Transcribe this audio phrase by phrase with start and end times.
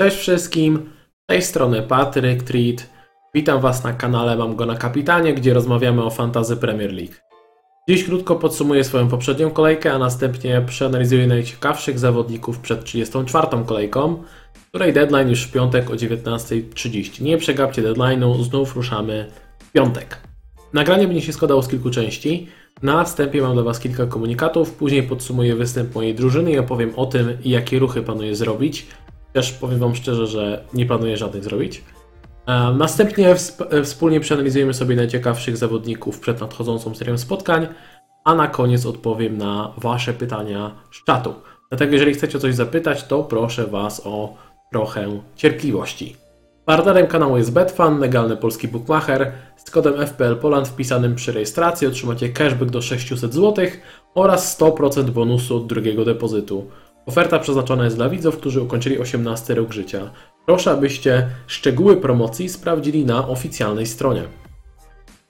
[0.00, 0.90] Cześć wszystkim,
[1.22, 2.90] z tej strony Patryk Treat.
[3.34, 7.14] Witam Was na kanale Mam Go na Kapitanie, gdzie rozmawiamy o Fantasy Premier League.
[7.88, 13.46] Dziś krótko podsumuję swoją poprzednią kolejkę, a następnie przeanalizuję najciekawszych zawodników przed 34.
[13.66, 14.22] kolejką,
[14.68, 17.22] której deadline już w piątek o 19.30.
[17.22, 20.16] Nie przegapcie deadline'u, znów ruszamy w piątek.
[20.72, 22.48] Nagranie będzie się składało z kilku części.
[22.82, 27.06] Na wstępie mam dla Was kilka komunikatów, później podsumuję występ mojej drużyny i opowiem o
[27.06, 28.86] tym, jakie ruchy planuję zrobić.
[29.36, 31.84] Też powiem Wam szczerze, że nie planuję żadnych zrobić.
[32.46, 33.30] E, Następnie
[33.70, 37.66] e, wspólnie przeanalizujemy sobie najciekawszych zawodników przed nadchodzącą serią spotkań,
[38.24, 41.34] a na koniec odpowiem na Wasze pytania z czatu.
[41.68, 44.34] Dlatego jeżeli chcecie o coś zapytać, to proszę Was o
[44.72, 46.16] trochę cierpliwości.
[46.64, 49.32] Partnerem kanału jest Betfan, legalny polski bookmacher.
[49.56, 53.66] Z kodem FPL Poland wpisanym przy rejestracji otrzymacie cashback do 600 zł
[54.14, 56.70] oraz 100% bonusu od drugiego depozytu.
[57.06, 60.10] Oferta przeznaczona jest dla widzów, którzy ukończyli 18 rok życia.
[60.46, 64.22] Proszę, abyście szczegóły promocji sprawdzili na oficjalnej stronie.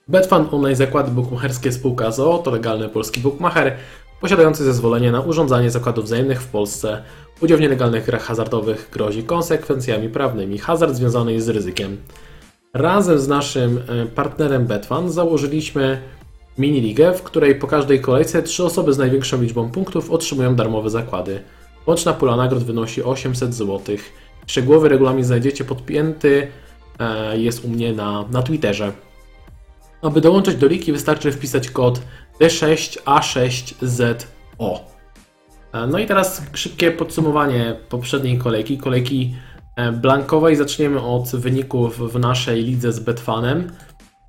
[0.07, 3.75] Betfan Online Zakłady Bukmacherskie Spółka ZOO to legalny polski bookmacher
[4.21, 7.03] posiadający zezwolenie na urządzanie zakładów wzajemnych w Polsce.
[7.41, 10.57] Udział w nielegalnych grach hazardowych grozi konsekwencjami prawnymi.
[10.57, 11.97] Hazard związany jest z ryzykiem.
[12.73, 16.01] Razem z naszym e, partnerem Betfan założyliśmy
[16.57, 21.43] mini-ligę, w której po każdej kolejce trzy osoby z największą liczbą punktów otrzymują darmowe zakłady.
[21.87, 23.95] Łączna pula nagród wynosi 800 zł.
[24.47, 26.47] Szczegółowy regulamin znajdziecie podpięty,
[26.99, 28.91] e, jest u mnie na, na Twitterze.
[30.01, 32.01] Aby dołączyć do ligi wystarczy wpisać kod
[32.41, 34.79] D6A6ZO.
[35.73, 39.35] E, No i teraz szybkie podsumowanie poprzedniej kolejki, kolejki
[39.75, 40.55] e, blankowej.
[40.55, 43.71] Zaczniemy od wyników w naszej lidze z Betfanem.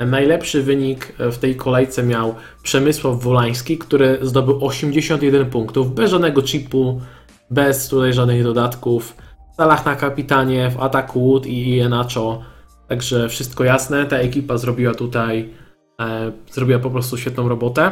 [0.06, 7.00] Najlepszy wynik w tej kolejce miał Przemysław Wolański, który zdobył 81 punktów, bez żadnego chipu,
[7.50, 9.16] bez tutaj żadnych dodatków.
[9.52, 12.42] W Salach na kapitanie, w ataku Wood i Ienacho.
[12.88, 14.06] Także wszystko jasne.
[14.06, 15.48] Ta ekipa zrobiła tutaj
[16.00, 17.90] e, zrobiła po prostu świetną robotę.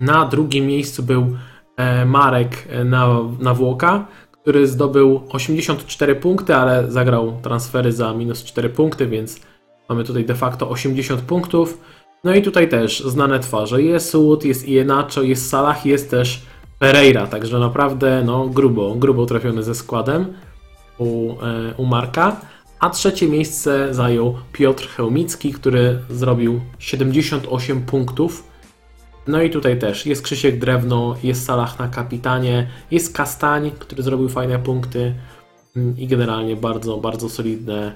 [0.00, 1.36] Na drugim miejscu był
[1.76, 3.08] e, Marek na,
[3.40, 4.06] na Włoka,
[4.42, 9.40] który zdobył 84 punkty, ale zagrał transfery za minus 4 punkty, więc
[9.88, 11.80] mamy tutaj de facto 80 punktów.
[12.24, 13.82] No i tutaj też znane twarze.
[13.82, 16.42] Jest Wood, jest Ienacho, jest Salah, jest też
[16.80, 20.34] Pereira, także naprawdę no, grubo, grubo trafiony ze składem
[20.98, 22.40] u, e, u Marka.
[22.78, 28.44] A trzecie miejsce zajął Piotr Chełmicki, który zrobił 78 punktów.
[29.26, 34.28] No i tutaj też jest Krzysiek Drewno, jest Salah na kapitanie, jest Kastań, który zrobił
[34.28, 35.14] fajne punkty
[35.76, 37.92] mm, i generalnie bardzo, bardzo solidne,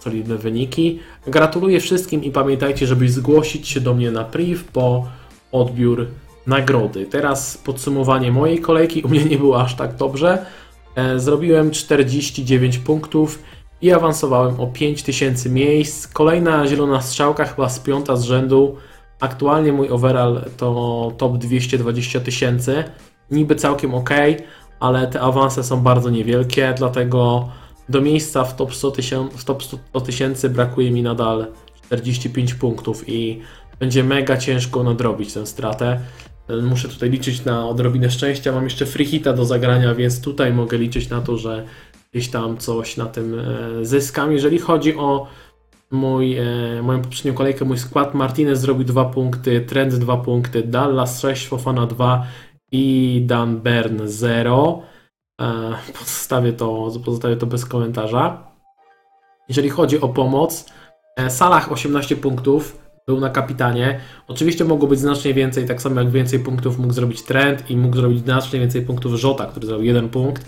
[0.00, 0.98] solidne wyniki.
[1.26, 5.08] Gratuluję wszystkim i pamiętajcie, żeby zgłosić się do mnie na priv po
[5.52, 6.06] odbiór
[6.46, 7.06] nagrody.
[7.06, 9.02] Teraz podsumowanie mojej kolejki.
[9.02, 10.46] U mnie nie było aż tak dobrze.
[10.94, 13.38] E, Zrobiłem 49 punktów
[13.82, 16.06] i awansowałem o 5000 miejsc.
[16.06, 18.76] Kolejna zielona strzałka, chyba z piąta z rzędu.
[19.20, 22.84] Aktualnie mój overall to top 220 tysięcy.
[23.30, 24.10] Niby całkiem ok,
[24.80, 27.48] ale te awanse są bardzo niewielkie, dlatego
[27.88, 31.46] do miejsca w top 100 tysięcy, w top 100 tysięcy brakuje mi nadal
[31.86, 33.40] 45 punktów i
[33.80, 36.00] będzie mega ciężko nadrobić tę stratę.
[36.48, 38.52] Muszę tutaj liczyć na odrobinę szczęścia.
[38.52, 41.66] Mam jeszcze free hita do zagrania, więc tutaj mogę liczyć na to, że
[42.12, 44.32] gdzieś tam coś na tym e, zyskam.
[44.32, 45.26] Jeżeli chodzi o
[45.90, 51.20] mój, e, moją poprzednią kolejkę, mój skład, Martinez zrobił 2 punkty, Trent 2 punkty, Dallas
[51.20, 52.26] 6, Fofana 2
[52.72, 54.82] i Dan Bern 0.
[55.40, 58.52] E, pozostawię, to, pozostawię to bez komentarza.
[59.48, 60.66] Jeżeli chodzi o pomoc,
[61.28, 64.00] Salah 18 punktów, był na kapitanie.
[64.28, 67.96] Oczywiście mogło być znacznie więcej, tak samo jak więcej punktów mógł zrobić Trent i mógł
[67.96, 70.44] zrobić znacznie więcej punktów Żota, który zrobił 1 punkt.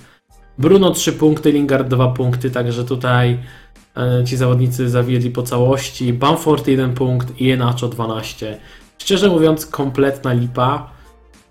[0.59, 3.38] Bruno 3 punkty, Lingard 2 punkty, także tutaj
[3.97, 6.12] e, ci zawodnicy zawiedli po całości.
[6.12, 8.59] Bamford 1 punkt i Enacho 12.
[8.98, 10.91] Szczerze mówiąc, kompletna lipa,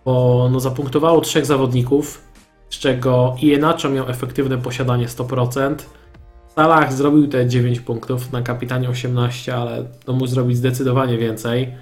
[0.05, 2.21] bo no, zapunktowało trzech zawodników,
[2.69, 5.75] z czego Ienacho miał efektywne posiadanie 100%.
[6.55, 11.73] Salah zrobił te 9 punktów, na kapitanie 18, ale no, mógł zrobić zdecydowanie więcej.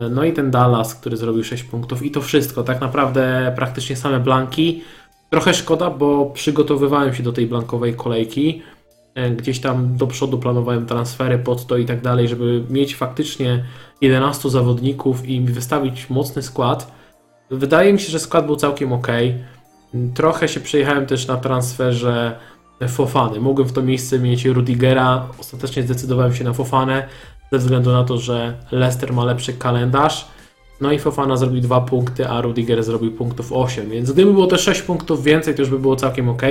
[0.00, 2.62] No i ten Dallas, który zrobił 6 punktów i to wszystko.
[2.62, 4.82] Tak naprawdę praktycznie same blanki.
[5.30, 8.62] Trochę szkoda, bo przygotowywałem się do tej blankowej kolejki.
[9.14, 13.64] E, Gdzieś tam do przodu planowałem transfery pod to i tak dalej, żeby mieć faktycznie
[14.00, 16.92] 11 zawodników i wystawić mocny skład.
[17.50, 19.08] Wydaje mi się, że skład był całkiem ok.
[20.14, 22.36] Trochę się przejechałem też na transferze
[22.88, 23.40] Fofany.
[23.40, 25.28] Mogłem w to miejsce mieć Rudigera.
[25.38, 27.08] Ostatecznie zdecydowałem się na Fofanę
[27.52, 30.28] ze względu na to, że Leicester ma lepszy kalendarz.
[30.80, 34.58] No i Fofana zrobił 2 punkty, a Rudiger zrobił punktów 8, więc gdyby było te
[34.58, 36.42] 6 punktów więcej, to już by było całkiem ok.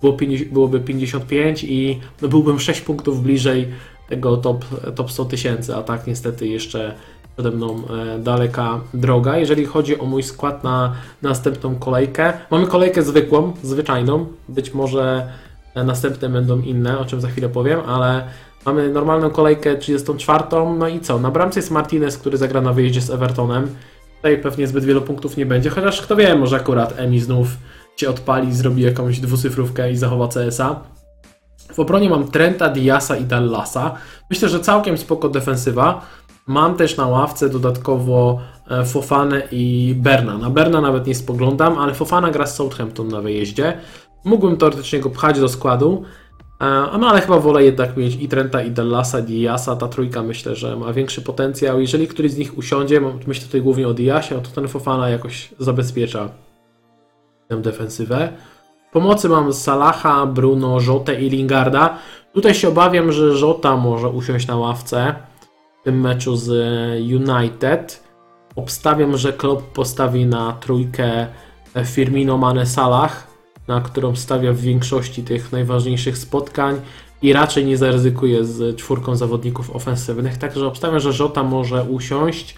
[0.00, 3.68] było 50, byłoby 55 i no byłbym 6 punktów bliżej
[4.08, 4.64] tego top,
[4.94, 6.94] top 100 tysięcy, a tak niestety jeszcze
[7.36, 9.38] przede mną e, daleka droga.
[9.38, 15.32] Jeżeli chodzi o mój skład na następną kolejkę, mamy kolejkę zwykłą, zwyczajną, być może
[15.74, 18.24] następne będą inne, o czym za chwilę powiem, ale
[18.66, 20.44] mamy normalną kolejkę 34,
[20.78, 21.18] no i co?
[21.18, 23.68] Na bramce jest Martinez, który zagra na wyjeździe z Evertonem.
[24.16, 27.48] Tutaj pewnie zbyt wielu punktów nie będzie, chociaż kto wie, może akurat Emi znów
[27.96, 30.80] cię odpali, zrobi jakąś dwucyfrówkę i zachowa CS-a.
[31.72, 33.94] W obronie mam Trenta, Diasa i Dallasa.
[34.30, 36.06] Myślę, że całkiem spoko defensywa.
[36.46, 38.40] Mam też na ławce dodatkowo
[38.70, 40.38] e, Fofanę i Berna.
[40.38, 43.78] Na Berna nawet nie spoglądam, ale Fofana gra z Southampton na wyjeździe.
[44.24, 46.04] Mógłbym teoretycznie go pchać do składu,
[46.60, 46.64] e,
[46.98, 49.76] no ale chyba wolę jednak mieć i Trenta, i Dallasa, Diasa.
[49.76, 51.80] Ta trójka myślę, że ma większy potencjał.
[51.80, 55.54] Jeżeli któryś z nich usiądzie, myślę tutaj głównie o Diasie, no to ten Fofana jakoś
[55.58, 56.28] zabezpiecza
[57.48, 58.32] tę defensywę.
[58.92, 61.98] Pomocy mam Salaha, Bruno, Jotę i Lingarda.
[62.32, 65.14] Tutaj się obawiam, że Jota może usiąść na ławce
[65.80, 66.50] w tym meczu z
[67.00, 68.04] United.
[68.56, 71.26] Obstawiam, że Klopp postawi na trójkę
[71.84, 73.29] Firmino, Mane, Salah,
[73.68, 76.80] na którą stawia w większości tych najważniejszych spotkań
[77.22, 82.56] i raczej nie zaryzykuje z czwórką zawodników ofensywnych, także obstawiam, że Jota może usiąść,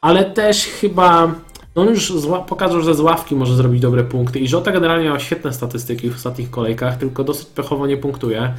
[0.00, 1.34] ale też chyba
[1.76, 2.12] no już
[2.46, 6.14] pokazał, że z ławki może zrobić dobre punkty i Jota generalnie ma świetne statystyki w
[6.14, 8.54] ostatnich kolejkach, tylko dosyć pechowo nie punktuje.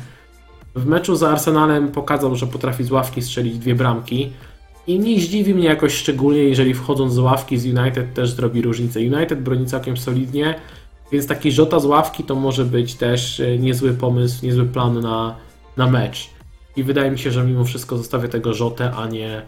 [0.75, 4.31] W meczu z Arsenalem pokazał, że potrafi z ławki strzelić dwie bramki
[4.87, 8.99] i nie zdziwi mnie jakoś szczególnie, jeżeli wchodząc z ławki z United też zrobi różnicę.
[8.99, 10.55] United broni całkiem solidnie,
[11.11, 15.35] więc taki Jota z ławki to może być też e, niezły pomysł, niezły plan na,
[15.77, 16.29] na mecz.
[16.75, 19.41] I wydaje mi się, że mimo wszystko zostawię tego Jotę, a nie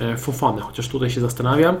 [0.00, 1.76] e, Fofane, chociaż tutaj się zastanawiam.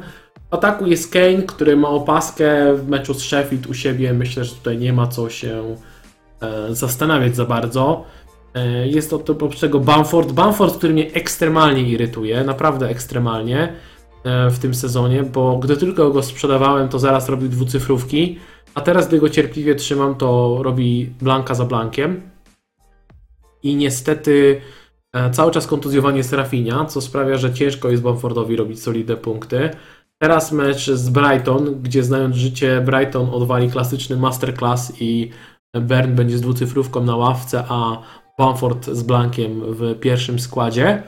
[0.50, 4.12] W ataku jest Kane, który ma opaskę w meczu z Sheffield u siebie.
[4.12, 5.76] Myślę, że tutaj nie ma co się
[6.40, 8.04] e, zastanawiać za bardzo.
[8.84, 10.32] Jest oprócz tego Bamford.
[10.32, 13.72] Bamford, który mnie ekstremalnie irytuje, naprawdę ekstremalnie
[14.50, 18.38] w tym sezonie, bo gdy tylko go sprzedawałem, to zaraz robił dwucyfrówki,
[18.74, 22.20] a teraz gdy go cierpliwie trzymam, to robi blanka za blankiem.
[23.62, 24.60] I niestety
[25.32, 29.70] cały czas kontuzjowanie Serafinia, co sprawia, że ciężko jest Bamfordowi robić solidne punkty.
[30.18, 35.30] Teraz mecz z Brighton, gdzie znając życie Brighton odwali klasyczny masterclass i
[35.74, 38.02] Bern będzie z dwucyfrówką na ławce, a
[38.38, 41.02] Bamford z Blankiem w pierwszym składzie.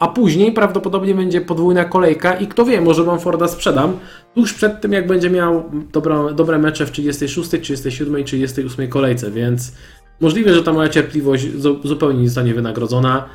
[0.00, 3.98] A później prawdopodobnie będzie podwójna kolejka i kto wie, może Bamforda sprzedam
[4.34, 9.30] tuż przed tym, jak będzie miał dobra, dobre mecze w 36, 37 i 38 kolejce,
[9.30, 9.72] więc
[10.20, 11.46] możliwe, że ta moja cierpliwość
[11.84, 13.28] zupełnie nie zostanie wynagrodzona.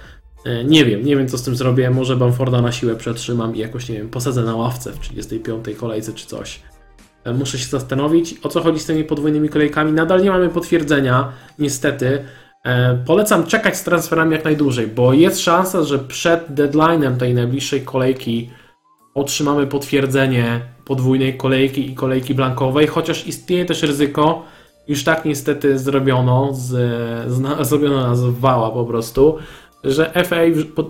[0.45, 1.89] E, nie wiem, nie wiem co z tym zrobię.
[1.89, 6.13] Może Bamforda na siłę przetrzymam i jakoś, nie wiem, posadzę na ławce w 35 kolejce
[6.13, 6.61] czy coś.
[7.23, 9.91] E, muszę się zastanowić, o co chodzi z tymi podwójnymi kolejkami.
[9.91, 12.23] Nadal nie mamy potwierdzenia, niestety.
[12.65, 17.81] E, polecam czekać z transferami jak najdłużej, bo jest szansa, że przed deadline'em tej najbliższej
[17.81, 18.49] kolejki
[19.13, 24.43] otrzymamy potwierdzenie podwójnej kolejki i kolejki blankowej, chociaż istnieje też ryzyko,
[24.87, 26.67] już tak niestety zrobiono, z,
[27.33, 29.37] z, zrobiono nas wała po prostu,
[29.83, 30.35] że FA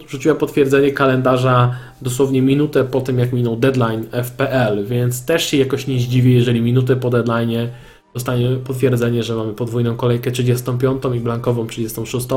[0.07, 5.87] wrzuciła potwierdzenie kalendarza dosłownie minutę po tym, jak minął deadline FPL, więc też się jakoś
[5.87, 7.69] nie zdziwię, jeżeli minutę po deadline
[8.15, 12.27] dostanie potwierdzenie, że mamy podwójną kolejkę 35 i blankową 36.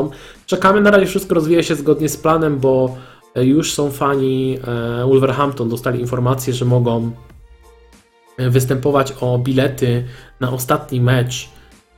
[0.46, 2.96] Czekamy, na razie wszystko rozwija się zgodnie z planem, bo
[3.34, 7.10] e, już są fani e, Wolverhampton, dostali informację, że mogą
[8.38, 10.04] e, występować o bilety
[10.40, 11.48] na ostatni mecz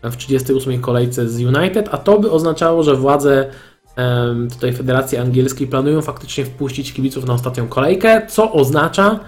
[0.02, 3.50] w 38 kolejce z United, a to by oznaczało, że władze
[4.50, 9.20] tutaj Federacji Angielskiej planują faktycznie wpuścić kibiców na ostatnią kolejkę, co oznacza,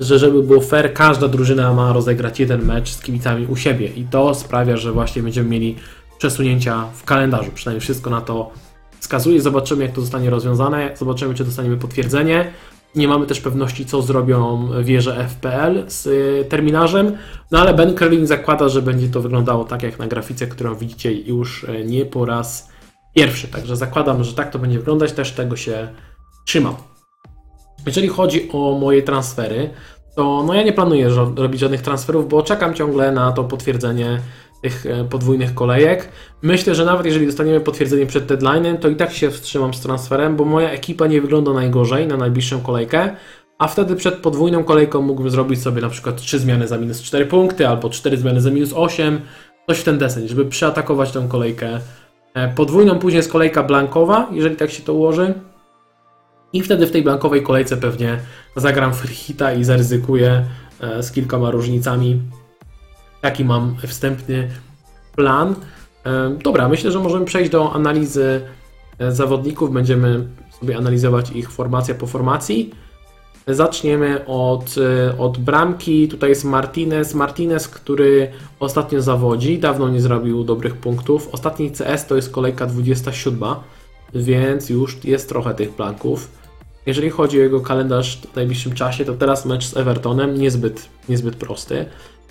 [0.00, 4.04] że żeby było fair, każda drużyna ma rozegrać jeden mecz z kibicami u siebie i
[4.04, 5.76] to sprawia, że właśnie będziemy mieli
[6.18, 7.50] przesunięcia w kalendarzu.
[7.54, 8.50] Przynajmniej wszystko na to
[9.00, 9.40] wskazuje.
[9.40, 10.90] Zobaczymy, jak to zostanie rozwiązane.
[10.96, 12.52] Zobaczymy, czy dostaniemy potwierdzenie.
[12.94, 17.16] Nie mamy też pewności, co zrobią wieże FPL z y, terminarzem,
[17.50, 21.12] no ale Ben Kerlin zakłada, że będzie to wyglądało tak jak na grafice, którą widzicie
[21.12, 22.68] już y, nie po raz
[23.14, 23.48] pierwszy.
[23.48, 25.88] Także zakładam, że tak to będzie wyglądać, też tego się
[26.44, 26.74] trzymam.
[27.86, 29.70] Jeżeli chodzi o moje transfery,
[30.16, 34.20] to no ja nie planuję robić żadnych transferów, bo czekam ciągle na to potwierdzenie
[34.62, 36.08] tych e, podwójnych kolejek.
[36.42, 40.36] Myślę, że nawet jeżeli dostaniemy potwierdzenie przed deadline'em, to i tak się wstrzymam z transferem,
[40.36, 43.16] bo moja ekipa nie wygląda najgorzej na najbliższą kolejkę,
[43.58, 47.26] a wtedy przed podwójną kolejką mógłbym zrobić sobie na przykład 3 zmiany za minus 4
[47.26, 49.20] punkty, albo 4 zmiany za minus 8,
[49.68, 51.80] coś w ten deseń, żeby przeatakować tę kolejkę
[52.34, 55.34] E, podwójną później jest kolejka blankowa, jeżeli tak się to ułoży.
[56.54, 58.18] I wtedy w tej blankowej kolejce pewnie
[58.56, 60.44] zagram freehita i zaryzykuję
[60.80, 62.20] e, z kilkoma różnicami.
[63.20, 64.50] Taki mam wstępny
[65.16, 65.54] plan.
[66.06, 68.40] E, Dobra, myślę, że możemy przejść do analizy
[68.98, 69.72] e, zawodników.
[69.72, 70.26] Będziemy
[70.60, 72.70] sobie analizować ich formacja po formacji.
[73.46, 74.74] Zaczniemy od,
[75.18, 76.08] od bramki.
[76.08, 77.14] Tutaj jest Martinez.
[77.14, 78.30] Martinez, który
[78.60, 81.28] ostatnio zawodzi, dawno nie zrobił dobrych punktów.
[81.32, 83.44] Ostatni CS to jest kolejka 27,
[84.14, 86.43] więc już jest trochę tych blanków.
[86.86, 91.36] Jeżeli chodzi o jego kalendarz w najbliższym czasie, to teraz mecz z Evertonem niezbyt, niezbyt
[91.36, 91.86] prosty.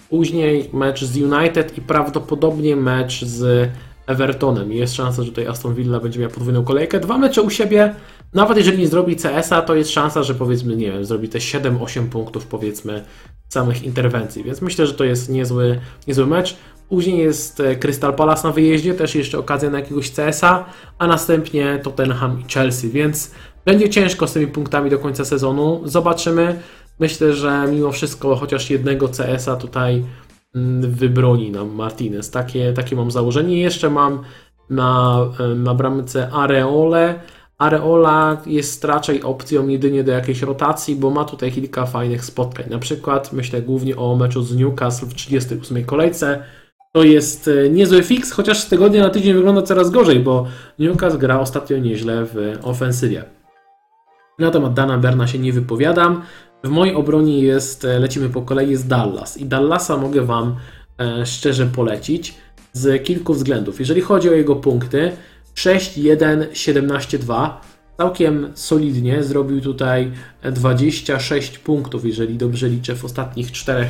[0.09, 3.69] Później mecz z United i prawdopodobnie mecz z
[4.07, 4.71] Evertonem.
[4.71, 6.99] Jest szansa, że tutaj Aston Villa będzie miała podwójną kolejkę.
[6.99, 7.95] Dwa mecze u siebie,
[8.33, 12.07] nawet jeżeli nie zrobi CS-a, to jest szansa, że powiedzmy, nie wiem, zrobi te 7-8
[12.07, 13.03] punktów powiedzmy
[13.49, 16.57] samych interwencji, więc myślę, że to jest niezły, niezły mecz.
[16.89, 20.65] Później jest e, Crystal Palace na wyjeździe, też jeszcze okazja na jakiegoś CS-a,
[20.97, 23.31] a następnie Tottenham i Chelsea, więc
[23.65, 25.81] będzie ciężko z tymi punktami do końca sezonu.
[25.85, 26.59] Zobaczymy.
[26.99, 30.03] Myślę, że mimo wszystko chociaż jednego CS-a tutaj
[30.55, 32.31] mm, wybroni nam Martinez.
[32.31, 33.61] Takie, takie mam założenie.
[33.61, 34.23] Jeszcze mam
[34.69, 37.19] na, e, na bramce Areole.
[37.57, 42.65] Areola jest raczej opcją jedynie do jakiejś rotacji, bo ma tutaj kilka fajnych spotkań.
[42.69, 46.43] Na przykład myślę głównie o meczu z Newcastle w 38 kolejce.
[46.93, 50.45] To jest e, niezły fix, chociaż z tygodnia na tydzień wygląda coraz gorzej, bo
[50.79, 53.23] Newcastle gra ostatnio nieźle w ofensywie.
[54.39, 56.21] Na temat Dana Berna się nie wypowiadam.
[56.63, 59.37] W mojej obronie jest, e, lecimy po kolei, jest Dallas.
[59.37, 60.55] I Dallasa mogę Wam
[60.99, 62.35] e, szczerze polecić
[62.73, 63.79] z kilku względów.
[63.79, 65.11] Jeżeli chodzi o jego punkty,
[65.55, 67.61] 6, 1, 17, 2.
[67.97, 70.11] Całkiem solidnie zrobił tutaj
[70.43, 73.89] 26 punktów, jeżeli dobrze liczę, w ostatnich czterech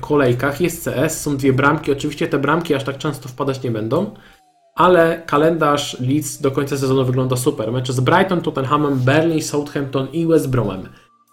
[0.00, 0.60] kolejkach.
[0.60, 1.92] Jest CS, są dwie bramki.
[1.92, 4.10] Oczywiście te bramki aż tak często wpadać nie będą,
[4.76, 7.72] ale kalendarz Leeds do końca sezonu wygląda super.
[7.72, 10.88] Mecze z Brighton, Tottenhamem, Burnley, Southampton i West Bromem.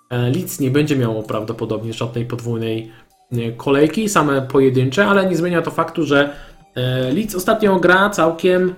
[0.09, 2.91] E, Leeds nie będzie miało prawdopodobnie żadnej podwójnej
[3.31, 6.29] e, kolejki, same pojedyncze, ale nie zmienia to faktu, że
[6.75, 8.73] e, Leeds ostatnio gra całkiem,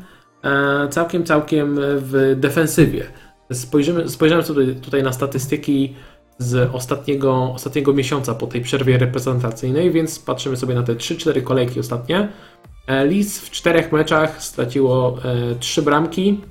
[0.89, 3.05] całkiem, całkiem w defensywie.
[3.53, 5.95] Spojrzymy, spojrzymy sobie tutaj na statystyki
[6.37, 11.79] z ostatniego, ostatniego miesiąca po tej przerwie reprezentacyjnej, więc patrzymy sobie na te 3-4 kolejki
[11.79, 12.29] ostatnie.
[12.87, 15.17] Leeds w czterech meczach straciło
[15.51, 16.41] e, 3 bramki,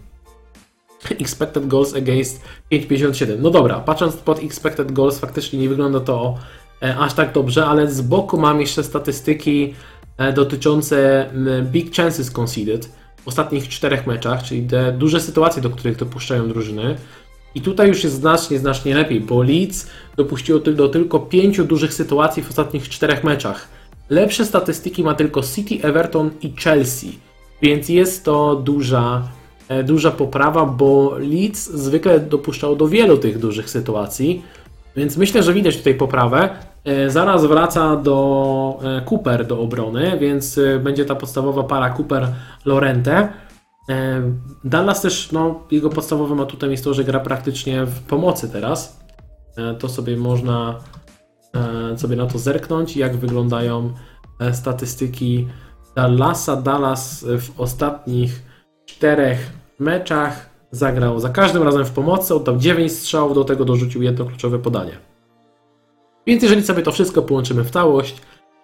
[1.11, 3.39] expected goals against 5,57.
[3.39, 6.39] No dobra, patrząc pod expected goals, faktycznie nie wygląda to
[6.83, 9.75] e, aż tak dobrze, ale z boku mam jeszcze statystyki
[10.19, 11.31] e, dotyczące
[11.63, 12.89] big chances conceded
[13.25, 16.97] w ostatnich czterech meczach, czyli te duże sytuacje, do których dopuszczają drużyny.
[17.55, 19.87] I tutaj już jest znacznie, znacznie lepiej, bo Leeds
[20.17, 23.69] dopuściło do tylko pięciu dużych sytuacji w ostatnich czterech meczach.
[24.15, 27.19] Lepsze statystyki ma tylko City, Everton i Chelsea,
[27.63, 29.23] więc jest to duża,
[29.69, 34.43] e, duża poprawa, bo Leeds zwykle dopuszczał do wielu tych dużych sytuacji,
[34.97, 36.49] więc myślę, że widać tutaj poprawę.
[36.85, 43.29] E, Zaraz wraca do e, Cooper do obrony, więc będzie ta podstawowa para Cooper-Lorente.
[44.65, 49.01] Dallas też, no, jego podstawowym atutem jest to, że gra praktycznie w pomocy teraz.
[49.79, 50.81] To sobie można
[51.97, 53.93] sobie na to zerknąć, jak wyglądają
[54.41, 55.49] e, statystyki
[55.97, 56.57] Dallasa.
[56.57, 58.43] Dallas w ostatnich
[58.87, 64.25] czterech meczach zagrał za każdym razem w pomocy, oddał 9 strzałów, do tego dorzucił jedno
[64.25, 64.93] kluczowe podanie.
[66.27, 68.21] Więc jeżeli sobie to wszystko połączymy w całość,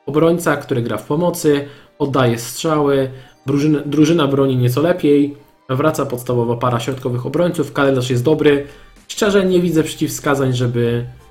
[0.06, 1.68] obrońca, który gra w pomocy,
[1.98, 3.10] oddaje strzały,
[3.46, 5.36] drużyna, drużyna broni nieco lepiej,
[5.68, 8.66] wraca podstawowa para środkowych obrońców, kalendarz jest dobry.
[9.08, 11.29] Szczerze nie widzę przeciwwskazań, żeby e,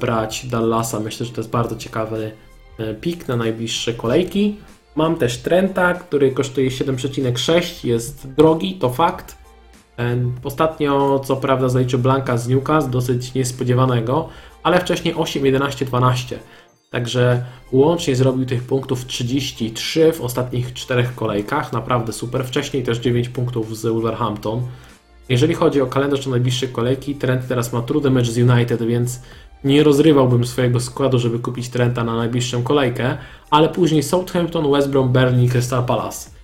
[0.00, 1.00] brać Dallasa.
[1.00, 2.32] Myślę, że to jest bardzo ciekawy
[2.78, 4.56] e, pik na najbliższe kolejki.
[4.96, 9.36] Mam też Trenta, który kosztuje 7,6, jest drogi, to fakt.
[9.98, 14.28] E, Ostatnio, co prawda, zaliczył Blanka z Newcastle, dosyć niespodziewanego,
[14.62, 16.38] ale wcześniej 8, 11, 12.
[16.90, 21.72] Także łącznie zrobił tych punktów 33 w ostatnich czterech kolejkach.
[21.72, 22.44] Naprawdę super.
[22.44, 24.62] Wcześniej też 9 punktów z Wolverhampton.
[25.28, 29.20] Jeżeli chodzi o kalendarz na najbliższe kolejki, Trent teraz ma trudny mecz z United, więc
[29.64, 33.16] nie rozrywałbym swojego składu, żeby kupić Trenta na najbliższą kolejkę,
[33.50, 36.34] ale później Southampton, West Brom, Burnley, Crystal Palace.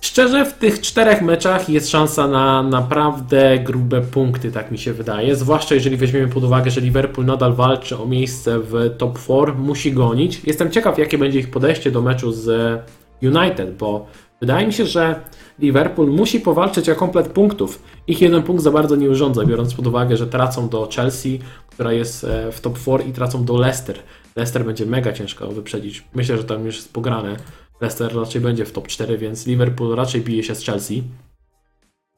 [0.00, 5.36] Szczerze, w tych czterech meczach jest szansa na naprawdę grube punkty, tak mi się wydaje.
[5.36, 9.92] Zwłaszcza jeżeli weźmiemy pod uwagę, że Liverpool nadal walczy o miejsce w top 4, musi
[9.92, 10.40] gonić.
[10.44, 12.80] Jestem ciekaw, jakie będzie ich podejście do meczu z
[13.22, 14.06] United, bo
[14.40, 15.20] wydaje mi się, że
[15.58, 17.82] Liverpool musi powalczyć o komplet punktów.
[18.06, 21.38] Ich jeden punkt za bardzo nie urządza, biorąc pod uwagę, że tracą do Chelsea,
[21.76, 23.98] która jest e, w top 4 i tracą do Leicester.
[24.36, 26.04] Leicester będzie mega ciężko wyprzedzić.
[26.14, 27.36] Myślę, że tam już jest pograne.
[27.80, 31.02] Leicester raczej będzie w top 4, więc Liverpool raczej bije się z Chelsea.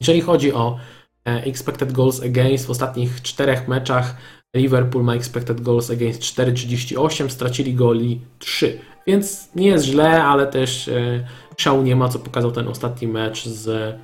[0.01, 0.79] Jeżeli chodzi o
[1.29, 4.17] e, expected goals against w ostatnich czterech meczach,
[4.57, 10.89] Liverpool ma expected goals against 4,38, stracili goli 3, więc nie jest źle, ale też
[10.89, 13.97] e, szału nie ma, co pokazał ten ostatni mecz z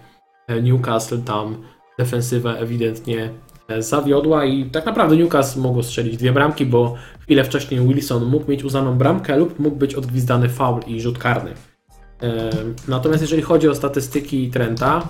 [0.63, 1.23] Newcastle.
[1.23, 1.63] Tam
[1.99, 3.31] defensywa ewidentnie
[3.79, 8.65] zawiodła i tak naprawdę Newcastle mogło strzelić dwie bramki, bo chwilę wcześniej Wilson mógł mieć
[8.65, 11.51] uznaną bramkę lub mógł być odgwizdany faul i rzut karny.
[12.23, 12.51] E,
[12.89, 15.09] Natomiast jeżeli chodzi o statystyki Trenta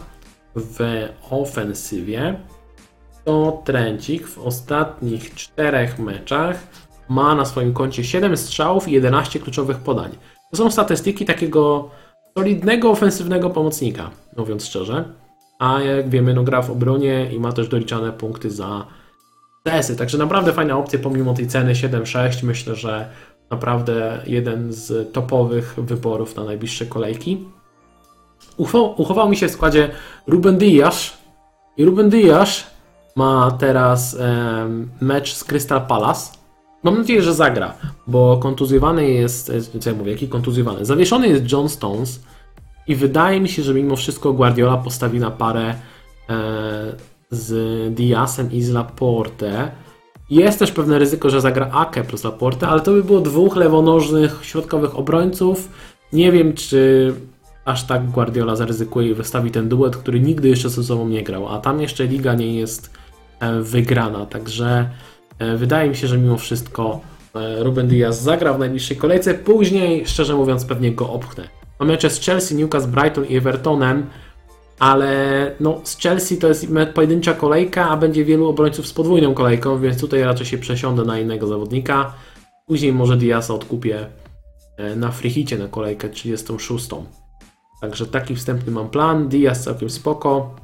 [0.56, 2.40] w ofensywie,
[3.25, 6.66] to Trencik w ostatnich czterech meczach
[7.08, 10.11] ma na swoim koncie 7 strzałów i 11 kluczowych podań.
[10.50, 11.90] To są statystyki takiego
[12.38, 15.04] solidnego ofensywnego pomocnika, mówiąc szczerze.
[15.58, 18.87] A jak wiemy, no gra w obronie i ma też doliczane punkty za
[19.64, 19.96] CS-y.
[19.96, 22.44] Także naprawdę fajna opcja pomimo tej ceny 7-6.
[22.44, 23.08] Myślę, że
[23.50, 27.44] naprawdę jeden z topowych wyborów na najbliższe kolejki.
[28.96, 29.90] Uchował, mi się w składzie
[30.26, 31.18] Ruben Dias
[31.76, 32.75] i Ruben Dias
[33.16, 36.32] ma teraz em, mecz z Crystal Palace.
[36.82, 37.75] Mam nadzieję, że zagra,
[38.06, 40.84] bo kontuzjowany jest, e, co ja mówię, jaki kontuzjowany?
[40.84, 42.20] Zawieszony jest John Stones
[42.88, 45.74] i wydaje mi się, że mimo wszystko Guardiola postawi na parę e,
[47.30, 49.70] z Diasem i z Laporte.
[50.30, 54.38] Jest też pewne ryzyko, że zagra Ake plus Laporte, ale to by było dwóch lewonożnych
[54.42, 55.68] środkowych obrońców.
[56.12, 57.12] Nie wiem, czy
[57.64, 61.48] aż tak Guardiola zaryzykuje i wystawi ten duet, który nigdy jeszcze ze sobą nie grał,
[61.48, 62.90] a tam jeszcze liga nie jest
[63.40, 64.88] e, wygrana, także
[65.38, 67.00] e, wydaje mi się, że mimo wszystko
[67.58, 71.63] Ruben Diaz zagra w najbliższej kolejce, później szczerze mówiąc pewnie go opchnę.
[71.78, 74.07] Mamy mecze z Chelsea, Newcastle, Brighton i Evertonem,
[74.78, 79.81] ale no, z Chelsea to jest pojedyncza kolejka, a będzie wielu obrońców z podwójną kolejką,
[79.81, 82.14] więc tutaj raczej się przesiądę na innego zawodnika.
[82.66, 84.07] Później może Diasa odkupię
[84.76, 86.88] e, na frichicie na kolejkę 36.
[87.81, 89.28] Także taki wstępny mam plan.
[89.28, 90.54] Diaz całkiem spoko.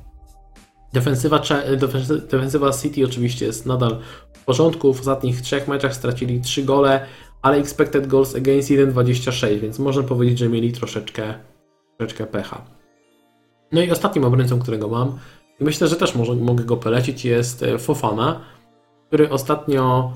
[0.93, 1.39] Defensywa,
[1.77, 3.99] defensy- defensywa City oczywiście jest nadal
[4.33, 4.95] w porządku.
[4.95, 7.07] W ostatnich trzech meczach stracili 3 gole,
[7.43, 11.35] ale expected goals against 1,26, więc można powiedzieć, że mieli troszeczkę,
[11.99, 12.65] troszeczkę pecha.
[13.73, 15.19] No i ostatnim obrońcą, którego mam,
[15.61, 18.41] i myślę, że też może, mogę go polecić, jest e, Fofana,
[19.07, 20.13] który ostatnio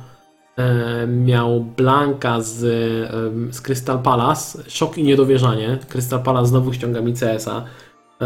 [0.56, 4.62] e, miał Blanka z, e, z Crystal Palace.
[4.70, 5.78] Szok i niedowierzanie.
[5.88, 7.64] Crystal Palace znowu ściąga mi CS-a.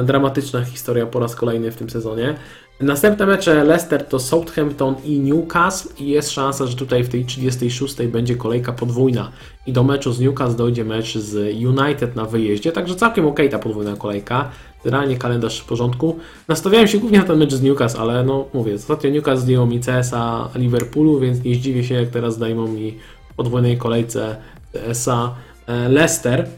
[0.05, 2.35] Dramatyczna historia po raz kolejny w tym sezonie.
[2.81, 7.97] Następne mecze Leicester to Southampton i Newcastle i jest szansa, że tutaj w tej 36
[8.07, 9.31] będzie kolejka podwójna
[9.67, 13.59] i do meczu z Newcastle dojdzie mecz z United na wyjeździe, także całkiem ok ta
[13.59, 14.51] podwójna kolejka.
[14.85, 16.19] Generalnie kalendarz w porządku.
[16.49, 19.81] Nastawiałem się głównie na ten mecz z Newcastle, ale no mówię, ostatnio Newcastle zdjął mi
[19.81, 22.99] CS-a Liverpoolu, więc nie zdziwię się jak teraz zdejmą mi
[23.37, 24.37] podwójnej kolejce
[24.73, 25.35] CS-a
[25.67, 26.49] e, Leicester.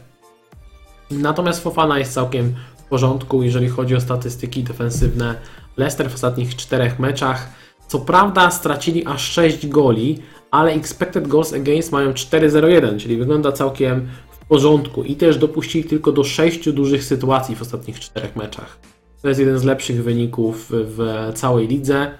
[1.11, 5.35] Natomiast Fofana jest całkiem w porządku, jeżeli chodzi o statystyki defensywne.
[5.77, 7.49] Leicester w ostatnich czterech meczach,
[7.87, 10.19] co prawda stracili aż 6 goli,
[10.51, 16.11] ale expected goals against mają 4-0-1, czyli wygląda całkiem w porządku i też dopuścili tylko
[16.11, 18.77] do 6 dużych sytuacji w ostatnich czterech meczach.
[19.21, 22.11] To jest jeden z lepszych wyników w całej lidze,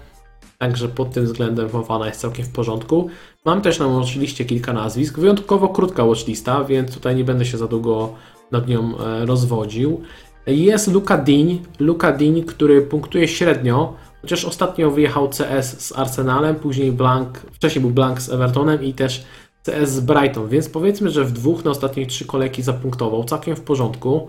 [0.58, 3.10] także pod tym względem Fofana jest całkiem w porządku.
[3.46, 7.68] Mam też na watchliście kilka nazwisk, wyjątkowo krótka watchlista, więc tutaj nie będę się za
[7.68, 8.14] długo
[8.52, 10.02] nad nią e, rozwodził.
[10.48, 16.92] Jest Luka Dean, Luka Dean, który punktuje średnio, chociaż ostatnio wyjechał CS z Arsenalem, później
[16.92, 19.26] Blank, wcześniej był Blank z Evertonem i też
[19.64, 23.62] CS z Brighton, więc powiedzmy, że w dwóch na ostatnich trzy kolejki zapunktował, całkiem w
[23.62, 24.28] porządku.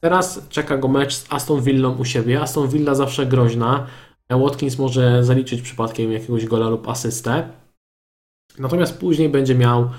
[0.00, 2.40] Teraz czeka go mecz z Aston Villą u siebie.
[2.40, 3.86] Aston Villa zawsze groźna.
[4.30, 7.48] Watkins może zaliczyć przypadkiem jakiegoś gola lub asystę.
[8.58, 9.90] Natomiast później będzie miał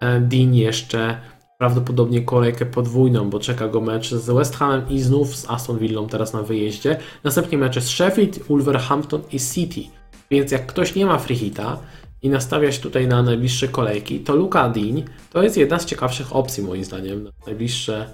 [0.00, 1.20] e, Dean jeszcze
[1.62, 6.08] prawdopodobnie kolejkę podwójną, bo czeka go mecz z West Hamem i znów z Aston Villą
[6.08, 6.96] teraz na wyjeździe.
[7.24, 9.80] Następnie mecze z Sheffield, Wolverhampton i City.
[10.30, 11.78] Więc jak ktoś nie ma free hita
[12.22, 16.36] i nastawia się tutaj na najbliższe kolejki, to Luka Dean to jest jedna z ciekawszych
[16.36, 18.06] opcji moim zdaniem na najbliższe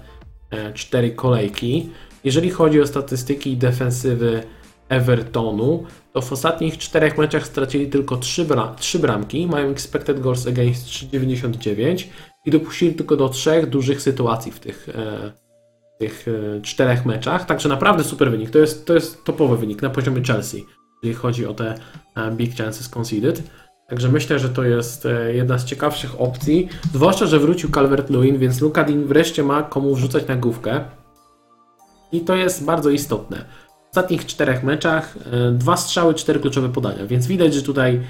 [0.51, 1.89] e, cztery kolejki.
[2.23, 4.43] Jeżeli chodzi o statystyki defensywy
[4.89, 10.47] Evertonu, to w ostatnich czterech meczach stracili tylko 3, bra- 3 bramki, mają expected goals
[10.47, 12.07] against 3,99
[12.45, 15.31] i dopuścili tylko do trzech dużych sytuacji w tych, e,
[15.99, 17.45] tych e, czterech meczach.
[17.45, 18.49] Także naprawdę super wynik.
[18.49, 20.65] To jest, to jest topowy wynik na poziomie Chelsea,
[21.03, 21.75] jeżeli chodzi o te
[22.15, 23.43] e, big chances conceded.
[23.89, 26.69] Także myślę, że to jest e, jedna z ciekawszych opcji.
[26.93, 30.81] Zwłaszcza, że wrócił Calvert-Lewin, więc Luka Dean wreszcie ma komu wrzucać na główkę.
[32.11, 33.45] I to jest bardzo istotne.
[33.91, 38.01] Ostatnich czterech meczach e, dwa strzały, cztery kluczowe podania, więc widać, że tutaj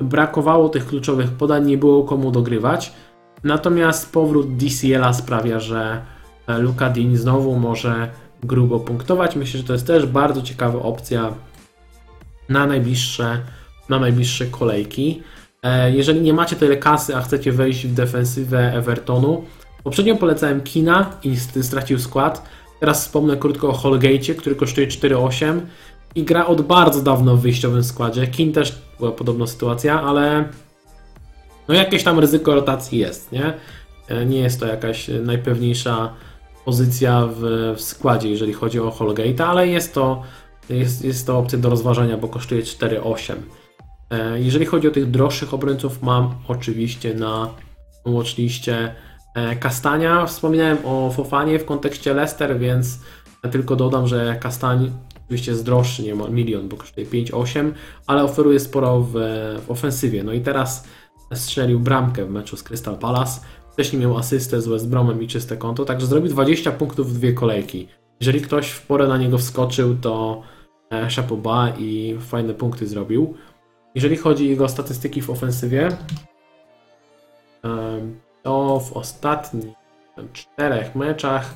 [0.00, 2.92] brakowało tych kluczowych podań, nie było komu dogrywać.
[3.44, 6.00] Natomiast powrót DCL-a sprawia, że
[6.46, 8.08] e, Luka Dean znowu może
[8.42, 9.36] grubo punktować.
[9.36, 11.32] Myślę, że to jest też bardzo ciekawa opcja
[12.48, 13.38] na najbliższe,
[13.88, 15.22] na najbliższe kolejki.
[15.62, 19.44] E, Jeżeli nie macie tyle kasy, a chcecie wejść w defensywę Evertonu,
[19.84, 22.42] poprzednio polecałem Kina i st- stracił skład.
[22.80, 25.60] Teraz wspomnę krótko o Holgate, który kosztuje 4,8
[26.14, 28.26] i gra od bardzo dawno w wyjściowym składzie.
[28.26, 30.48] Kin też była podobna sytuacja, ale
[31.68, 33.54] no jakieś tam ryzyko rotacji jest, nie?
[34.08, 36.12] E, Nie jest to jakaś najpewniejsza
[36.64, 37.40] pozycja w,
[37.76, 40.22] w składzie, jeżeli chodzi o Holgate, ale jest to,
[40.70, 43.34] jest, jest to opcja do rozważenia, bo kosztuje 4,8.
[44.10, 47.50] E, Jeżeli chodzi o tych droższych obrońców, mam oczywiście na
[48.06, 48.94] watchliście
[49.60, 50.26] Kastania.
[50.26, 52.98] Wspominałem o Fofanie w kontekście Leicester, więc
[53.50, 54.92] tylko dodam, że Kastań
[55.24, 57.72] oczywiście jest droższy, nie ma milion, bo kosztuje 5,8,
[58.06, 59.12] ale oferuje sporo w,
[59.66, 60.24] w ofensywie.
[60.24, 60.84] No i teraz
[61.34, 63.40] strzelił bramkę w meczu z Crystal Palace.
[63.72, 67.32] Wcześniej miał asystę z West Bromem i czyste konto, także zrobił 20 punktów w dwie
[67.32, 67.88] kolejki.
[68.20, 70.42] Jeżeli ktoś w porę na niego wskoczył, to
[70.90, 73.34] e, chapeau bas i fajne punkty zrobił.
[73.94, 75.88] Jeżeli chodzi o jego statystyki w ofensywie,
[77.62, 79.74] em, to w ostatnich
[80.32, 81.54] czterech meczach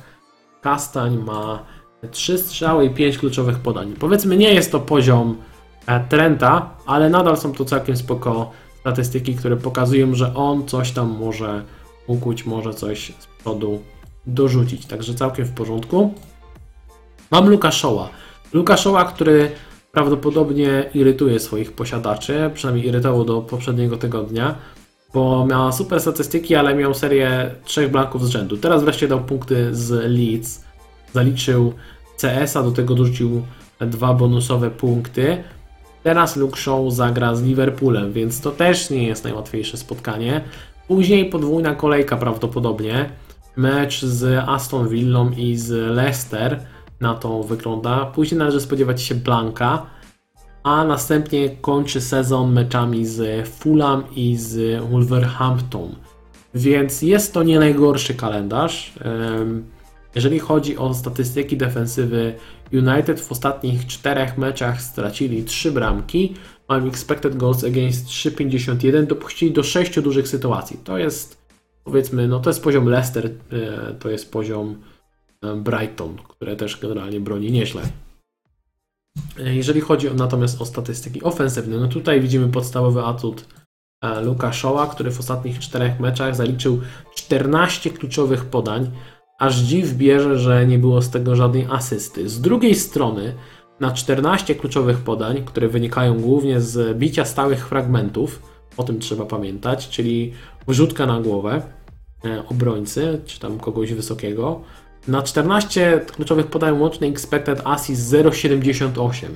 [0.61, 1.63] Kastań ma
[2.11, 3.93] 3 strzały i 5 kluczowych podań.
[3.99, 5.37] Powiedzmy, nie jest to poziom
[5.87, 11.09] e, Trenta, ale nadal są to całkiem spoko statystyki, które pokazują, że on coś tam
[11.19, 11.63] może
[12.07, 13.81] ukuć, może coś z przodu
[14.27, 14.85] dorzucić.
[14.85, 16.13] Także całkiem w porządku.
[17.31, 18.09] Mam Luka Showa.
[18.53, 19.51] Luka Showa, który
[19.91, 24.55] prawdopodobnie irytuje swoich posiadaczy, przynajmniej irytował do poprzedniego tygodnia,
[25.13, 28.57] bo miał super statystyki, ale miał serię trzech blanków z rzędu.
[28.57, 30.63] Teraz wreszcie dał punkty z Leeds,
[31.13, 31.73] zaliczył
[32.21, 33.41] CS-a, do tego dorzucił
[33.79, 35.43] dwa bonusowe punkty.
[36.03, 40.41] Teraz Luke Shaw zagra z Liverpoolem, więc to też nie jest najłatwiejsze spotkanie.
[40.87, 43.09] Później podwójna kolejka prawdopodobnie.
[43.55, 46.59] Mecz z Aston Villą i z Leicester
[46.99, 48.05] na to wygląda.
[48.05, 49.85] Później należy spodziewać się Blanka,
[50.63, 55.95] a następnie kończy sezon meczami z Fulham i z Wolverhampton.
[56.55, 58.93] Więc jest to nie najgorszy kalendarz.
[60.15, 62.33] Jeżeli chodzi o statystyki defensywy
[62.73, 66.33] United w ostatnich czterech meczach stracili 3 bramki,
[66.69, 70.77] mają expected goals against 3,51, dopuścili do 6 dużych sytuacji.
[70.83, 71.41] To jest
[71.83, 74.81] powiedzmy, no to jest poziom Leicester, e, to jest poziom
[75.43, 77.81] e, Brighton, które też generalnie broni nieźle.
[79.37, 83.45] Jeżeli chodzi natomiast o statystyki ofensywne, no tutaj widzimy podstawowy atut
[84.01, 86.81] e, Luka Shaw'a, który w ostatnich czterech meczach zaliczył
[87.15, 88.91] 14 kluczowych podań,
[89.39, 92.29] aż dziw bierze, że nie było z tego żadnej asysty.
[92.29, 93.35] Z drugiej strony,
[93.79, 98.41] na 14 kluczowych podań, które wynikają głównie z bicia stałych fragmentów,
[98.77, 100.33] o tym trzeba pamiętać, czyli
[100.67, 101.61] wrzutka na głowę
[102.25, 104.61] e, obrońcy, czy tam kogoś wysokiego,
[105.07, 109.27] na 14 kluczowych podań łączny expected assist 0,78.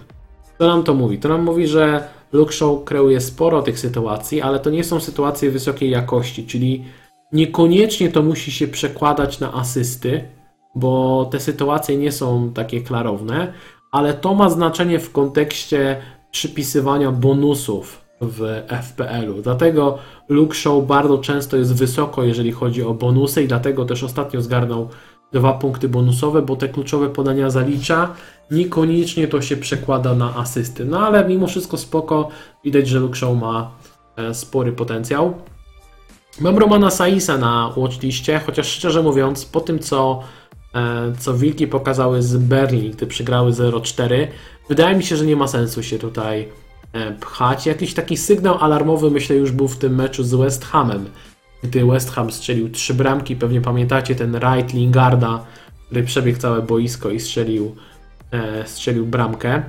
[0.59, 1.19] Co nam to mówi?
[1.19, 5.51] To nam mówi, że Luke Shaw kreuje sporo tych sytuacji, ale to nie są sytuacje
[5.51, 6.83] wysokiej jakości, czyli
[7.31, 10.23] niekoniecznie to musi się przekładać na asysty,
[10.75, 13.53] bo te sytuacje nie są takie klarowne,
[13.91, 15.97] ale to ma znaczenie w kontekście
[16.31, 19.41] przypisywania bonusów w FPL-u.
[19.41, 19.97] Dlatego
[20.29, 24.89] Luke Shaw bardzo często jest wysoko, jeżeli chodzi o bonusy i dlatego też ostatnio zgarnął
[25.35, 28.13] dwa punkty bonusowe, bo te kluczowe podania zalicza.
[28.51, 30.85] Niekoniecznie to się przekłada na asysty.
[30.85, 32.29] No ale mimo wszystko spoko.
[32.63, 33.71] Widać, że Shaw ma
[34.15, 35.33] e, spory potencjał.
[36.39, 40.23] Mam Romana Saisa na watchliście, chociaż szczerze mówiąc, po tym co,
[40.75, 44.27] e, co Wilki pokazały z Berlin, gdy przegrały 0-4,
[44.69, 46.47] wydaje mi się, że nie ma sensu się tutaj
[46.93, 47.65] e, pchać.
[47.65, 51.05] Jakiś taki sygnał alarmowy myślę już był w tym meczu z West Hamem,
[51.67, 55.45] gdy West Ham strzelił trzy bramki, pewnie pamiętacie ten right Lingarda,
[55.85, 57.75] który przebiegł całe boisko i strzelił,
[58.31, 59.63] e, strzelił bramkę.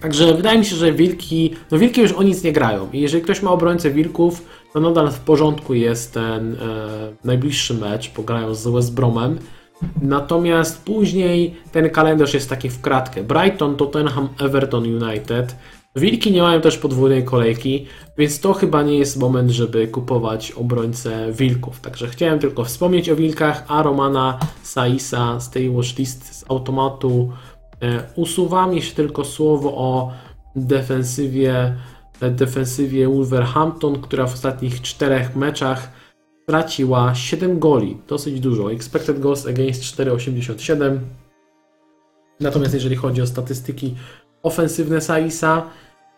[0.00, 3.22] Także wydaje mi się, że Wilki, no Wilki już o nic nie grają i jeżeli
[3.22, 6.56] ktoś ma obrońcę Wilków, to nadal w porządku jest ten e,
[7.24, 9.38] najbliższy mecz, pograją z West Bromem.
[10.02, 13.22] Natomiast później ten kalendarz jest taki w kratkę.
[13.22, 15.56] Brighton, Tottenham, Everton, United.
[15.96, 17.86] Wilki nie mają też podwójnej kolejki,
[18.18, 21.80] więc to chyba nie jest moment, żeby kupować obrońcę Wilków.
[21.80, 27.32] Także chciałem tylko wspomnieć o Wilkach, a Romana Saisa z tej watchlist z automatu
[27.82, 28.74] e, usuwam.
[28.74, 30.12] Jeszcze tylko słowo o
[30.56, 31.76] defensywie,
[32.20, 35.92] e, defensywie Wolverhampton, która w ostatnich czterech meczach
[36.42, 38.72] straciła 7 goli, dosyć dużo.
[38.72, 40.98] Expected goals against 4,87.
[42.40, 43.94] Natomiast jeżeli chodzi o statystyki
[44.42, 45.70] ofensywne Saisa,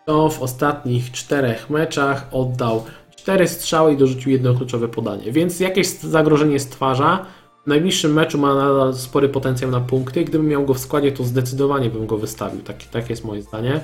[0.08, 2.84] to w ostatnich czterech meczach oddał
[3.16, 7.26] 4 strzały i dorzucił jedno kluczowe podanie, więc jakieś zagrożenie stwarza.
[7.64, 10.24] W najbliższym meczu ma nadal spory potencjał na punkty.
[10.24, 12.62] Gdybym miał go w składzie, to zdecydowanie bym go wystawił.
[12.62, 13.80] Tak, tak jest moje zdanie,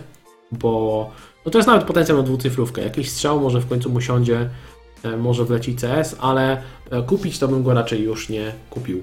[0.52, 1.10] bo
[1.46, 2.82] no to jest nawet potencjał na dwucyfrówkę.
[2.82, 4.50] Jakiś strzał może w końcu mu siądzie,
[5.02, 9.02] e, może wleci CS, ale e, kupić to bym go raczej już nie kupił.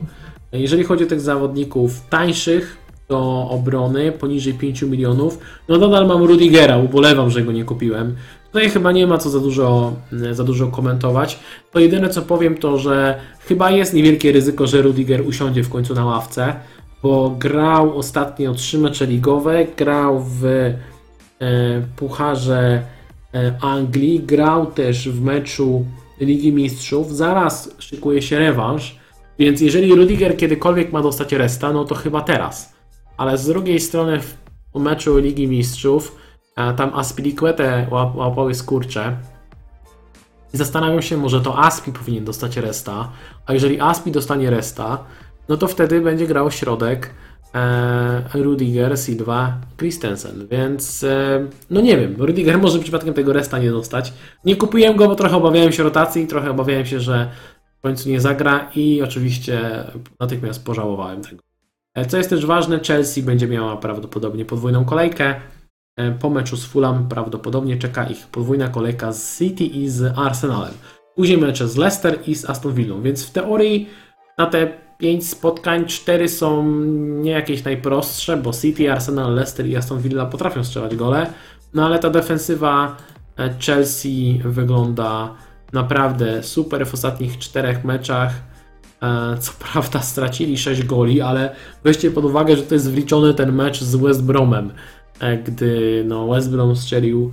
[0.51, 2.77] Jeżeli chodzi o tych zawodników tańszych
[3.11, 8.15] do obrony, poniżej 5 milionów, no nadal mam Rudigera, ubolewam, że go nie kupiłem.
[8.51, 9.93] Tutaj chyba nie ma co za dużo,
[10.31, 11.39] za dużo komentować.
[11.71, 15.93] To jedyne co powiem to, że chyba jest niewielkie ryzyko, że Rudiger usiądzie w końcu
[15.93, 16.55] na ławce,
[17.03, 20.73] bo grał ostatnio trzy mecze ligowe, grał w e,
[21.95, 22.81] Pucharze
[23.33, 25.85] e, Anglii, grał też w meczu
[26.21, 28.95] Ligi Mistrzów, zaraz szykuje się rewanż,
[29.39, 32.70] więc jeżeli Rudiger kiedykolwiek ma dostać resta, no to chyba teraz.
[33.21, 36.15] Ale z drugiej strony w meczu Ligi Mistrzów
[36.55, 39.17] e, tam Aspilicuete łap, łapały skurcze.
[40.53, 43.11] I zastanawiam się, może to Aspi powinien dostać resta,
[43.45, 45.03] a jeżeli Aspi dostanie resta,
[45.49, 47.09] no to wtedy będzie grał środek
[47.53, 53.71] e, Rudiger, Silva, Christensen, więc e, no nie wiem, Rudiger może przypadkiem tego resta nie
[53.71, 54.13] dostać.
[54.45, 57.31] Nie kupiłem go, bo trochę obawiałem się rotacji, trochę obawiałem się, że
[57.79, 59.85] w końcu nie zagra i oczywiście
[60.19, 61.50] natychmiast pożałowałem tego.
[61.95, 65.35] E, co jest też ważne, Chelsea będzie miała prawdopodobnie podwójną kolejkę.
[65.97, 70.73] E, po meczu z Fulham prawdopodobnie czeka ich podwójna kolejka z City i z Arsenalem.
[71.15, 73.89] Później mecze z Leicester i z Aston Villą, więc w teorii
[74.37, 80.01] na te 5 spotkań 4 są nie jakieś najprostsze, bo City, Arsenal, Leicester i Aston
[80.01, 81.27] Villa potrafią strzelać gole,
[81.73, 82.97] no ale ta defensywa
[83.37, 85.35] e, Chelsea wygląda
[85.73, 88.50] naprawdę super w ostatnich czterech meczach.
[89.39, 93.81] Co prawda stracili 6 goli, ale weźcie pod uwagę, że to jest wliczony ten mecz
[93.81, 94.71] z West Bromem,
[95.19, 97.31] e, gdy no, West Brom strzelił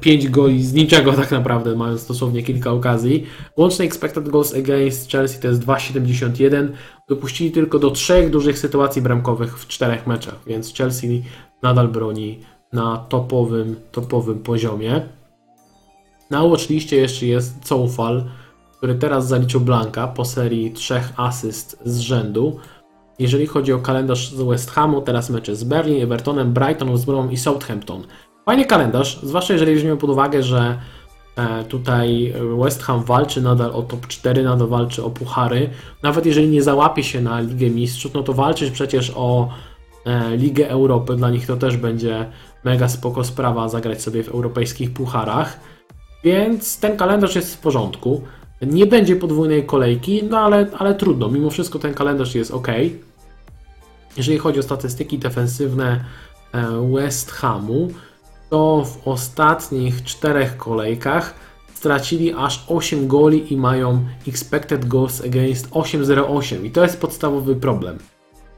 [0.00, 3.26] 5 goli z niczego tak naprawdę, mając dosłownie kilka okazji.
[3.56, 6.68] Łączny expected goals against Chelsea to jest 2,71.
[7.08, 11.22] Dopuścili tylko do trzech dużych sytuacji bramkowych w czterech meczach, więc Chelsea
[11.62, 12.38] nadal broni
[12.72, 15.00] na topowym, topowym poziomie.
[16.30, 18.24] Na watchliście jeszcze jest Coufal,
[18.82, 22.58] który teraz zaliczył Blanka po serii trzech asyst z rzędu.
[23.18, 27.36] Jeżeli chodzi o kalendarz z West Hamu, teraz mecze z Berlin, Evertonem, Brighton, Brom i
[27.36, 28.02] Southampton.
[28.46, 30.78] Fajny kalendarz, zwłaszcza jeżeli weźmiemy pod uwagę, że
[31.36, 35.70] e, tutaj West Ham walczy nadal o top 4, nadal walczy o puchary.
[36.02, 39.48] Nawet jeżeli nie załapie się na Ligę Mistrzów, no to walczyć przecież o
[40.06, 41.16] e, Ligę Europy.
[41.16, 42.30] Dla nich to też będzie
[42.64, 45.60] mega spoko sprawa zagrać sobie w europejskich pucharach.
[46.24, 48.22] Więc ten kalendarz jest w porządku.
[48.66, 51.28] Nie będzie podwójnej kolejki, no ale, ale trudno.
[51.28, 52.68] Mimo wszystko ten kalendarz jest ok.
[54.16, 56.04] Jeżeli chodzi o statystyki defensywne
[56.52, 57.88] e, West Hamu,
[58.50, 61.34] to w ostatnich czterech kolejkach
[61.74, 67.98] stracili aż 8 goli i mają expected goals against 8,08 i to jest podstawowy problem.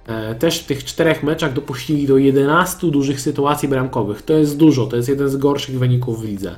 [0.06, 4.22] E, też w tych czterech meczach dopuścili do 11 dużych sytuacji bramkowych.
[4.22, 6.56] To jest dużo, to jest jeden z gorszych wyników w lidze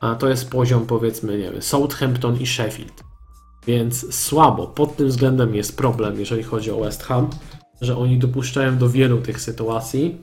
[0.00, 3.04] a to jest poziom powiedzmy, nie wiem, Southampton i Sheffield.
[3.66, 7.30] Więc słabo, pod tym względem jest problem, jeżeli chodzi o West Ham,
[7.80, 10.22] że oni dopuszczają do wielu tych sytuacji.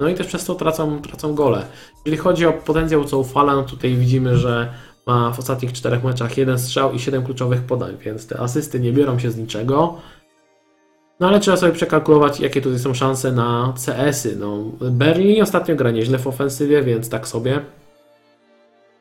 [0.00, 1.66] No i też przez to tracą, tracą gole.
[2.06, 4.72] Jeżeli chodzi o potencjał Coufala, no tutaj widzimy, że
[5.06, 8.92] ma w ostatnich czterech meczach jeden strzał i 7 kluczowych podań, więc te asysty nie
[8.92, 9.96] biorą się z niczego.
[11.20, 14.36] No ale trzeba sobie przekalkulować, jakie tutaj są szanse na CS-y.
[14.36, 17.60] No, Berlin ostatnio gra nieźle w ofensywie, więc tak sobie.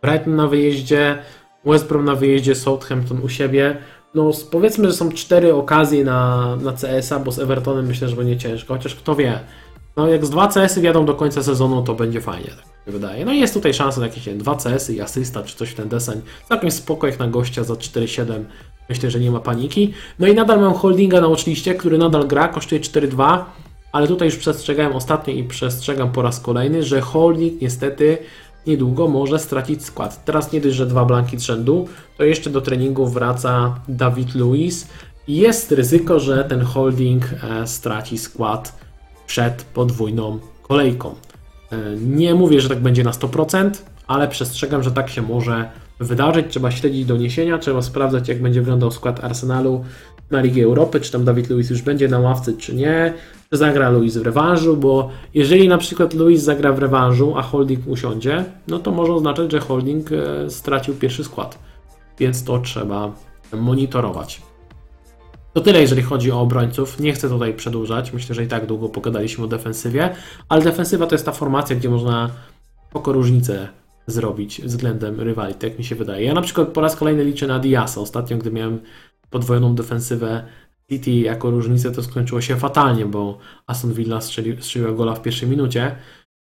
[0.02, 1.18] Brighton na wyjeździe,
[1.66, 3.78] West Brom na wyjeździe, Southampton u siebie.
[4.16, 8.38] No powiedzmy, że są cztery okazje na, na CS-a, bo z Evertonem myślę, że będzie
[8.38, 9.40] ciężko, chociaż kto wie.
[9.98, 13.26] No jak z dwa CS-y wiadą do końca sezonu, to będzie fajnie, tak mi wydaje.
[13.26, 15.76] No i jest tutaj szansa na jakieś nie, dwa CS-y i asysta, czy coś w
[15.76, 16.22] ten deseń.
[16.50, 18.44] Całkiem spoko jak na gościa za 4-7.
[18.90, 19.94] Myślę, że nie ma paniki.
[20.20, 23.44] No i nadal mam holdinga na oczywiście, który nadal gra, kosztuje 4-2.
[23.92, 28.18] Ale tutaj już przestrzegałem ostatnio i przestrzegam po raz kolejny, że holding niestety
[28.68, 30.26] niedługo może stracić skład.
[30.26, 34.88] Teraz nie dość, że dwa blanki z rzędu, to jeszcze do treningu wraca Dawid Luiz
[35.28, 38.80] jest ryzyko, że ten holding e, straci skład
[39.28, 41.16] przed podwójną kolejką.
[41.72, 43.72] E, nie mówię, że tak będzie na 100%,
[44.08, 46.46] ale przestrzegam, że tak się może wydarzyć.
[46.50, 49.84] Trzeba śledzić doniesienia, trzeba sprawdzać, jak będzie wyglądał skład Arsenalu
[50.32, 53.14] na Ligę Europy, czy tam Dawid Luiz już będzie na ławce, czy nie,
[53.50, 57.88] czy zagra Luiz w rewanżu, bo jeżeli na przykład Luiz zagra w rewanżu, a Holding
[57.88, 61.60] usiądzie, no to może oznaczać, że Holding e, stracił pierwszy skład,
[62.20, 63.12] więc to trzeba
[63.54, 64.42] monitorować.
[65.54, 67.00] To tyle, jeżeli chodzi o obrońców.
[67.00, 68.14] Nie chcę tutaj przedłużać.
[68.14, 70.10] Myślę, że i tak długo pogadaliśmy o defensywie,
[70.50, 72.30] ale defensywa to jest ta formacja, gdzie można
[72.94, 73.68] oko różnicę
[74.08, 76.26] zrobić względem rywali, tak mi się wydaje.
[76.26, 78.02] Ja na przykład po raz kolejny liczę na Diasa.
[78.02, 78.80] Ostatnio, gdy miałem
[79.32, 80.44] podwojoną defensywę
[80.90, 85.50] City jako różnicę, to skończyło się fatalnie, bo Aston Villa strzeli, strzeliła gola w pierwszej
[85.50, 85.96] minucie.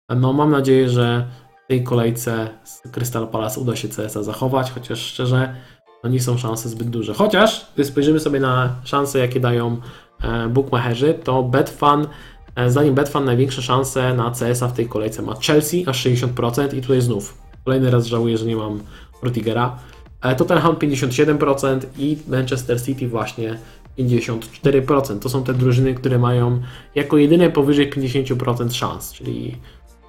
[0.09, 1.27] No mam nadzieję, że
[1.65, 5.55] w tej kolejce z Crystal Palace uda się CSA zachować, chociaż szczerze
[6.03, 7.13] no nie są szanse zbyt duże.
[7.13, 9.77] Chociaż, gdy spojrzymy sobie na szanse, jakie dają
[10.23, 12.07] e, bookmacherzy, to Betfan,
[12.55, 16.81] e, zdaniem Betfan największe szanse na CS-a w tej kolejce ma Chelsea aż 60% i
[16.81, 18.79] tutaj znów kolejny raz żałuję, że nie mam
[19.23, 19.77] Rudigera.
[20.21, 23.57] Tottenham 57% i Manchester City właśnie
[23.99, 25.19] 54%.
[25.19, 26.61] To są te drużyny, które mają
[26.95, 29.57] jako jedyne powyżej 50% szans, czyli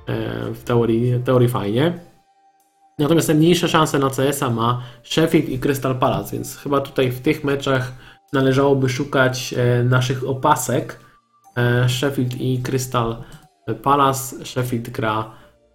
[0.07, 1.99] e, w teorii, teorii fajnie.
[2.99, 7.45] Natomiast najmniejsze szanse na CS-a ma Sheffield i Crystal Palace, więc chyba tutaj w tych
[7.45, 7.93] meczach
[8.33, 11.01] należałoby szukać e, naszych opasek.
[11.57, 13.17] E, Sheffield i Crystal
[13.83, 14.45] Palace.
[14.45, 15.31] Sheffield gra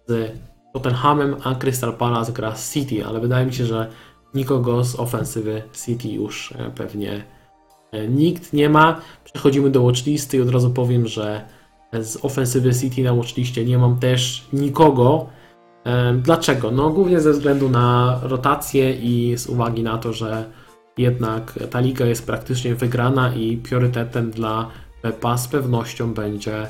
[0.06, 0.32] z
[0.72, 3.88] Tottenhamem, a Crystal Palace gra z City, ale wydaje mi się, że
[4.34, 7.24] nikogo z ofensywy City już e, pewnie
[8.08, 9.00] nikt nie ma.
[9.24, 11.44] Przechodzimy do watchlisty i od razu powiem, że
[11.92, 15.26] z ofensywy City na watchliście nie mam też nikogo.
[16.22, 16.70] Dlaczego?
[16.70, 20.44] No głównie ze względu na rotację i z uwagi na to, że
[20.98, 24.70] jednak ta liga jest praktycznie wygrana i priorytetem dla
[25.02, 26.66] Pepa z pewnością będzie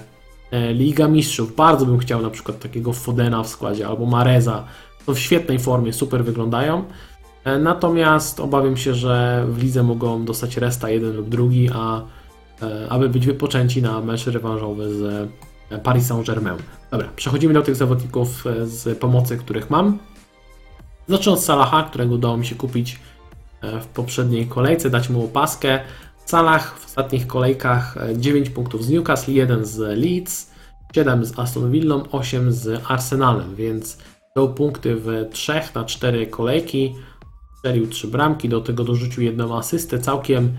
[0.50, 1.56] e, Liga Mistrzów.
[1.56, 4.64] Bardzo bym chciał na przykład takiego Fodena w składzie albo Mareza.
[5.06, 6.84] To w świetnej formie, super wyglądają.
[7.48, 12.02] E, natomiast obawiam się, że w lidze mogą dostać resta jeden lub drugi, a
[12.62, 15.30] e, aby być wypoczęci na mecz rewanżowy z
[15.82, 16.56] Paris Saint-Germain.
[16.90, 19.98] Dobra, przechodzimy do tych zawodników z pomocy, których mam.
[21.08, 23.00] Zacznę od Salaha, którego udało mi się kupić
[23.82, 25.80] w poprzedniej kolejce, dać mu opaskę.
[26.24, 30.50] Salah w ostatnich kolejkach 9 punktów z Newcastle, 1 z Leeds,
[30.94, 33.98] 7 z Aston Villą, 8 z Arsenalem, więc
[34.36, 36.94] dał punkty w 3 na 4 kolejki,
[37.58, 40.52] strzelił 3 bramki, do tego dorzucił jedną asystę, całkiem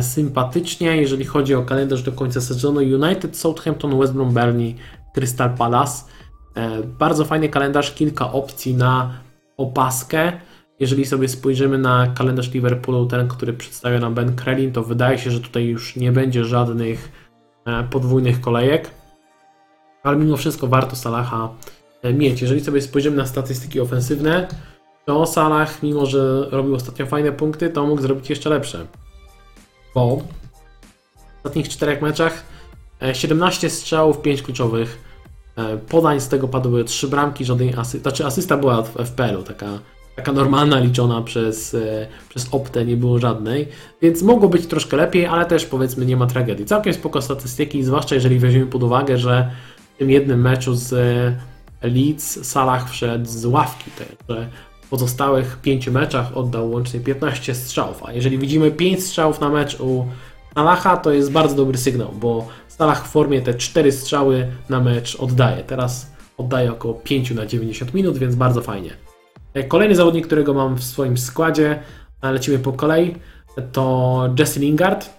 [0.00, 2.80] sympatycznie, jeżeli chodzi o kalendarz do końca sezonu.
[2.80, 4.74] United, Southampton, West Brom, Burnley,
[5.14, 6.04] Crystal Palace.
[6.56, 9.14] E, bardzo fajny kalendarz, kilka opcji na
[9.56, 10.32] opaskę.
[10.80, 15.30] Jeżeli sobie spojrzymy na kalendarz Liverpoolu, ten, który przedstawia nam Ben Krelin, to wydaje się,
[15.30, 17.12] że tutaj już nie będzie żadnych
[17.66, 18.90] e, podwójnych kolejek.
[20.02, 21.54] Ale mimo wszystko warto Salaha
[22.02, 22.42] e, mieć.
[22.42, 24.48] Jeżeli sobie spojrzymy na statystyki ofensywne,
[25.06, 28.86] to Salah, mimo że robił ostatnio fajne punkty, to mógł zrobić jeszcze lepsze.
[29.94, 32.44] Bo w ostatnich czterech meczach
[33.12, 35.06] 17 e, strzałów, 5 kluczowych
[35.88, 37.98] podań, z tego padły 3 bramki, żadnej asy...
[37.98, 39.78] znaczy asysta była w FPL-u, taka
[40.16, 43.68] taka normalna liczona przez, e, przez Optę, nie było żadnej,
[44.02, 46.66] więc mogło być troszkę lepiej, ale też powiedzmy nie ma tragedii.
[46.66, 49.50] Całkiem spoko statystyki, zwłaszcza jeżeli weźmiemy pod uwagę, że
[49.94, 54.48] w tym jednym meczu z e, Leeds Salah wszedł z ławki, także
[54.90, 60.06] pozostałych pięciu meczach oddał łącznie 15 strzałów, a jeżeli widzimy 5 strzałów na mecz u
[60.54, 65.16] Salaha, to jest bardzo dobry sygnał, bo Salah w formie te 4 strzały na mecz
[65.16, 65.64] oddaje.
[65.64, 68.90] Teraz oddaje około 5 na 90 minut, więc bardzo fajnie.
[69.54, 71.82] E, kolejny zawodnik, którego mam w swoim składzie,
[72.22, 73.16] lecimy po kolei,
[73.72, 75.10] to Jesse Lingard.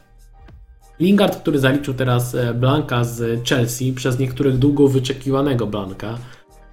[1.00, 6.18] Lingard, który zaliczył teraz e, Blanka z Chelsea, przez niektórych długo wyczekiwanego Blanka,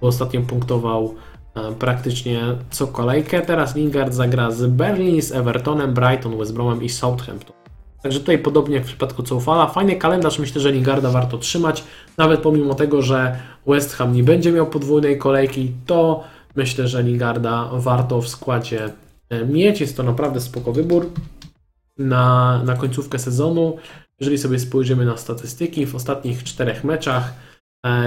[0.01, 1.15] bo ostatnio punktował
[1.79, 3.41] praktycznie co kolejkę.
[3.41, 7.55] Teraz Lingard zagra z Berlin, z Evertonem, Brighton, West Bromem i Southampton.
[8.03, 11.83] Także tutaj podobnie jak w przypadku Coufala, fajny kalendarz, myślę, że Lingarda warto trzymać,
[12.17, 16.23] nawet pomimo tego, że West Ham nie będzie miał podwójnej kolejki, to
[16.55, 18.89] Myślę, że Lingarda warto w składzie
[19.29, 19.81] e, mieć.
[19.81, 21.09] Jest to naprawdę spoko wybór
[21.97, 23.77] na, na końcówkę sezonu.
[24.19, 27.33] Jeżeli sobie spojrzymy na statystyki, w ostatnich czterech meczach e,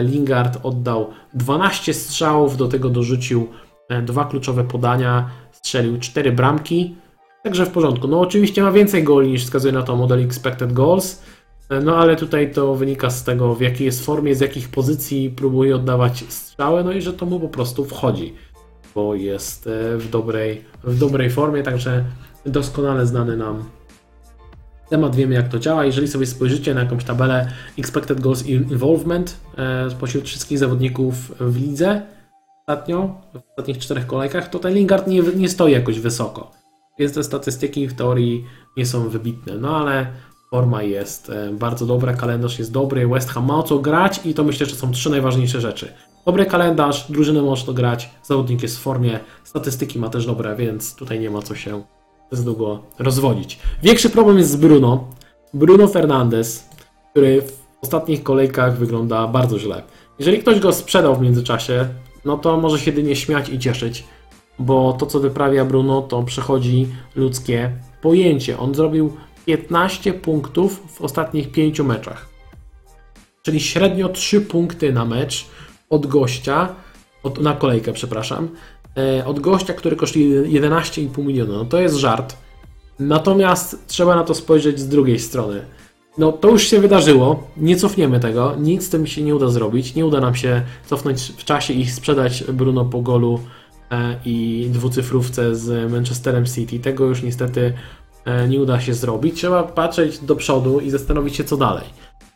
[0.03, 3.49] Lingard oddał 12 strzałów, do tego dorzucił
[3.88, 6.95] e, dwa kluczowe podania, strzelił 4 bramki.
[7.45, 8.09] Także w porządku.
[8.09, 11.23] No oczywiście ma więcej goli niż wskazuje na to model expected goals.
[11.85, 15.77] No ale tutaj to wynika z tego, w jakiej jest formie, z jakich pozycji próbuje
[15.77, 18.35] oddawać strzały, no i że to mu po prostu wchodzi,
[18.95, 22.05] bo jest e, w dobrej, w dobrej formie, także
[22.47, 23.78] doskonale znany nam
[24.90, 25.85] temat, wiemy jak to działa.
[25.85, 27.48] Jeżeli sobie spojrzycie na jakąś tabelę
[27.79, 32.03] Expected Goals Involvement e, spośród wszystkich zawodników w lidze
[32.61, 36.51] ostatnio, w ostatnich czterech kolejkach, to ten Lingard nie, nie stoi jakoś wysoko.
[36.98, 38.44] Więc te statystyki w teorii
[38.77, 40.06] nie są wybitne, no ale
[40.50, 44.35] Forma jest e, bardzo dobra, kalendarz jest dobry, West Ham ma o co grać i
[44.35, 45.92] to myślę, że są trzy najważniejsze rzeczy.
[46.27, 51.21] Dobry kalendarz, drużyny można grać, zawodnik jest w formie, statystyki ma też dobre, więc tutaj
[51.21, 51.83] nie ma co się
[52.31, 53.58] z długo rozwodzić.
[53.83, 55.04] Większy problem jest z Bruno.
[55.54, 56.68] Bruno Fernandes,
[57.10, 59.83] który w ostatnich kolejkach wygląda bardzo źle.
[60.18, 61.88] Jeżeli ktoś go sprzedał w międzyczasie,
[62.24, 64.04] no to może się jedynie śmiać i cieszyć,
[64.58, 67.72] bo to co wyprawia Bruno to przechodzi ludzkie
[68.02, 68.58] pojęcie.
[68.58, 72.29] On zrobił 15 punktów w ostatnich 5 meczach.
[73.42, 75.46] Czyli średnio 3 punkty na mecz
[75.90, 76.68] od gościa,
[77.22, 78.48] od, na kolejkę, przepraszam,
[79.25, 81.53] od gościa, który kosztuje 11,5 miliona.
[81.53, 82.37] No to jest żart.
[82.99, 85.61] Natomiast trzeba na to spojrzeć z drugiej strony.
[86.19, 89.94] no to już się wydarzyło, nie cofniemy tego, nic z tym się nie uda zrobić,
[89.94, 93.40] nie uda nam się cofnąć w czasie i sprzedać Bruno po golu
[93.90, 96.79] e, i dwucyfrówce z Manchesterem City.
[96.79, 97.73] Tego już niestety
[98.25, 99.35] e, nie uda się zrobić.
[99.35, 101.85] Trzeba patrzeć do przodu i zastanowić się co dalej.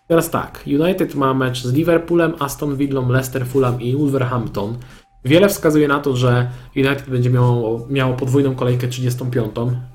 [0.08, 4.76] Teraz tak, United ma mecz z Liverpoolem, Aston Villą, Leicester, Fulham i Wolverhampton.
[5.24, 9.54] Wiele wskazuje na to, że United będzie miało, miało podwójną kolejkę 35,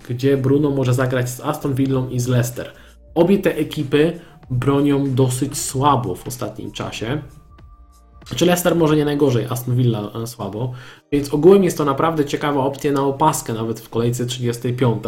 [0.09, 2.71] gdzie Bruno może zagrać z Aston Villą i z Leicester.
[3.15, 4.19] Obie te ekipy
[4.49, 7.21] bronią dosyć słabo w ostatnim czasie.
[8.35, 10.73] Czy Leicester może nie najgorzej, Aston Villa e, słabo,
[11.11, 15.03] więc ogółem jest to naprawdę ciekawa opcja na opaskę nawet w kolejce 35.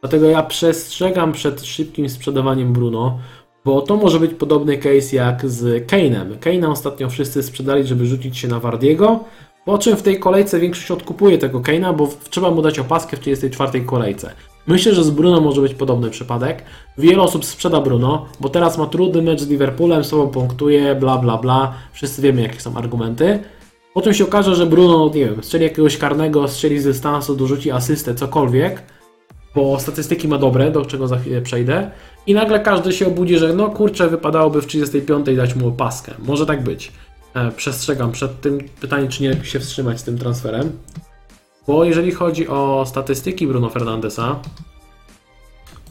[0.00, 3.18] Dlatego ja przestrzegam przed szybkim sprzedawaniem Bruno,
[3.64, 6.38] bo to może być podobny case jak z Kane'em.
[6.38, 9.20] Kane'a ostatnio wszyscy sprzedali, żeby rzucić się na Wardiego,
[9.64, 13.20] po czym w tej kolejce większość odkupuje tego Kane'a, bo trzeba mu dać opaskę w
[13.20, 14.32] 34 kolejce.
[14.66, 16.62] Myślę, że z Bruno może być podobny przypadek.
[16.98, 21.38] Wiele osób sprzeda Bruno, bo teraz ma trudny mecz z Liverpoolem, sobą punktuje, bla bla
[21.38, 21.74] bla.
[21.92, 23.38] Wszyscy wiemy, jakie są argumenty.
[23.94, 28.14] Potem się okaże, że Bruno, nie wiem, strzeli jakiegoś karnego, strzeli z dystansu, dorzuci asystę,
[28.14, 28.82] cokolwiek,
[29.54, 31.90] bo statystyki ma dobre, do czego za chwilę przejdę.
[32.26, 36.12] I nagle każdy się obudzi, że no kurczę, wypadałoby w 35 dać mu opaskę.
[36.18, 36.92] Może tak być.
[37.34, 40.72] E, przestrzegam przed tym pytaniem, czy nie lepiej się wstrzymać z tym transferem.
[41.66, 44.40] Bo jeżeli chodzi o statystyki Bruno Fernandesa,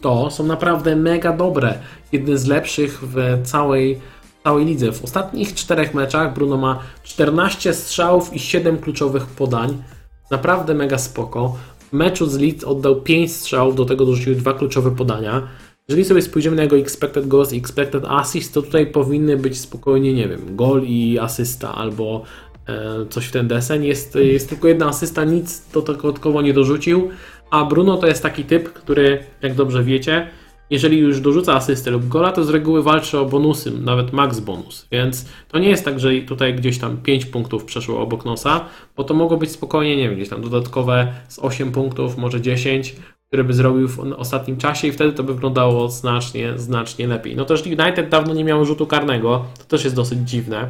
[0.01, 1.79] to są naprawdę mega dobre.
[2.11, 3.99] Jedne z lepszych w całej,
[4.43, 4.91] całej lidze.
[4.91, 9.83] W ostatnich czterech meczach Bruno ma 14 strzałów i 7 kluczowych podań.
[10.31, 11.55] Naprawdę mega spoko.
[11.89, 15.47] W meczu z Leeds oddał 5 strzałów, do tego dorzucił dwa kluczowe podania.
[15.87, 20.13] Jeżeli sobie spojrzymy na jego expected goals i expected assist, to tutaj powinny być spokojnie,
[20.13, 22.23] nie wiem, gol i asysta albo
[22.67, 23.83] e, coś w ten desen.
[23.83, 27.09] Jest, jest tylko jedna asysta, nic dodatkowo nie dorzucił,
[27.49, 30.27] a Bruno to jest taki typ, który, jak dobrze wiecie,
[30.69, 34.87] jeżeli już dorzuca asystę lub gola, to z reguły walczy o bonusy, nawet max bonus.
[34.91, 38.65] Więc to nie jest tak, że tutaj gdzieś tam 5 punktów przeszło obok nosa,
[38.95, 42.95] bo to mogło być spokojnie, nie wiem, gdzieś tam dodatkowe z 8 punktów, może 10,
[43.31, 47.35] które by zrobił w ostatnim czasie i wtedy to by wyglądało znacznie, znacznie lepiej.
[47.35, 50.69] No też United dawno nie miał rzutu karnego, to też jest dosyć dziwne.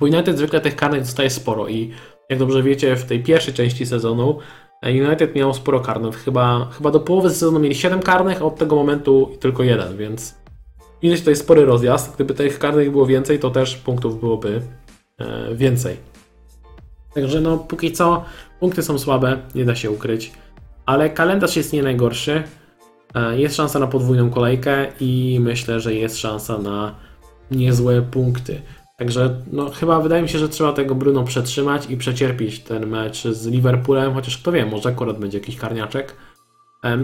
[0.00, 1.92] Bo United zwykle tych karnych dostaje sporo i
[2.28, 4.38] jak dobrze wiecie, w tej pierwszej części sezonu
[4.82, 6.16] United miał sporo karnych.
[6.16, 10.34] Chyba, chyba do połowy sezonu mieli 7 karnych, a od tego momentu tylko jeden, więc
[11.02, 12.14] widać tutaj spory rozjazd.
[12.14, 14.62] Gdyby tych karnych było więcej, to też punktów byłoby
[15.18, 15.96] e, więcej.
[17.14, 18.24] Także no, póki co
[18.60, 20.32] punkty są słabe, nie da się ukryć
[20.86, 22.42] ale kalendarz jest nie najgorszy.
[23.14, 26.94] E, jest szansa na podwójną kolejkę i myślę, że jest szansa na
[27.50, 28.62] niezłe punkty.
[28.98, 33.24] Także no, chyba wydaje mi się, że trzeba tego Bruno przetrzymać i przecierpieć ten mecz
[33.28, 36.16] z Liverpoolem, chociaż kto wie, może akurat będzie jakiś karniaczek.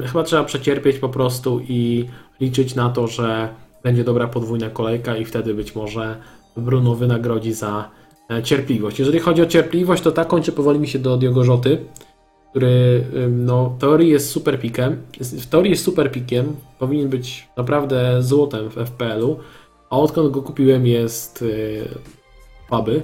[0.06, 2.08] Chyba trzeba przecierpieć po prostu i
[2.40, 3.48] liczyć na to, że
[3.82, 6.16] będzie dobra podwójna kolejka i wtedy być może
[6.56, 7.90] Bruno wynagrodzi za
[8.30, 8.98] e, cierpliwość.
[8.98, 11.84] Jeżeli chodzi o cierpliwość, to ta kończy powoli mi się do Diogo Rzoty
[12.52, 14.96] który no, w teorii jest super pikiem.
[15.20, 19.38] W teorii jest super pikiem, powinien być naprawdę złotem w FPL-u,
[19.90, 21.88] a odkąd go kupiłem jest yy,
[22.68, 23.02] słaby.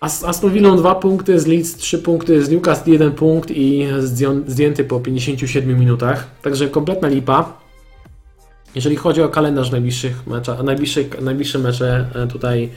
[0.00, 3.86] Aston Villa 2 punkty, z Leeds 3 punkty, z Newcastle 1 punkt i
[4.46, 6.30] zdjęty po 57 minutach.
[6.42, 7.58] Także kompletna lipa.
[8.74, 12.70] Jeżeli chodzi o kalendarz najbliższych mecza, najbliższe, najbliższe mecze e, tutaj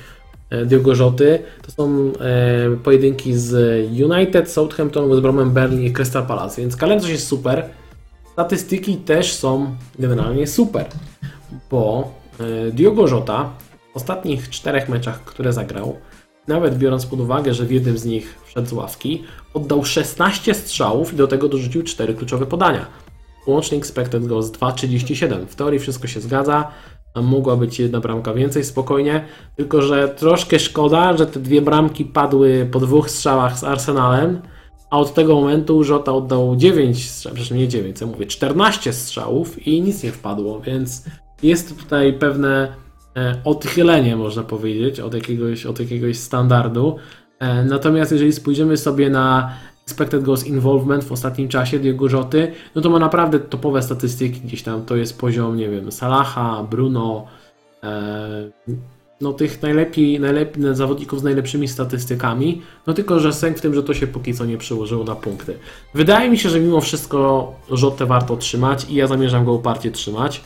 [0.51, 1.39] E, Diogo Rzoty.
[1.61, 3.53] To są e, pojedynki z
[4.11, 7.69] United, Southampton, West Bromem, Berlin i Crystal Palace, więc kalendarz jest super.
[8.33, 10.85] Statystyki też są generalnie super,
[11.71, 13.49] bo e, Diogo Rzota
[13.93, 15.95] w ostatnich czterech meczach, które zagrał,
[16.47, 19.23] nawet biorąc pod uwagę, że w jednym z nich wszedł z ławki,
[19.53, 22.85] oddał 16 strzałów i do tego dorzucił 4 kluczowe podania.
[23.47, 25.45] Łączny expected goals 2,37.
[25.45, 26.71] W teorii wszystko się zgadza
[27.15, 32.69] mogła być jedna bramka więcej spokojnie, tylko że troszkę szkoda, że te dwie bramki padły
[32.71, 34.41] po dwóch strzałach z Arsenalem,
[34.89, 39.67] a od tego momentu Żota oddał 9 strzałów, przecież nie 9, co mówię, 14 strzałów
[39.67, 41.05] i nic nie wpadło, więc
[41.43, 42.75] jest tutaj pewne
[43.17, 46.95] e, odchylenie, można powiedzieć, od jakiegoś, od jakiegoś standardu.
[47.39, 49.53] E, natomiast jeżeli spojrzymy sobie na
[49.91, 54.63] expected goals involvement w ostatnim czasie Diego Rzoty, no to ma naprawdę topowe statystyki gdzieś
[54.63, 57.25] tam, to jest poziom, nie wiem, Salaha, Bruno,
[57.83, 58.51] e,
[59.21, 63.83] no tych najlepiej, najlepiej zawodników z najlepszymi statystykami, no tylko, że sęk w tym, że
[63.83, 65.57] to się póki co nie przełożyło na punkty.
[65.93, 70.41] Wydaje mi się, że mimo wszystko Rzotę warto trzymać i ja zamierzam go uparcie trzymać,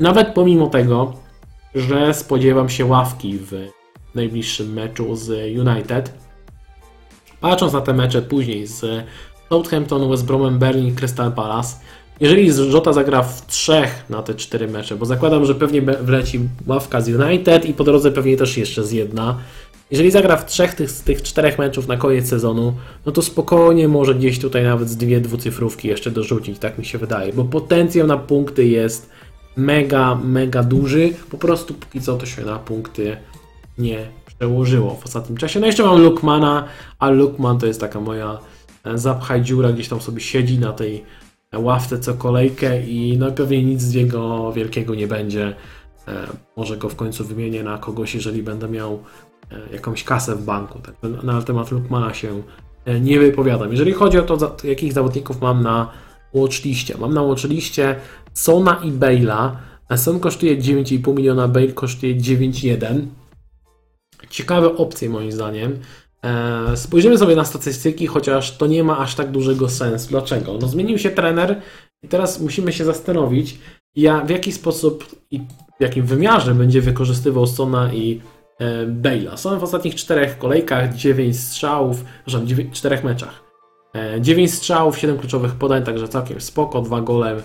[0.00, 1.12] nawet pomimo tego,
[1.74, 3.52] że spodziewam się ławki w
[4.14, 5.28] najbliższym meczu z
[5.58, 6.12] United,
[7.40, 9.04] Patrząc na te mecze później z
[9.48, 11.76] Southampton, West Bromem, Berlin, Crystal Palace,
[12.20, 17.00] Jeżeli Żota zagra w trzech na te cztery mecze, bo zakładam, że pewnie wleci ławka
[17.00, 19.38] z United i po drodze pewnie też jeszcze z jedna.
[19.90, 22.74] Jeżeli zagra w trzech tych, z tych czterech meczów na koniec sezonu,
[23.06, 26.98] no to spokojnie może gdzieś tutaj nawet z dwie dwucyfrówki jeszcze dorzucić, tak mi się
[26.98, 29.10] wydaje, bo potencjał na punkty jest
[29.56, 31.12] mega, mega duży.
[31.30, 33.16] Po prostu póki co to się na punkty
[33.78, 34.06] nie
[34.50, 35.60] przełożyło w ostatnim czasie.
[35.60, 36.64] No jeszcze mam Lukmana,
[36.98, 38.38] a Lukman to jest taka moja
[38.84, 41.04] e, zapchaj dziura, gdzieś tam sobie siedzi na tej
[41.56, 45.54] ławce co kolejkę i no pewnie nic z niego wielkiego nie będzie.
[46.08, 46.26] E,
[46.56, 49.02] Może go w końcu wymienię na kogoś, jeżeli będę miał
[49.52, 50.78] e, jakąś kasę w banku.
[50.78, 52.42] Tak, na- na temat Lukmana się
[53.00, 53.70] nie wypowiadam.
[53.70, 55.90] Jeżeli chodzi o to, jakich zawodników mam na
[56.34, 56.94] watchliście.
[56.98, 57.96] Mam na watchliście
[58.34, 59.50] Sona i Bale'a.
[59.96, 63.00] Son kosztuje 9,5 miliona, Bale kosztuje 9,1.
[64.30, 65.78] Ciekawe opcje moim zdaniem.
[66.24, 70.08] E, Spojrzymy sobie na statystyki, chociaż to nie ma aż tak dużego sensu.
[70.10, 70.58] Dlaczego?
[70.60, 71.60] No zmienił się trener
[72.02, 73.58] i teraz musimy się zastanowić,
[73.96, 75.40] ja, w jaki sposób i
[75.78, 78.20] w jakim wymiarze będzie wykorzystywał Sona i
[78.58, 79.36] e, Bale'a.
[79.36, 83.42] Son w ostatnich czterech kolejkach 9 strzałów, przepraszam, w czterech meczach.
[83.94, 87.42] E, 9 strzałów, 7 kluczowych podań, także całkiem spoko, dwa gole e,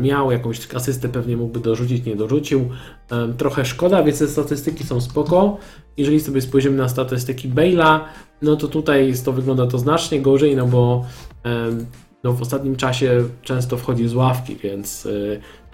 [0.00, 2.68] miał, jakąś asystę pewnie mógłby dorzucić, nie dorzucił.
[3.10, 5.58] E, Trochę szkoda, więc te statystyki są spoko.
[5.96, 8.00] Jeżeli sobie spojrzymy na statystyki Bale'a,
[8.42, 11.04] no to tutaj to wygląda to znacznie gorzej, no bo
[11.44, 11.86] em,
[12.24, 15.08] no w ostatnim czasie często wchodzi z ławki, więc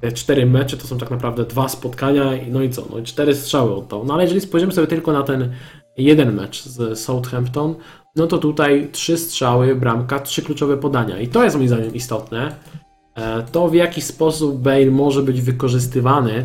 [0.01, 3.35] te cztery mecze to są tak naprawdę dwa spotkania, i no i co, no cztery
[3.35, 4.05] strzały oddał.
[4.05, 5.53] No ale jeżeli spojrzymy sobie tylko na ten
[5.97, 7.75] jeden mecz z Southampton,
[8.17, 11.21] no to tutaj trzy strzały, bramka, trzy kluczowe podania.
[11.21, 12.57] I to jest moim zdaniem istotne.
[13.19, 16.45] E, To w jaki sposób Bale może być wykorzystywany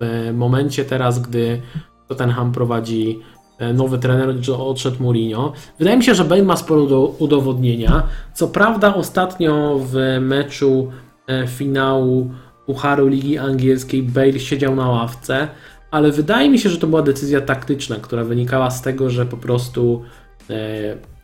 [0.00, 1.60] w momencie teraz, gdy
[2.08, 3.18] Tottenham prowadzi
[3.58, 5.52] e, nowy trener, odszedł Mourinho.
[5.78, 8.02] Wydaje mi się, że Bale ma sporo do udowodnienia.
[8.34, 10.90] Co prawda ostatnio w meczu
[11.26, 12.30] e, finału
[12.66, 15.48] Pucharu Ligi Angielskiej Bale siedział na ławce,
[15.90, 19.36] ale wydaje mi się, że to była decyzja taktyczna, która wynikała z tego, że po
[19.36, 20.02] prostu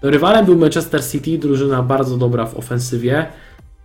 [0.02, 3.26] rywalem był Manchester City, drużyna bardzo dobra w ofensywie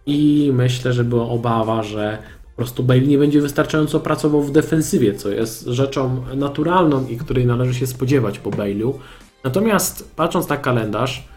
[0.05, 2.17] i myślę, że była obawa, że
[2.55, 7.45] po prostu Bale nie będzie wystarczająco pracował w defensywie, co jest rzeczą naturalną i której
[7.45, 8.93] należy się spodziewać po Bale'u.
[9.43, 11.27] Natomiast patrząc na kalendarz,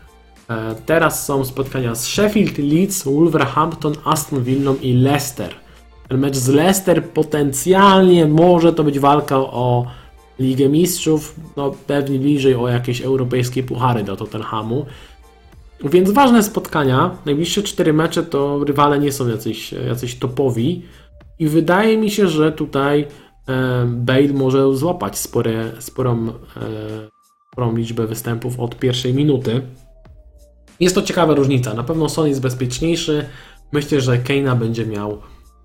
[0.50, 5.54] e, teraz są spotkania z Sheffield, Leeds, Wolverhampton, Aston Villa i Leicester.
[6.08, 9.86] Ten mecz z Leicester potencjalnie może to być walka o
[10.38, 14.86] Ligę Mistrzów, no pewnie bliżej o jakieś europejskie puchary do Tottenhamu.
[15.84, 17.10] Więc ważne spotkania.
[17.26, 20.82] Najbliższe cztery mecze to rywale nie są jacyś, jacyś topowi.
[21.38, 23.06] I wydaje mi się, że tutaj
[23.48, 26.32] e, Bale może złapać spore, sporą, e,
[27.52, 29.62] sporą liczbę występów od pierwszej minuty.
[30.80, 31.74] Jest to ciekawa różnica.
[31.74, 33.24] Na pewno Son jest bezpieczniejszy.
[33.72, 35.18] Myślę, że Keina będzie miał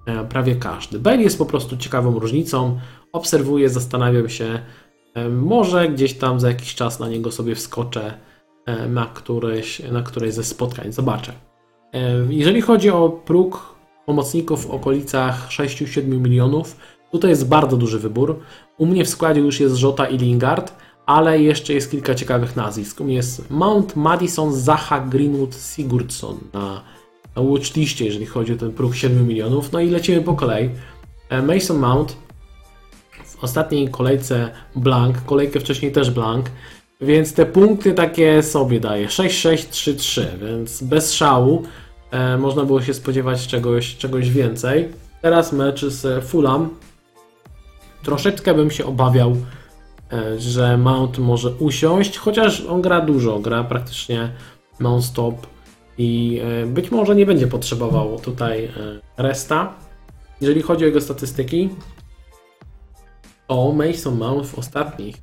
[0.05, 0.99] e, prawie każdy.
[0.99, 2.79] Bale jest po prostu ciekawą różnicą.
[3.13, 4.59] Obserwuję, zastanawiam się.
[5.31, 8.13] Może gdzieś tam za jakiś czas na niego sobie wskoczę
[8.89, 10.91] na któreś, na któreś ze spotkań.
[10.91, 11.33] Zobaczę.
[12.29, 16.77] Jeżeli chodzi o próg pomocników w okolicach 6-7 milionów,
[17.11, 18.39] tutaj jest bardzo duży wybór.
[18.77, 20.73] U mnie w składzie już jest Żota i Lingard,
[21.05, 23.01] ale jeszcze jest kilka ciekawych nazwisk.
[23.01, 26.81] U mnie jest Mount, Madison, Zaha, Greenwood, Sigurdsson na,
[27.35, 29.71] na watchliście, jeżeli chodzi o ten próg 7 milionów.
[29.71, 30.69] No i lecimy po kolei.
[31.43, 32.23] Mason Mount
[33.43, 36.45] ostatniej kolejce blank, kolejkę wcześniej też blank,
[37.01, 41.63] więc te punkty takie sobie daje 6-6-3-3, więc bez szału
[42.11, 44.89] e, można było się spodziewać czegoś, czegoś więcej.
[45.21, 46.69] Teraz mecz z Fulham.
[48.03, 49.37] Troszeczkę bym się obawiał,
[50.11, 54.29] e, że Mount może usiąść, chociaż on gra dużo, gra praktycznie
[54.79, 55.47] non-stop
[55.97, 58.69] i e, być może nie będzie potrzebował tutaj e,
[59.17, 59.73] resta.
[60.41, 61.69] Jeżeli chodzi o jego statystyki,
[63.53, 65.15] to Mason Mount w ostatnich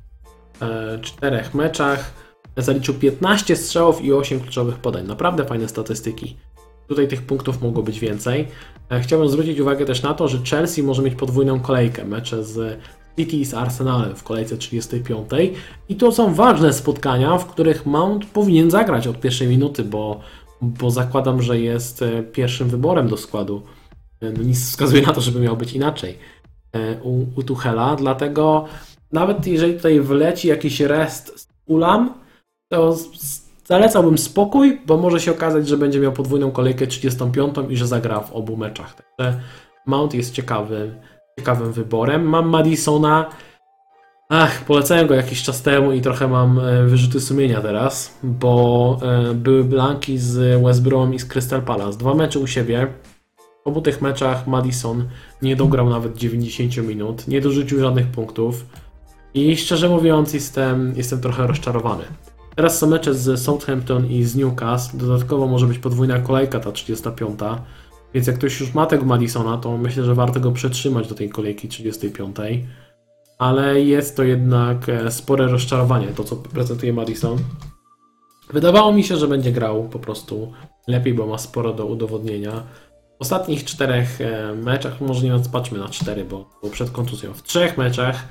[0.61, 2.13] e, czterech meczach
[2.57, 5.07] zaliczył 15 strzałów i 8 kluczowych podań.
[5.07, 6.37] Naprawdę fajne statystyki.
[6.87, 8.47] Tutaj tych punktów mogło być więcej.
[8.89, 12.05] E, Chciałbym zwrócić uwagę też na to, że Chelsea może mieć podwójną kolejkę.
[12.05, 12.79] Mecze z
[13.19, 15.29] City i z Arsenalem w kolejce 35.
[15.89, 20.19] I to są ważne spotkania, w których Mount powinien zagrać od pierwszej minuty, bo,
[20.61, 23.61] bo zakładam, że jest e, pierwszym wyborem do składu.
[24.21, 26.17] No Nic wskazuje na to, żeby miał być inaczej
[27.03, 28.65] u, u Tuchela, dlatego
[29.11, 32.13] nawet jeżeli tutaj wleci jakiś rest z Ulam,
[32.71, 32.95] to
[33.65, 38.19] zalecałbym spokój, bo może się okazać, że będzie miał podwójną kolejkę 35 i że zagra
[38.19, 38.95] w obu meczach.
[39.17, 39.39] Także
[39.85, 40.95] Mount jest ciekawy,
[41.39, 42.23] ciekawym wyborem.
[42.23, 43.29] Mam Madisona.
[44.29, 49.33] Ach, polecałem go jakiś czas temu i trochę mam e, wyrzuty sumienia teraz, bo e,
[49.33, 51.97] były blanki z West Brom i z Crystal Palace.
[51.97, 52.87] Dwa mecze u siebie.
[53.65, 55.07] Obu tych meczach Madison
[55.41, 58.65] nie dograł nawet 90 minut, nie dorzucił żadnych punktów
[59.33, 62.03] i szczerze mówiąc jestem, jestem trochę rozczarowany.
[62.55, 67.39] Teraz są mecze z Southampton i z Newcastle, dodatkowo może być podwójna kolejka, ta 35.
[68.13, 71.29] Więc jak ktoś już ma tego Madisona, to myślę, że warto go przetrzymać do tej
[71.29, 72.35] kolejki 35
[73.41, 77.37] ale jest to jednak e, spore rozczarowanie, to co prezentuje Madison.
[78.53, 80.51] Wydawało mi się, że będzie grał po prostu
[80.87, 82.63] lepiej, bo ma sporo do udowodnienia.
[83.21, 87.77] Ostatnich czterech e, meczach, może nie patrzmy na cztery, bo, bo przed kontuzją, w trzech
[87.77, 88.27] meczach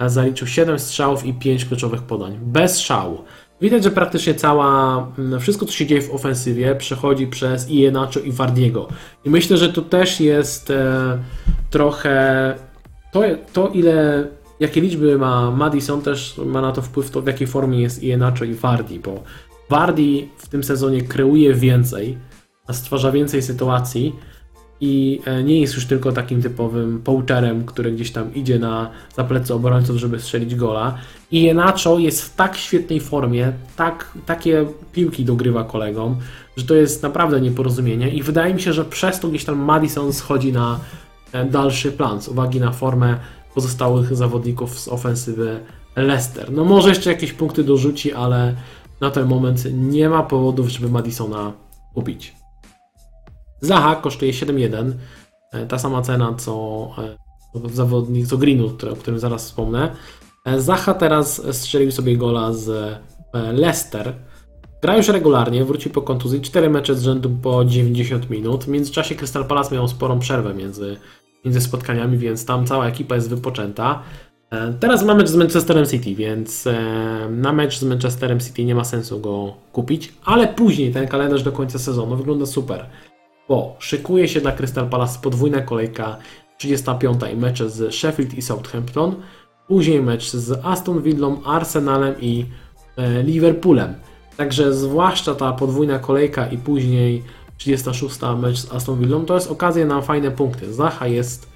[0.00, 2.38] e, zaliczył 7 strzałów i 5 kluczowych podań.
[2.42, 3.24] Bez szału.
[3.60, 5.06] Widać, że praktycznie cała,
[5.40, 8.88] wszystko co się dzieje w ofensywie przechodzi przez Ienacho i Wardiego.
[9.24, 11.18] I myślę, że to też jest e,
[11.70, 12.54] trochę
[13.12, 13.22] to,
[13.52, 14.26] to, ile
[14.60, 18.44] jakie liczby ma Madison, też ma na to wpływ to, w jakiej formie jest Ienacho
[18.44, 19.22] i Vardy, bo
[19.70, 22.18] Vardy w tym sezonie kreuje więcej,
[22.72, 24.14] stwarza więcej sytuacji
[24.80, 29.24] i e, nie jest już tylko takim typowym poacherem, który gdzieś tam idzie na, za
[29.24, 30.98] plecy obrońców, żeby strzelić gola.
[31.30, 36.16] I Ienacho jest w tak świetnej formie, tak, takie piłki dogrywa kolegom,
[36.56, 40.12] że to jest naprawdę nieporozumienie i wydaje mi się, że przez to gdzieś tam Madison
[40.12, 40.80] schodzi na
[41.32, 43.16] e, dalszy plan z uwagi na formę
[43.54, 45.60] pozostałych zawodników z ofensywy
[45.96, 46.52] Leicester.
[46.52, 48.54] No może jeszcze jakieś punkty dorzuci, ale
[49.00, 51.52] na ten moment nie ma powodów, żeby Madisona
[51.94, 52.38] kupić.
[53.60, 54.92] Zaha kosztuje 7,1.
[55.52, 59.96] E, ta sama cena co e, zawodnik, co Greenwood, o którym zaraz wspomnę.
[60.44, 62.98] E, Zaha teraz strzelił sobie gola z
[63.52, 64.14] Leicester.
[64.82, 68.64] Gra już regularnie, wrócił po kontuzji, 4 mecze z rzędu po 90 minut.
[68.64, 70.96] W międzyczasie Crystal Palace miał sporą przerwę między
[71.44, 74.02] między spotkaniami, więc tam cała ekipa jest wypoczęta.
[74.80, 76.64] Teraz mamy mecz z Manchesterem City, więc
[77.30, 81.52] na mecz z Manchesterem City nie ma sensu go kupić, ale później ten kalendarz do
[81.52, 82.86] końca sezonu wygląda super,
[83.48, 86.16] bo szykuje się dla Crystal Palace podwójna kolejka
[86.58, 89.16] 35 i mecze z Sheffield i Southampton,
[89.68, 92.46] później mecz z Aston Villą, Arsenalem i
[92.96, 93.94] e, Liverpoolem.
[94.36, 97.22] Także zwłaszcza ta podwójna kolejka i później
[97.56, 100.72] 36 mecz z Aston Villą, to jest okazja na fajne punkty.
[100.74, 101.48] Zacha jest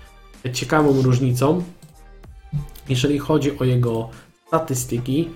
[0.53, 1.63] ciekawą różnicą.
[2.89, 4.09] Jeżeli chodzi o jego
[4.47, 5.29] statystyki,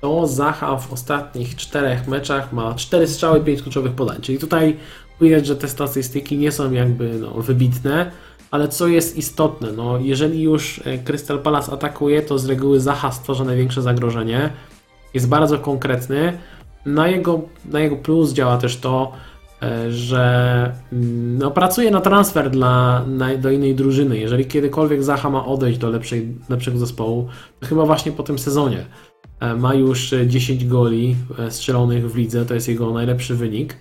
[0.00, 4.20] to Zacha w ostatnich czterech meczach ma 4 strzały, 5 kluczowych podań.
[4.20, 4.76] Czyli tutaj
[5.20, 8.10] widać, że te statystyki nie są jakby no, wybitne,
[8.50, 13.12] ale co jest istotne, no, jeżeli już e, Crystal Palace atakuje, to z reguły Zacha
[13.12, 14.50] stwarza największe zagrożenie.
[15.14, 16.38] Jest bardzo konkretny.
[16.86, 19.12] Na jego, na jego plus działa też to,
[19.62, 24.18] E, że mm, no, pracuje na transfer dla, na, do innej drużyny.
[24.18, 27.28] Jeżeli kiedykolwiek Zaha ma odejść do lepszej, lepszego zespołu,
[27.60, 28.86] to chyba właśnie po tym sezonie.
[29.40, 31.16] E, ma już 10 goli
[31.48, 33.76] strzelonych w lidze, to jest jego najlepszy wynik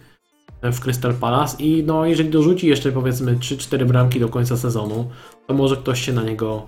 [0.63, 5.09] w Crystal Palace i no, jeżeli dorzuci jeszcze powiedzmy 3-4 bramki do końca sezonu,
[5.47, 6.67] to może ktoś się na niego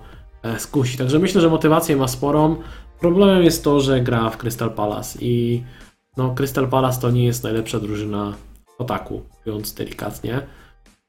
[0.58, 0.98] skusi.
[0.98, 2.56] Także myślę, że motywację ma sporą.
[3.00, 5.62] Problemem jest to, że gra w Crystal Palace i
[6.16, 8.34] no, Crystal Palace to nie jest najlepsza drużyna
[8.78, 10.40] ataku, mówiąc delikatnie.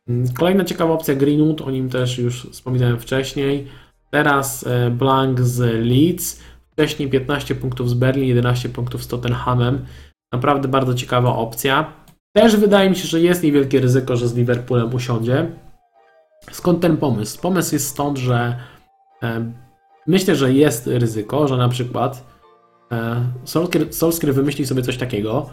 [0.08, 3.68] Mm, kolejna ciekawa opcja Greenwood, o nim też już wspominałem wcześniej.
[4.10, 9.86] Teraz e, Blank z Leeds, wcześniej 15 punktów z Berlin, 11 punktów z Tottenhamem.
[10.34, 11.94] Naprawdę bardzo ciekawa opcja.
[12.34, 15.52] Też wydaje mi się, że jest niewielkie ryzyko, że z Liverpoolem usiądzie.
[16.52, 17.42] Skąd ten pomysł?
[17.42, 18.56] Pomysł jest stąd, że
[19.24, 19.52] e,
[20.08, 22.26] myślę, że jest ryzyko, że na przykład
[22.92, 23.26] e,
[23.92, 25.50] Solskjaer wymyśli sobie coś takiego,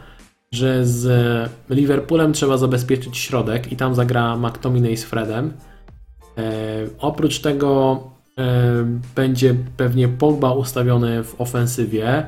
[0.53, 5.53] że z Liverpoolem trzeba zabezpieczyć środek i tam zagra McTominay z Fredem.
[6.39, 6.43] E,
[6.99, 8.01] oprócz tego
[8.39, 12.26] e, będzie pewnie Pogba ustawiony w ofensywie.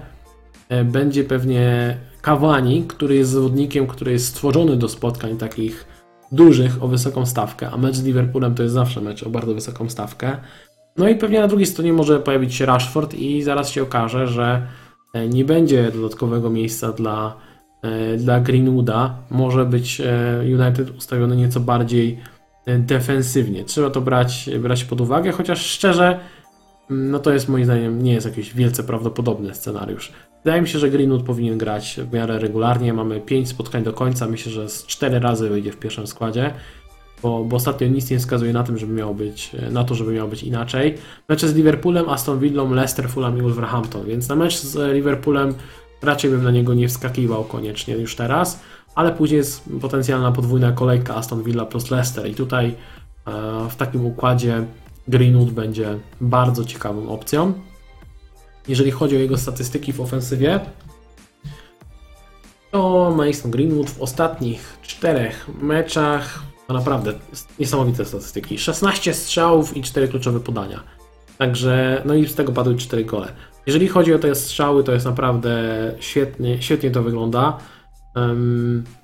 [0.69, 5.87] E, będzie pewnie Cavani, który jest zawodnikiem, który jest stworzony do spotkań takich
[6.33, 9.89] dużych o wysoką stawkę, a mecz z Liverpoolem to jest zawsze mecz o bardzo wysoką
[9.89, 10.37] stawkę.
[10.97, 14.67] No i pewnie na drugiej stronie może pojawić się Rashford i zaraz się okaże, że
[15.15, 17.37] e, nie będzie dodatkowego miejsca dla
[17.83, 22.19] E, dla Greenwooda może być e, United ustawiony nieco bardziej
[22.79, 23.65] defensywnie.
[23.65, 26.21] Trzeba to brać, brać pod uwagę, chociaż szczerze,
[26.91, 30.13] mm, no to jest moim zdaniem nie jest jakiś wielce prawdopodobny scenariusz.
[30.45, 32.93] Wydaje mi się, że Greenwood powinien grać w miarę regularnie.
[32.93, 34.27] Mamy 5 spotkań do końca.
[34.27, 36.55] Myślę, że z 4 razy wyjdzie w pierwszym składzie,
[37.23, 40.31] bo, bo ostatnio nic nie wskazuje na tym, żeby miało być, na to, żeby miało
[40.31, 40.95] być inaczej.
[41.29, 45.55] Mecze z Liverpoolem, Aston Villą, Leicester, Fulham i Wolverhampton, więc na mecz z Liverpoolem
[46.03, 48.61] Raczej bym na niego nie wskakiwał koniecznie już teraz,
[48.95, 52.75] ale później jest potencjalna podwójna kolejka Aston Villa plus Leicester i tutaj
[53.27, 53.33] e,
[53.71, 54.65] w takim układzie
[55.09, 57.53] Greenwood będzie bardzo ciekawą opcją.
[58.69, 60.61] Jeżeli chodzi o jego statystyki w ofensywie,
[62.71, 67.13] to Mason Greenwood w ostatnich czterech meczach naprawdę
[67.59, 68.59] niesamowite statystyki.
[68.59, 70.83] 16 strzałów i 4 kluczowe podania.
[71.39, 73.33] Także, no i z tego padły 4 gole.
[73.67, 75.53] Jeżeli chodzi o te strzały, to jest naprawdę
[76.01, 77.59] świetnie, świetnie to wygląda.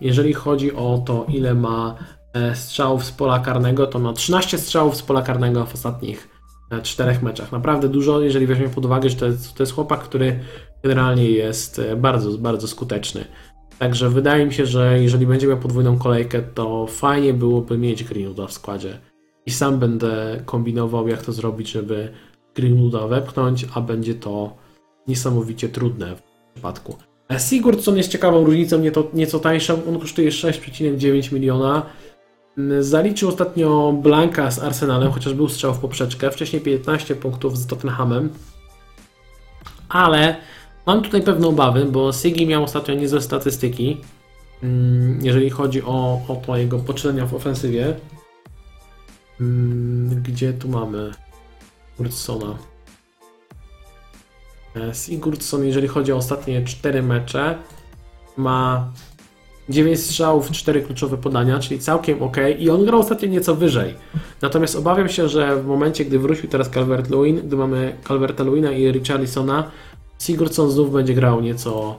[0.00, 1.94] Jeżeli chodzi o to, ile ma
[2.32, 6.36] e, strzałów z pola karnego, to ma 13 strzałów z pola karnego w ostatnich
[6.83, 7.53] czterech meczach.
[7.53, 10.41] Naprawdę dużo, jeżeli weźmiemy pod uwagę, że to jest, to jest chłopak, który
[10.83, 13.25] generalnie jest e, bardzo, bardzo skuteczny.
[13.79, 18.47] Także wydaje mi się, że jeżeli będzie miał podwójną kolejkę, to fajnie byłoby mieć Greenwooda
[18.47, 18.99] w składzie.
[19.47, 22.12] I sam będę kombinował, jak to zrobić, żeby
[22.55, 24.57] Greenwooda wepchnąć, a będzie to
[25.09, 26.97] niesamowicie trudne w przypadku.
[27.31, 29.81] E, Sigurdsson jest ciekawą różnicą, nieco, nieco tańszą.
[29.89, 31.87] On kosztuje 6,9 miliona.
[32.80, 36.30] Zaliczył ostatnio Blanka z Arsenalem, chociaż był strzał w poprzeczkę.
[36.30, 38.30] Wcześniej 15 punktów z Tottenhamem.
[39.88, 40.36] Ale
[40.86, 44.00] Mam tutaj pewne obawy, bo Sigi miał ostatnio niezłe statystyki,
[44.62, 47.96] mm, jeżeli chodzi o, o to jego poczynania w ofensywie.
[49.40, 51.12] Mm, gdzie tu mamy
[51.96, 52.59] Sigurdssona?
[54.76, 57.59] E, Sigurdsson, jeżeli chodzi o ostatnie 4 mecze,
[58.36, 58.92] ma
[59.69, 62.37] 9 strzałów, 4 kluczowe podania, czyli całkiem ok.
[62.59, 63.95] I on grał ostatnio nieco wyżej.
[64.43, 69.71] Natomiast obawiam się, że w momencie, gdy wrócił teraz Calvert-Lewin, gdy mamy Calverta-Lewina i Richarlisona,
[70.19, 71.97] Sigurdsson znów będzie grał nieco,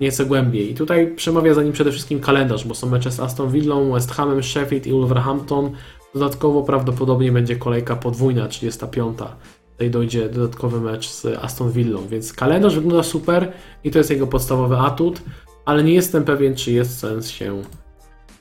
[0.00, 0.70] nieco głębiej.
[0.70, 4.10] I tutaj przemawia za nim przede wszystkim kalendarz, bo są mecze z Aston Villą, West
[4.10, 5.70] Hamem, Sheffield i Wolverhampton.
[6.14, 9.18] Dodatkowo prawdopodobnie będzie kolejka podwójna, 35.
[9.72, 13.52] Tutaj dojdzie dodatkowy mecz z Aston Villą, więc kalendarz wygląda super
[13.84, 15.22] i to jest jego podstawowy atut,
[15.68, 17.62] ale nie jestem pewien, czy jest sens się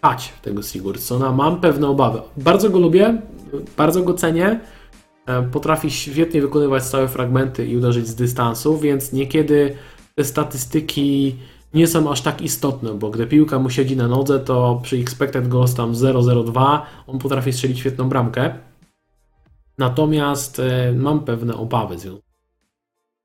[0.01, 1.31] pchać w tego Sigurdssona.
[1.31, 2.21] Mam pewne obawy.
[2.37, 3.21] Bardzo go lubię,
[3.77, 4.59] bardzo go cenię,
[5.27, 9.75] E, potrafi świetnie wykonywać stałe fragmenty i uderzyć z dystansu, więc niekiedy
[10.15, 11.35] te statystyki
[11.73, 15.47] nie są aż tak istotne, bo gdy piłka mu siedzi na nodze, to przy expected
[15.47, 18.59] goals tam 0,02 on potrafi strzelić świetną bramkę.
[19.77, 22.07] Natomiast e, mam pewne obawy z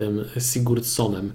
[0.01, 1.33] tym Sigurdssonem.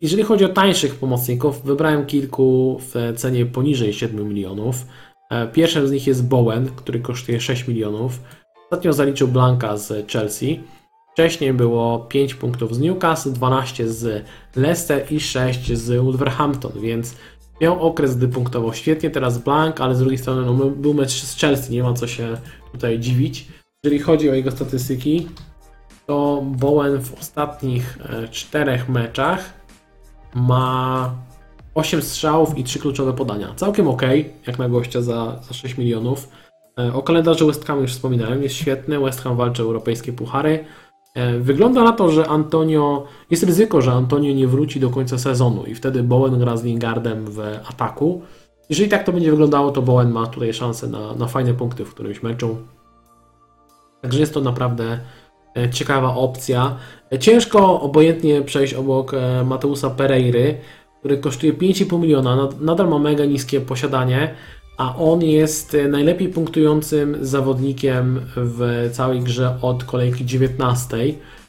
[0.00, 4.86] Jeżeli chodzi o tańszych pomocników, wybrałem kilku w cenie poniżej 7 milionów.
[5.30, 8.20] E, pierwszym z nich jest Bowen, który kosztuje 6 milionów.
[8.64, 10.60] Ostatnio zaliczył Blanka z Chelsea.
[11.12, 14.24] Wcześniej było 5 punktów z Newcastle, 12 z
[14.56, 17.14] Leicester i 6 z Wolverhampton, więc
[17.60, 19.10] miał okres, gdy punktował świetnie.
[19.10, 22.36] Teraz Blank, ale z drugiej strony no, był mecz z Chelsea, nie ma co się
[22.72, 23.48] tutaj dziwić.
[23.84, 25.28] Jeżeli chodzi o jego statystyki,
[26.06, 27.98] to Bowen w ostatnich
[28.30, 29.55] 4 e, meczach
[30.36, 31.10] ma
[31.74, 33.54] 8 strzałów i 3 kluczowe podania.
[33.56, 34.02] Całkiem ok,
[34.46, 36.28] jak na gościa za, za 6 milionów.
[36.78, 39.00] E, o kalendarzu West Ham już wspominałem, jest świetny.
[39.00, 40.64] West Ham walczy o europejskie puchary.
[41.14, 43.06] E, wygląda na to, że Antonio.
[43.30, 47.24] Jest ryzyko, że Antonio nie wróci do końca sezonu i wtedy Bowen gra z Lingardem
[47.30, 48.22] w ataku.
[48.68, 51.94] Jeżeli tak to będzie wyglądało, to Bowen ma tutaj szansę na, na fajne punkty w
[51.94, 52.56] którymś meczu.
[54.02, 54.98] Także jest to naprawdę
[55.56, 56.76] e, ciekawa opcja.
[57.20, 59.12] Ciężko obojętnie przejść obok
[59.44, 60.58] Mateusa Pereiry,
[60.98, 62.48] który kosztuje 5,5 miliona.
[62.60, 64.34] Nadal ma mega niskie posiadanie
[64.76, 70.96] a on jest e, najlepiej punktującym zawodnikiem w całej grze od kolejki 19.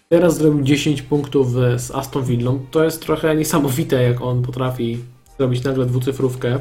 [0.09, 2.59] Teraz zrobił 10 punktów z Aston Villą.
[2.71, 4.97] To jest trochę niesamowite, jak on potrafi
[5.37, 6.59] zrobić nagle dwucyfrówkę.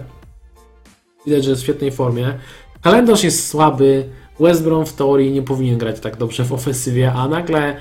[1.26, 2.38] Widać, że jest w świetnej formie.
[2.82, 4.04] Kalendarz jest słaby.
[4.40, 7.76] West Brom w teorii nie powinien grać tak dobrze w ofensywie, a nagle e,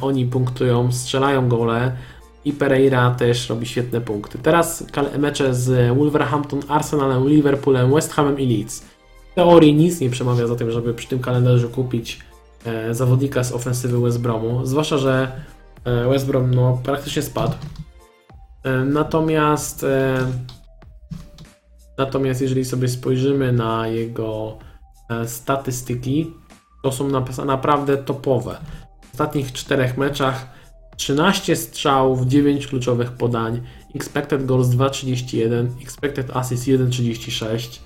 [0.00, 1.96] oni punktują, strzelają gole
[2.44, 4.38] i Pereira też robi świetne punkty.
[4.38, 4.84] Teraz
[5.18, 8.80] mecze z Wolverhampton, Arsenalem, Liverpoolem, West Hamem i Leeds.
[9.32, 12.20] W teorii nic nie przemawia za tym, żeby przy tym kalendarzu kupić
[12.64, 15.32] e, zawodnika z ofensywy West Bromu, zwłaszcza, że
[15.84, 17.54] e, West Brom no, praktycznie spadł.
[18.64, 20.26] E, natomiast e,
[21.98, 24.58] natomiast jeżeli sobie spojrzymy na jego
[25.10, 26.32] e, statystyki,
[26.82, 27.08] to są
[27.44, 28.56] naprawdę topowe.
[29.20, 30.46] Ostatnich czterech meczach
[30.96, 33.60] 13 strzałów, 9 kluczowych podań,
[33.94, 37.80] expected goals 2,31, expected assist 1,36.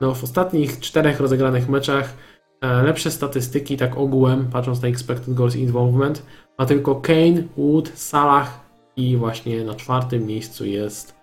[0.00, 2.16] No, w ostatnich czterech rozegranych meczach
[2.60, 6.22] e, lepsze statystyki, tak ogółem, patrząc na expected goals involvement,
[6.58, 8.60] ma tylko Kane, Wood, Salah
[8.96, 11.14] i właśnie na czwartym miejscu jest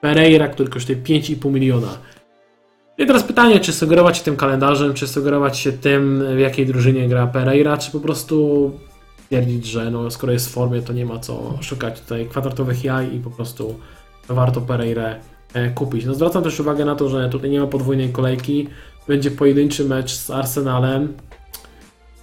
[0.00, 1.98] Pereira, który kosztuje 5,5 miliona.
[2.98, 7.08] I teraz pytanie, czy sugerować się tym kalendarzem, czy sugerować się tym, w jakiej drużynie
[7.08, 8.70] gra Pereira, czy po prostu
[9.24, 13.14] stwierdzić, że no, skoro jest w formie, to nie ma co szukać tutaj kwadratowych jaj
[13.14, 13.74] i po prostu
[14.28, 15.16] warto Pereirę
[15.54, 16.04] e, kupić.
[16.04, 18.68] No zwracam też uwagę na to, że tutaj nie ma podwójnej kolejki,
[19.08, 21.14] będzie pojedynczy mecz z Arsenalem,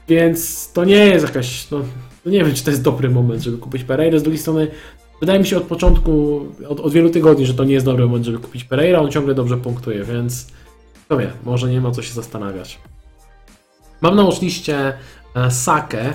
[0.08, 1.80] więc to nie jest jakaś, no,
[2.26, 4.20] no nie wiem, czy to jest dobry moment, żeby kupić Pereira.
[4.20, 4.68] Z drugiej strony,
[5.20, 8.26] wydaje mi się od początku, od, od wielu tygodni, że to nie jest dobry moment,
[8.26, 9.00] żeby kupić Pereira.
[9.00, 10.48] On ciągle dobrze punktuje, więc
[11.06, 12.80] kto wie, może nie ma co się zastanawiać.
[14.02, 14.94] Mam na liście
[15.36, 16.14] e, Sakę,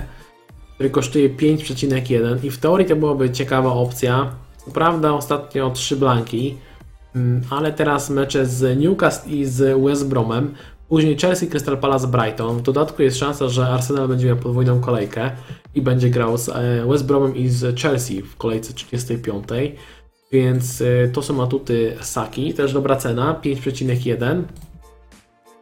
[0.76, 4.32] który kosztuje 5,1 i w teorii to byłaby ciekawa opcja.
[4.64, 6.56] Co prawda ostatnio 3 blanki,
[7.14, 10.54] mm, ale teraz mecze z Newcastle i z West Bromem.
[10.88, 12.58] Później Chelsea, Crystal Palace, Brighton.
[12.58, 15.30] W dodatku jest szansa, że Arsenal będzie miał podwójną kolejkę
[15.74, 19.44] i będzie grał z e, West Bromem i z Chelsea w kolejce 35.
[20.32, 22.54] Więc e, to są atuty Saki.
[22.54, 24.42] Też dobra cena, 5,1.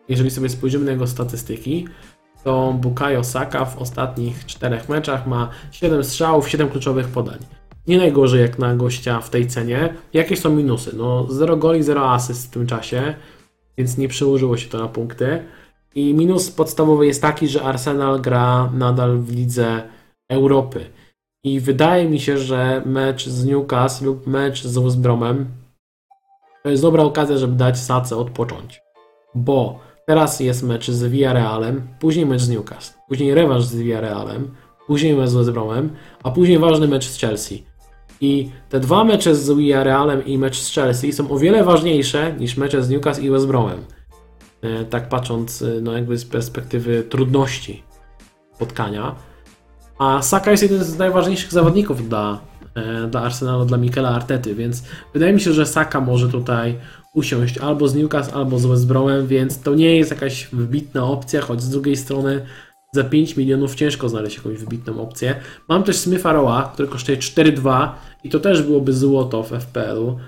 [0.09, 1.87] Jeżeli sobie spojrzymy na jego statystyki,
[2.45, 7.39] to Bukayo Saka w ostatnich czterech meczach ma 7 strzałów, 7 kluczowych podań.
[7.87, 9.95] Nie najgorzej jak na gościa w tej cenie.
[10.13, 10.97] Jakie są minusy?
[10.97, 13.15] No 0 goli, 0 asyst w tym czasie,
[13.79, 15.45] więc nie przełożyło się to na punkty.
[15.95, 19.83] I minus podstawowy jest taki, że Arsenal gra nadal w lidze
[20.29, 20.87] Europy.
[21.45, 24.99] I wydaje mi się, że mecz z Newcastle lub mecz z West
[26.63, 28.83] to jest dobra okazja, żeby dać Sace odpocząć.
[29.35, 34.51] Bo Teraz jest mecz z Villarrealem, później mecz z Newcastle, później rewanż z Villarrealem,
[34.87, 35.91] później mecz z West Bromem,
[36.23, 37.65] a później ważny mecz z Chelsea.
[38.21, 42.57] I te dwa mecze z Villarrealem i mecz z Chelsea są o wiele ważniejsze niż
[42.57, 43.79] mecze z Newcastle i West Bromem.
[44.63, 47.83] E, tak patrząc e, no jakby z perspektywy trudności
[48.55, 49.15] spotkania.
[49.99, 52.41] A Saka jest jeden z najważniejszych zawodników dla,
[52.75, 54.83] e, dla Arsenalu, dla Mikela Artety, więc
[55.13, 56.79] wydaje mi się, że Saka może tutaj
[57.15, 61.41] usiąść albo z Newcastle, albo z West Bromem, więc to nie jest jakaś wybitna opcja,
[61.41, 62.47] choć z drugiej strony
[62.93, 65.35] za 5 milionów ciężko znaleźć jakąś wybitną opcję.
[65.69, 67.89] Mam też Smitha Roa, który kosztuje 4,2
[68.25, 70.19] i to też byłoby złoto w FPL-u,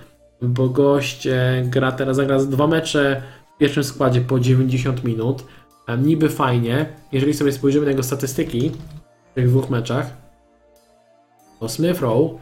[0.43, 1.29] bo gość
[1.65, 3.23] gra teraz, zagra dwa mecze
[3.55, 5.45] w pierwszym składzie po 90 minut.
[5.99, 8.71] Niby fajnie, jeżeli sobie spojrzymy na jego statystyki
[9.31, 10.17] w tych dwóch meczach,
[11.61, 12.35] to Smith Rowe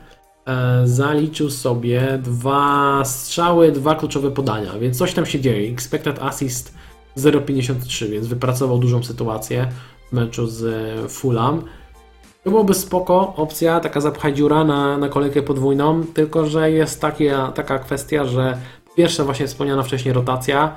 [0.84, 5.72] zaliczył sobie dwa strzały, dwa kluczowe podania, więc coś tam się dzieje.
[5.72, 6.74] Expected assist
[7.16, 9.68] 0,53, więc wypracował dużą sytuację
[10.10, 11.62] w meczu z Fulham.
[12.44, 17.38] To byłoby spoko opcja, taka zapchaj dziura na, na kolejkę podwójną, tylko że jest takie,
[17.54, 18.58] taka kwestia, że
[18.96, 20.76] pierwsza właśnie wspomniana wcześniej rotacja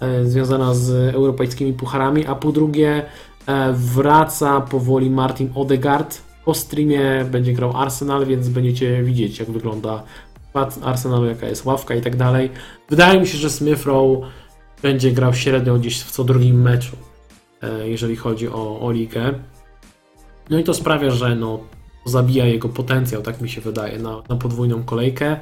[0.00, 3.02] e, związana z europejskimi pucharami, a po drugie
[3.46, 10.02] e, wraca powoli Martin Odegaard, po streamie będzie grał Arsenal, więc będziecie widzieć, jak wygląda
[10.48, 12.50] skład Arsenalu, jaka jest ławka i tak dalej.
[12.90, 14.26] Wydaje mi się, że Smith Rowe
[14.82, 16.96] będzie grał średnio gdzieś w co drugim meczu,
[17.62, 19.34] e, jeżeli chodzi o, o ligę.
[20.50, 21.60] No i to sprawia, że no,
[22.04, 25.36] zabija jego potencjał, tak mi się wydaje, na, na podwójną kolejkę.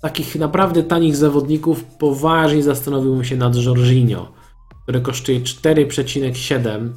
[0.00, 4.32] Takich naprawdę tanich zawodników poważnie zastanowiłbym się nad Jorginho,
[4.82, 6.88] który kosztuje 4,7.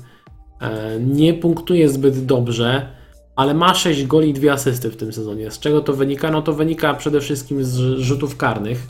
[0.61, 2.94] E, nie punktuje zbyt dobrze
[3.35, 5.51] ale ma 6 goli i 2 asysty w tym sezonie.
[5.51, 6.31] Z czego to wynika?
[6.31, 8.87] No to wynika przede wszystkim z rzutów karnych.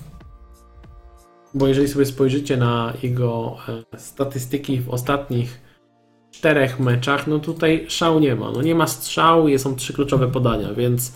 [1.54, 3.58] Bo jeżeli sobie spojrzycie na jego
[3.94, 5.62] e, statystyki w ostatnich
[6.32, 8.52] czterech meczach, no tutaj szału nie ma.
[8.52, 11.14] No nie ma strzału, są trzy kluczowe podania, więc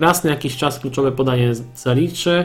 [0.00, 2.44] raz na jakiś czas kluczowe podanie zaliczy.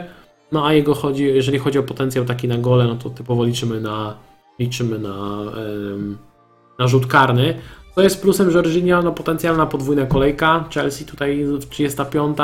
[0.52, 3.82] No a jego chodzi, jeżeli chodzi o potencjał taki na gole, no to typowo liczymy
[3.82, 4.18] na
[4.60, 5.38] liczymy na,
[6.80, 7.54] na rzut karny.
[7.96, 10.66] To jest plusem Jorginho, no potencjalna podwójna kolejka.
[10.74, 12.38] Chelsea tutaj 35.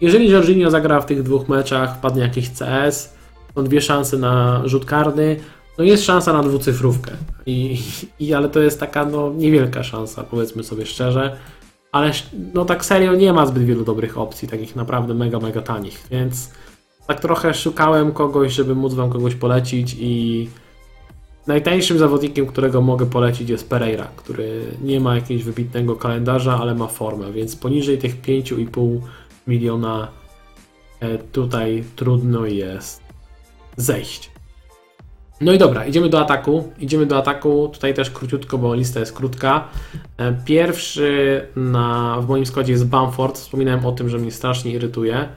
[0.00, 3.14] Jeżeli Jorginho zagra w tych dwóch meczach, wpadnie jakiś CS,
[3.54, 5.36] są dwie szanse na rzut karny,
[5.78, 7.12] no jest szansa na dwucyfrówkę.
[7.46, 7.78] I,
[8.20, 11.36] i, ale to jest taka no, niewielka szansa, powiedzmy sobie szczerze.
[11.92, 12.10] Ale
[12.54, 16.50] no tak serio nie ma zbyt wielu dobrych opcji, takich naprawdę mega, mega tanich, więc
[17.06, 20.48] tak trochę szukałem kogoś, żeby móc wam kogoś polecić i
[21.46, 26.86] Najtańszym zawodnikiem, którego mogę polecić jest Pereira, który nie ma jakiegoś wybitnego kalendarza, ale ma
[26.86, 29.00] formę, więc poniżej tych 5,5
[29.46, 30.08] miliona
[31.00, 33.02] e, tutaj trudno jest
[33.76, 34.30] zejść.
[35.40, 36.72] No i dobra, idziemy do ataku.
[36.78, 37.70] Idziemy do ataku.
[37.72, 39.68] Tutaj też króciutko, bo lista jest krótka.
[40.16, 43.38] E, pierwszy na, w moim składzie jest Bamford.
[43.38, 45.28] Wspominałem o tym, że mnie strasznie irytuje.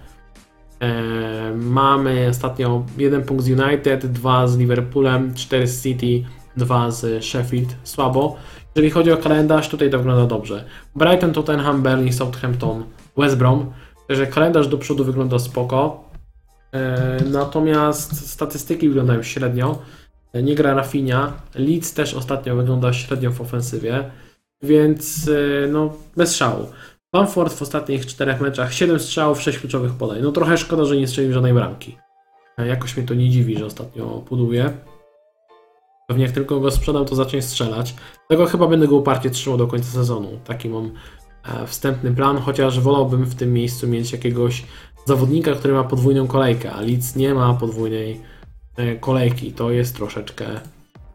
[0.80, 6.23] E, mamy ostatnio jeden punkt z United, dwa z Liverpoolem, cztery z City,
[6.57, 7.76] dwa z Sheffield.
[7.84, 8.36] Słabo.
[8.76, 10.65] Jeżeli chodzi o kalendarz, tutaj to wygląda dobrze.
[10.95, 12.84] Brighton, Tottenham, Burnley, Southampton,
[13.17, 13.71] West Brom.
[14.07, 16.09] Także kalendarz do przodu wygląda spoko.
[16.71, 19.82] E, natomiast statystyki wyglądają średnio.
[20.34, 21.34] E, nie gra Rafinha.
[21.55, 24.11] Leeds też ostatnio wygląda średnio w ofensywie.
[24.63, 25.30] Więc
[25.71, 26.67] no, bez szału.
[27.16, 30.20] Bamford w ostatnich czterech meczach 7 strzałów, 6 kluczowych podań.
[30.22, 31.97] No trochę szkoda, że nie strzelił żadnej bramki.
[32.57, 34.74] Jakoś mnie to nie dziwi, że ostatnio puduje.
[36.07, 37.95] Pewnie jak tylko go sprzedam, to zacznie strzelać.
[38.30, 40.39] Tego chyba będę go uparcie trzymał do końca sezonu.
[40.45, 40.91] Taki mam
[41.45, 44.63] e, wstępny plan, chociaż wolałbym w tym miejscu mieć jakiegoś
[45.05, 48.22] zawodnika, który ma podwójną kolejkę, a Leeds nie ma podwójnej
[48.78, 49.51] e, kolejki.
[49.51, 50.45] To jest troszeczkę,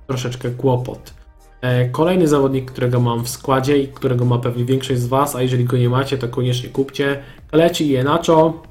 [0.06, 1.19] troszeczkę kłopot.
[1.62, 5.42] E, Kolejny zawodnik, którego mam w składzie i którego ma pewnie większość z Was, a
[5.42, 7.22] jeżeli go nie macie, to koniecznie kupcie.
[7.50, 8.62] Kaleci i Enacho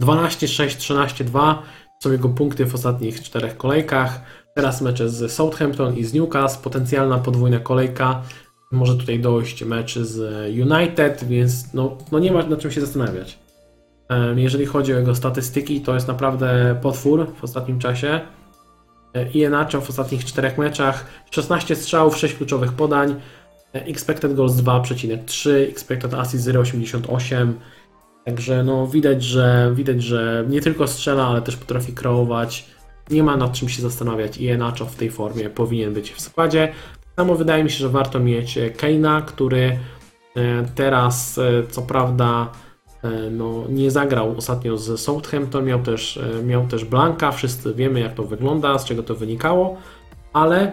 [0.00, 0.66] 12-6,
[1.24, 1.54] 13-2
[2.02, 4.20] są jego punkty w ostatnich czterech kolejkach.
[4.54, 8.22] Teraz mecze z Southampton i z Newcastle, potencjalna podwójna kolejka.
[8.72, 10.18] Może tutaj dojść mecz z
[10.70, 13.38] United, więc no, no nie ma na czym się zastanawiać.
[14.08, 18.20] Em, Jeżeli chodzi o jego statystyki, to jest naprawdę potwór w ostatnim czasie.
[19.14, 23.14] E, Iheanacho w ostatnich czterech meczach 16 strzałów, 6 kluczowych podań,
[23.74, 27.52] e, expected goals 2,3, expected assist 0,88.
[28.24, 32.66] Także no widać, że widać, że nie tylko strzela, ale też potrafi kreować.
[33.10, 34.48] Nie ma nad czym się zastanawiać i
[34.86, 36.72] w tej formie powinien być w składzie.
[37.16, 39.78] Samo wydaje mi się, że warto mieć Keina, który
[40.36, 41.40] e, teraz
[41.70, 42.52] co prawda
[43.30, 48.14] no, nie zagrał ostatnio z Southampton, miał też, e, miał też Blanka, wszyscy wiemy jak
[48.14, 49.76] to wygląda, z czego to wynikało,
[50.32, 50.72] ale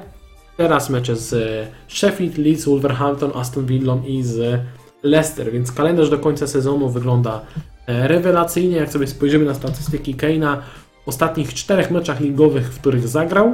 [0.57, 4.61] teraz mecze z Sheffield, Leeds, Wolverhampton, Aston Villa i z
[5.03, 7.41] Leicester, więc kalendarz do końca sezonu wygląda
[7.88, 8.77] e, rewelacyjnie.
[8.77, 10.61] Jak sobie spojrzymy na statystyki Keina
[11.05, 13.53] w ostatnich czterech meczach ligowych, w których zagrał,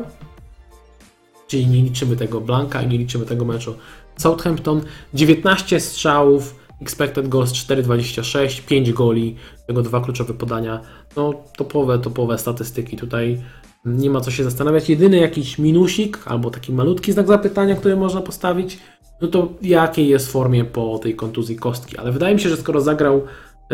[1.48, 3.76] czyli nie liczymy tego Blanka i nie liczymy tego meczu
[4.18, 4.82] Southampton,
[5.14, 9.36] 19 strzałów, expected goals 4,26, 5 goli,
[9.68, 10.82] tego dwa kluczowe podania,
[11.16, 13.42] no topowe, topowe statystyki tutaj
[13.86, 14.90] nie ma co się zastanawiać.
[14.90, 18.80] Jedyny jakiś minusik albo taki malutki znak zapytania, który można postawić,
[19.22, 21.98] no to jakiej jest formie po tej kontuzji kostki.
[21.98, 23.22] Ale wydaje mi się, że skoro zagrał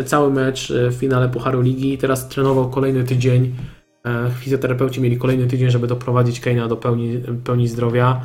[0.04, 3.54] cały mecz e, w finale Pucharu Ligi i teraz trenował kolejny tydzień,
[4.06, 8.20] e, fizjoterapeuci mieli kolejny tydzień, żeby doprowadzić Kane'a do pełni, pełni zdrowia.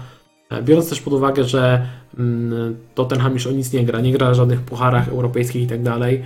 [0.49, 1.87] E, Biorąc też pod uwagę, że
[2.17, 6.23] mm, Tottenham już o nic nie gra, nie gra żadnych pucharach europejskich i tak dalej,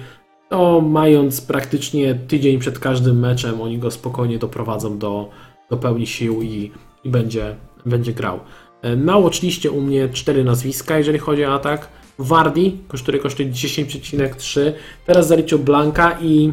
[0.49, 5.29] to mając praktycznie tydzień przed każdym meczem, oni go spokojnie doprowadzą do,
[5.69, 6.71] do pełni sił i,
[7.03, 7.55] i będzie,
[7.85, 8.39] będzie grał.
[8.81, 11.87] E, Na u mnie cztery nazwiska, jeżeli chodzi o atak.
[12.19, 14.71] Wardi, który kosztuje 10,3.
[15.05, 16.51] Teraz zaliczył Blanka i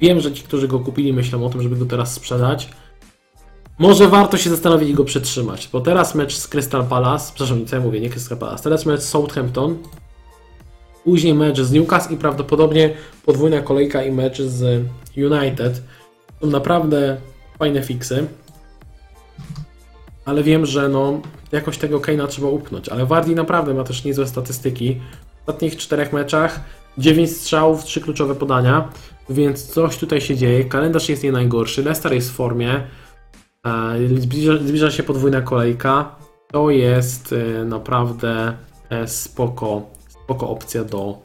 [0.00, 2.68] wiem, że ci, którzy go kupili, myślą o tym, żeby go teraz sprzedać.
[3.78, 7.76] Może warto się zastanowić i go przetrzymać, bo teraz mecz z Crystal Palace, przepraszam, co
[7.76, 9.78] ja mówię, nie Crystal Palace, teraz mecz z Southampton,
[11.04, 12.94] później mecz z Newcastle i prawdopodobnie
[13.26, 14.84] podwójna kolejka i mecz z
[15.16, 15.82] United.
[16.40, 17.16] Są naprawdę
[17.58, 18.26] fajne fiksy
[20.26, 21.20] ale wiem, że no,
[21.52, 22.88] jakoś tego Kane'a trzeba upchnąć.
[22.88, 24.94] Ale Wardi naprawdę ma też niezłe statystyki.
[24.94, 26.60] W ostatnich czterech meczach
[26.98, 28.88] 9 strzałów, 3 kluczowe podania,
[29.30, 30.64] więc coś tutaj się dzieje.
[30.64, 32.80] Kalendarz jest nie najgorszy, Leicester jest w formie,
[34.16, 36.16] zbliża, zbliża się podwójna kolejka.
[36.52, 38.52] To jest e, naprawdę
[38.90, 41.18] e, spoko, spoko opcja do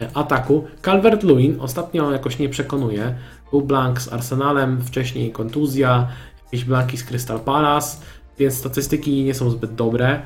[0.00, 0.64] e, ataku.
[0.82, 3.14] Calvert-Lewin ostatnio jakoś nie przekonuje.
[3.50, 6.08] Był blank z Arsenalem, wcześniej kontuzja,
[6.44, 7.96] jakieś blanki z Crystal Palace
[8.38, 10.22] więc statystyki nie są zbyt dobre,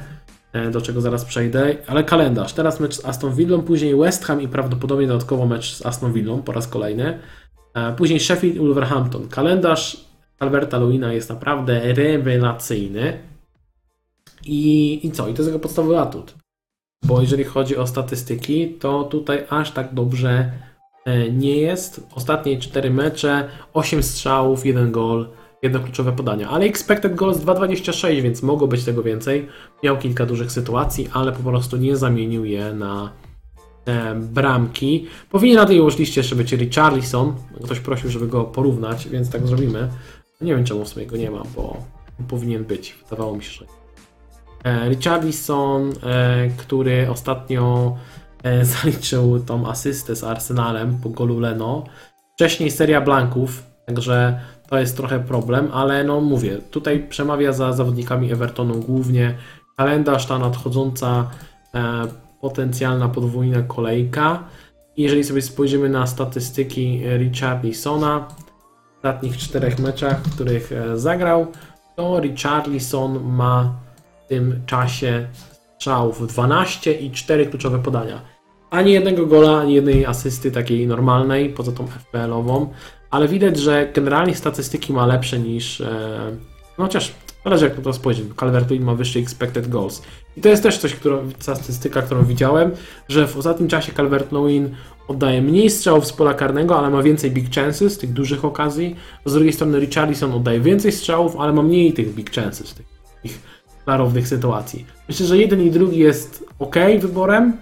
[0.53, 2.53] e, do czego zaraz przejdę, ale kalendarz.
[2.53, 6.43] Teraz mecz z Aston Villą, później West Ham i prawdopodobnie dodatkowo mecz z Aston Villą
[6.43, 7.19] po raz kolejny.
[7.75, 9.29] E, Później Sheffield Wolverhampton.
[9.29, 10.07] Kalendarz
[10.39, 13.19] Alberta Luina jest naprawdę rewelacyjny.
[14.45, 15.29] I, I co?
[15.29, 16.35] I to jest jego podstawowy atut.
[17.05, 20.53] Bo jeżeli chodzi o statystyki, to tutaj aż tak dobrze
[21.05, 22.07] e, nie jest.
[22.15, 25.29] Ostatnie 4 mecze, 8 strzałów, 1 gol,
[25.63, 26.49] jedno kluczowe podania.
[26.49, 29.49] Ale expected goals 2,26, więc mogło być tego więcej.
[29.83, 33.13] Miał kilka dużych sytuacji, ale po prostu nie zamienił je na
[33.87, 35.07] e, bramki.
[35.31, 37.35] Powinien na tej liście jeszcze być Richarlison.
[37.65, 39.89] Ktoś prosił, żeby go porównać, więc tak zrobimy.
[40.41, 41.77] Nie wiem czemu w sumie go nie ma, bo
[42.29, 42.99] powinien być.
[43.11, 43.67] Wydawało mi się, że.
[44.65, 47.97] E, Richarlison, e, który ostatnio
[48.43, 51.85] e, zaliczył tą asystę z Arsenalem po golu Leno.
[52.35, 58.33] Wcześniej seria blanków, także to jest trochę problem, ale no mówię, tutaj przemawia za zawodnikami
[58.33, 59.35] Evertonu głównie
[59.77, 61.31] kalendarz, ta nadchodząca
[62.41, 64.45] potencjalna podwójna kolejka.
[64.97, 68.29] Jeżeli sobie spojrzymy na statystyki Richarlisona
[69.07, 71.47] ostatnich czterech meczach, w których e, zagrał,
[71.97, 73.75] to Richarlison ma
[74.25, 75.27] w tym czasie
[75.77, 78.21] strzałów 12 i 4 kluczowe podania.
[78.71, 82.69] Ani jednego gola, ani jednej asysty takiej normalnej, poza tą FPL-ową,
[83.11, 85.81] ale widać, że generalnie statystyki ma lepsze niż.
[85.81, 85.87] E,
[86.79, 87.13] no chociaż
[87.47, 88.25] zależy jak na to spojrzeć.
[88.41, 90.03] calvert ma wyższy expected goals.
[90.37, 92.71] I to jest też coś, którą, statystyka, którą widziałem,
[93.09, 94.69] że w ostatnim czasie Calvert-Lewin
[95.09, 98.97] oddaje mniej strzałów z pola karnego, ale ma więcej big chances, tych dużych okazji.
[99.25, 102.87] Z drugiej strony Richarlison oddaje więcej strzałów, ale ma mniej tych big chances, tych,
[103.23, 103.43] tych
[103.85, 104.87] klarownych sytuacji.
[105.09, 107.53] Myślę, że jeden i drugi jest ok wyborem,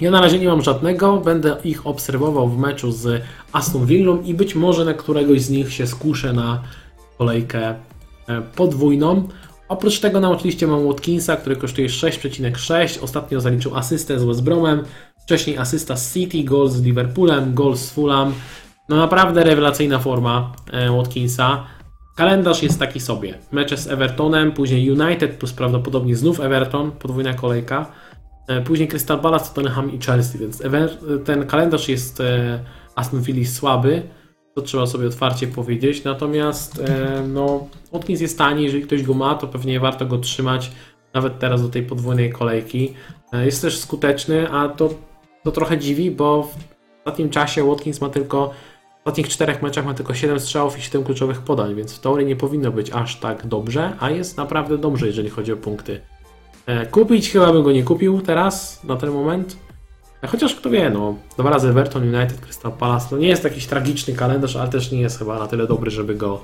[0.00, 3.22] Ja na razie nie mam żadnego, będę ich obserwował w meczu z
[3.52, 6.62] Aston Villą i być może na któregoś z nich się skuszę na
[7.18, 7.74] kolejkę
[8.56, 9.28] podwójną.
[9.68, 13.04] Oprócz tego na oczywiście mam Watkinsa, który kosztuje 6,6.
[13.04, 14.82] Ostatnio zaliczył asystę z West Bromem,
[15.22, 18.34] wcześniej asysta z City, gol z Liverpoolem, gol z Fulham.
[18.88, 21.64] No naprawdę rewelacyjna forma e, Watkinsa.
[22.16, 23.38] Kalendarz jest taki sobie.
[23.52, 27.86] Mecze z Evertonem, później United plus prawdopodobnie znów Everton, podwójna kolejka.
[28.48, 30.62] E, Później Crystal Palace, Tottenham i Chelsea, więc
[31.24, 32.60] ten kalendarz jest e,
[32.94, 34.02] Aston Villa słaby,
[34.56, 36.04] to trzeba sobie otwarcie powiedzieć.
[36.04, 40.72] Natomiast e, no, Watkins jest tani, jeżeli ktoś go ma, to pewnie warto go trzymać
[41.14, 42.94] nawet teraz do tej podwójnej kolejki.
[43.32, 44.94] E, Jest też skuteczny, a to,
[45.44, 46.56] to trochę dziwi, bo w
[46.98, 48.50] ostatnim czasie Watkins ma tylko
[49.04, 52.26] w ostatnich czterech meczach ma tylko 7 strzałów i 7 kluczowych podań, więc w teorii
[52.26, 56.00] nie powinno być aż tak dobrze, a jest naprawdę dobrze, jeżeli chodzi o punkty.
[56.66, 59.65] E, Kupić chyba bym go nie kupił teraz, na ten moment.
[60.28, 61.14] Chociaż kto wie, no.
[61.38, 63.10] Dwa razy Everton, United, Crystal Palace.
[63.10, 66.14] To nie jest jakiś tragiczny kalendarz, ale też nie jest chyba na tyle dobry, żeby
[66.14, 66.40] go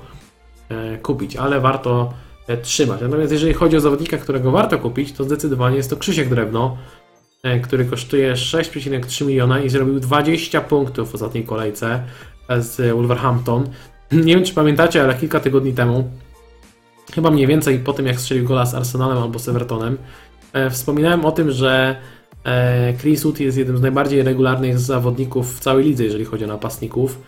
[0.69, 1.35] e, kupić.
[1.35, 2.13] Ale warto
[2.47, 3.01] e, trzymać.
[3.01, 6.77] Natomiast jeżeli chodzi o zawodnika, którego warto kupić, to zdecydowanie jest to Krzysiek Drewno,
[7.43, 12.03] e, który kosztuje 6,3 miliona i zrobił 20 punktów w ostatniej kolejce
[12.49, 13.69] e, z Wolverhampton.
[14.11, 16.09] Nie wiem, czy pamiętacie, ale kilka tygodni temu
[17.13, 19.97] chyba mniej więcej po tym, jak strzelił gola z Arsenalem albo z Evertonem,
[20.53, 21.95] e, wspominałem o tym, że
[23.01, 27.19] Chris Wood jest jednym z najbardziej regularnych zawodników w całej lidze, jeżeli chodzi o napastników,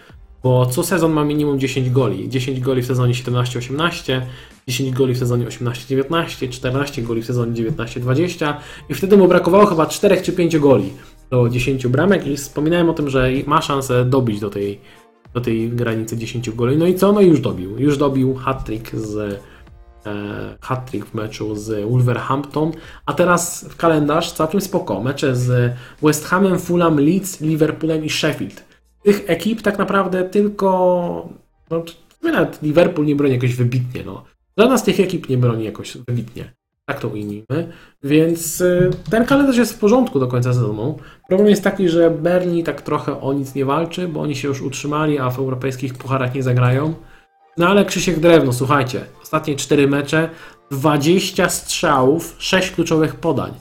[0.43, 2.30] bo co sezon ma minimum 10 goli.
[2.30, 4.22] 10 goli w sezonie 17-18,
[4.68, 8.53] 10 goli w sezonie 18-19, 14 goli w sezonie 19-20
[8.89, 10.93] i wtedy mu brakowało chyba 4 czy 5 goli
[11.32, 14.80] do 10 bramek i wspominałem o tym, że ma szansę dobić do tej,
[15.34, 16.78] do tej granicy 10 goli.
[16.78, 17.11] No i co?
[17.11, 17.80] No już dobił.
[17.80, 19.39] Już dobił hat-trick z e,
[20.62, 22.72] hat-trick w meczu z Wolverhampton,
[23.06, 25.03] a teraz w kalendarz całkiem spoko.
[25.03, 28.64] Mecze z West Hamem, Fulham, Leeds, Liverpoolem i Sheffield.
[29.03, 31.30] Tych ekip tak naprawdę tylko
[31.72, 31.84] no,
[32.24, 34.03] nawet Liverpool nie broni jakoś wybitnie.
[34.06, 34.24] No.
[34.58, 36.53] Żadna z tych ekip nie broni jakoś wybitnie.
[36.86, 37.74] Tak to ujmijmy.
[38.03, 40.97] Więc y, ten kalendarz jest w porządku do końca sezonu.
[41.28, 44.62] Problem jest taki, że Berni tak trochę o nic nie walczy, bo oni się już
[44.62, 46.93] utrzymali, a w europejskich pucharach nie zagrają.
[47.58, 50.30] No ale Krzysiek Drewno, słuchajcie, ostatnie 4 mecze,
[50.72, 53.51] 20 strzałów, 6 kluczowych podań.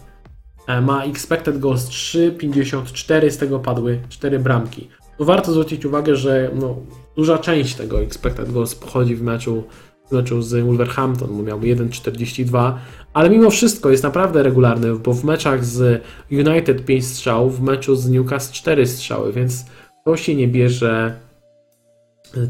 [0.66, 4.88] E, Ma expected goals 3,54, z tego padły 4 bramki.
[5.18, 6.76] Tu warto zwrócić uwagę, że no,
[7.16, 9.64] duża część tego expected goals pochodzi w meczu,
[10.08, 12.72] w meczu z Wolverhampton, bo miał 1,42,
[13.12, 17.96] ale mimo wszystko jest naprawdę regularny, bo w meczach z United 5 strzałów, w meczu
[17.96, 19.64] z Newcastle 4 strzały, więc
[20.04, 21.20] to się nie bierze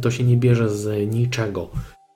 [0.02, 1.68] to się nie bierze z niczego.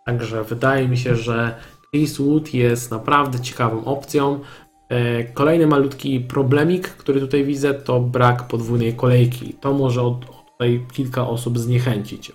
[0.06, 1.54] Także wydaje mi się, że
[1.90, 4.40] Chris Wood jest naprawdę ciekawą opcją.
[4.88, 9.54] E, Kolejny malutki problemik, który tutaj widzę, to brak podwójnej kolejki.
[9.54, 12.32] To może od, tutaj kilka osób zniechęcić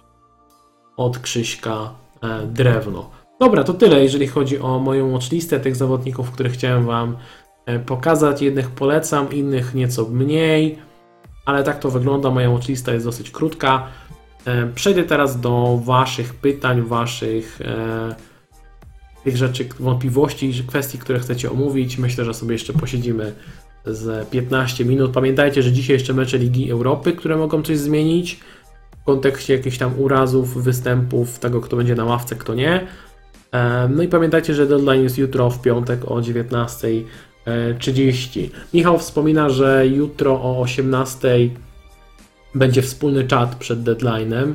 [0.97, 3.09] od Krzyśka e, Drewno.
[3.39, 7.17] Dobra, to tyle, jeżeli chodzi o moją watchlistę tych zawodników, których chciałem Wam
[7.65, 8.41] e, pokazać.
[8.41, 10.77] Jednych polecam, innych nieco mniej,
[11.45, 12.29] ale tak to wygląda.
[12.29, 13.87] Moja watchlista jest dosyć krótka.
[14.45, 18.15] E, Przejdę teraz do Waszych pytań, Waszych e,
[19.23, 21.97] tych rzeczy, wątpliwości, kwestii, które chcecie omówić.
[21.97, 23.33] Myślę, że sobie jeszcze posiedzimy
[23.85, 25.11] z 15 minut.
[25.11, 28.39] Pamiętajcie, że dzisiaj jeszcze mecze Ligi Europy, które mogą coś zmienić
[29.01, 32.87] w kontekście jakichś tam urazów, występów, tego kto będzie na ławce, kto nie.
[33.51, 38.49] E, No i pamiętajcie, że deadline jest jutro w piątek o 19.30.
[38.73, 41.49] Michał wspomina, że jutro o 18.00
[42.55, 44.53] będzie wspólny czat przed deadline'em,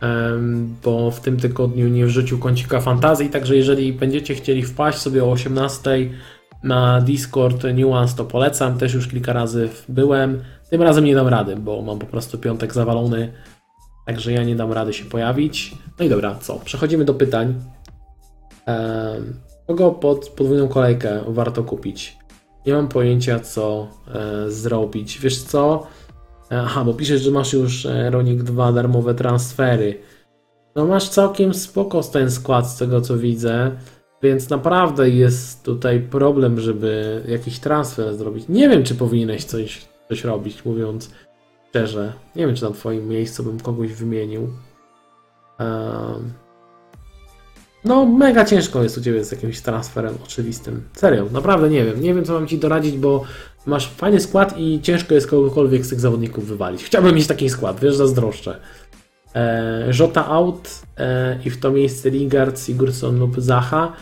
[0.00, 5.24] em, bo w tym tygodniu nie wrzucił kącika fantazji, także jeżeli będziecie chcieli wpaść sobie
[5.24, 6.10] o 18
[6.62, 10.42] na Discord Nuance, to polecam, też już kilka razy byłem.
[10.70, 13.32] Tym razem nie dam rady, bo mam po prostu piątek zawalony,
[14.06, 15.74] także ja nie dam rady się pojawić.
[15.98, 16.56] No i dobra, co?
[16.64, 17.54] Przechodzimy do pytań.
[19.66, 22.18] Kogo pod podwójną kolejkę warto kupić?
[22.66, 25.18] Nie mam pojęcia, co e, zrobić.
[25.18, 25.86] Wiesz co?
[26.50, 29.94] Aha, bo piszesz, że masz już e, Ronik 2 darmowe transfery.
[30.74, 33.70] No masz całkiem spoko ten skład z tego co widzę,
[34.22, 38.44] więc naprawdę jest tutaj problem, żeby jakiś transfer zrobić.
[38.48, 41.10] Nie wiem, czy powinieneś coś, coś robić, mówiąc
[41.70, 42.12] szczerze.
[42.36, 44.48] Nie wiem, czy na twoim miejscu bym kogoś wymienił.
[45.58, 46.32] Em,
[47.84, 50.82] No, mega ciężko jest u ciebie z jakimś transferem oczywistym.
[50.92, 52.00] Serio, naprawdę nie wiem.
[52.00, 53.24] Nie wiem, co mam ci doradzić, bo
[53.66, 56.84] masz fajny skład i ciężko jest kogokolwiek z tych zawodników wywalić.
[56.84, 58.60] Chciałbym mieć taki skład, wiesz, zazdroszczę.
[59.34, 63.92] E, Jota out e, i w to miejsce Lingard, Sigurdsson lub Zaha.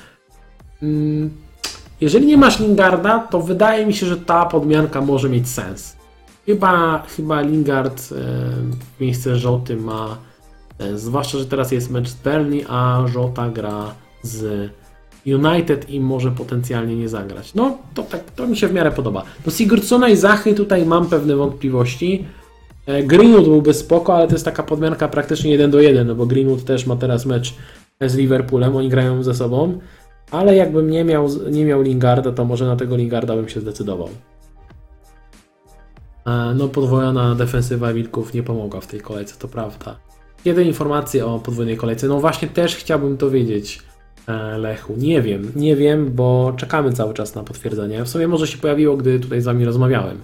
[0.82, 1.30] Mm,
[2.00, 5.96] jeżeli nie masz Lingarda, to wydaje mi się, że ta podmianka może mieć sens.
[6.46, 8.04] Chyba, chyba Lingard e,
[8.96, 10.18] w miejsce Rzoty ma,
[10.78, 14.70] e, zwłaszcza, że teraz jest mecz z Burnley, a Rzota gra z
[15.26, 17.54] United i może potencjalnie nie zagrać.
[17.54, 19.22] No, to tak, to mi się w miarę podoba.
[19.44, 22.24] Do Sigurdssona i Zachy tutaj mam pewne wątpliwości.
[22.86, 26.26] E, Greenwood byłby spoko, ale to jest taka podmianka praktycznie 1 do 1, no bo
[26.26, 27.54] Greenwood też ma teraz mecz
[28.00, 29.78] z Liverpoolem, oni grają ze sobą.
[30.30, 34.08] Ale jakbym nie miał, nie miał Lingarda, to może na tego Lingarda bym się zdecydował.
[36.26, 39.96] E, No, podwojona defensywa Wilków nie pomogła w tej kolejce, to prawda.
[40.44, 42.08] Kiedy informacje o podwójnej kolejce?
[42.08, 43.82] No właśnie też chciałbym to wiedzieć,
[44.58, 44.94] Lechu.
[44.96, 48.04] Nie wiem, nie wiem, bo czekamy cały czas na potwierdzenie.
[48.04, 50.20] W sumie może się pojawiło, gdy tutaj z Wami rozmawiałem.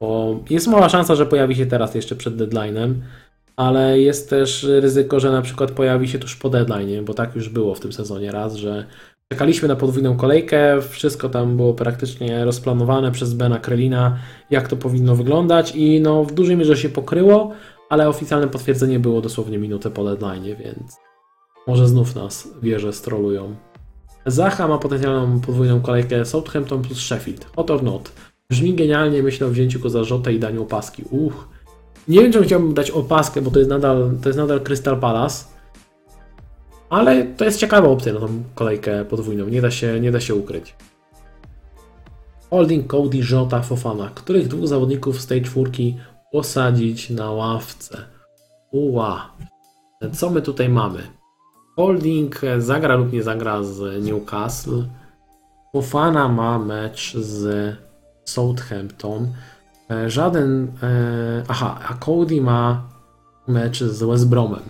[0.00, 2.94] Bo jest mała szansa, że pojawi się teraz jeszcze przed deadline'em,
[3.56, 7.48] ale jest też ryzyko, że na przykład pojawi się tuż po deadline, bo tak już
[7.48, 8.86] było w tym sezonie raz, że
[9.32, 14.18] czekaliśmy na podwójną kolejkę, wszystko tam było praktycznie rozplanowane przez Bena Krelina,
[14.50, 17.52] jak to powinno wyglądać i no w dużej mierze się pokryło,
[17.88, 20.96] ale oficjalne potwierdzenie było dosłownie minutę po deadline, więc
[21.66, 23.56] może znów nas wieże strolują.
[24.26, 27.46] Zacha ma potencjalną podwójną kolejkę Southampton plus Sheffield.
[27.56, 28.12] Hot or not.
[28.50, 31.02] Brzmi genialnie, myślę o wzięciu go za Rzotę i daniu opaski.
[31.10, 31.48] Uch.
[32.08, 35.44] Nie wiem, czy chciałbym dać opaskę, bo to jest nadal, to jest nadal Crystal Palace.
[36.90, 40.34] Ale to jest ciekawa opcja na tą kolejkę podwójną, nie da się, nie da się
[40.34, 40.74] ukryć.
[42.50, 44.10] Holding, Cody, Jota, Fofana.
[44.14, 45.96] Których dwóch zawodników z tej czwórki
[46.32, 47.98] posadzić na ławce?
[48.70, 49.32] Uła.
[50.12, 51.15] Co my tutaj mamy?
[51.76, 54.84] Holding zagra lub nie zagra z Newcastle.
[55.72, 57.76] Fofana ma mecz z
[58.24, 59.28] Southampton.
[59.90, 60.72] E, Żaden.
[60.82, 62.82] E, aha, a Cody ma
[63.48, 64.62] mecz z West Bromem.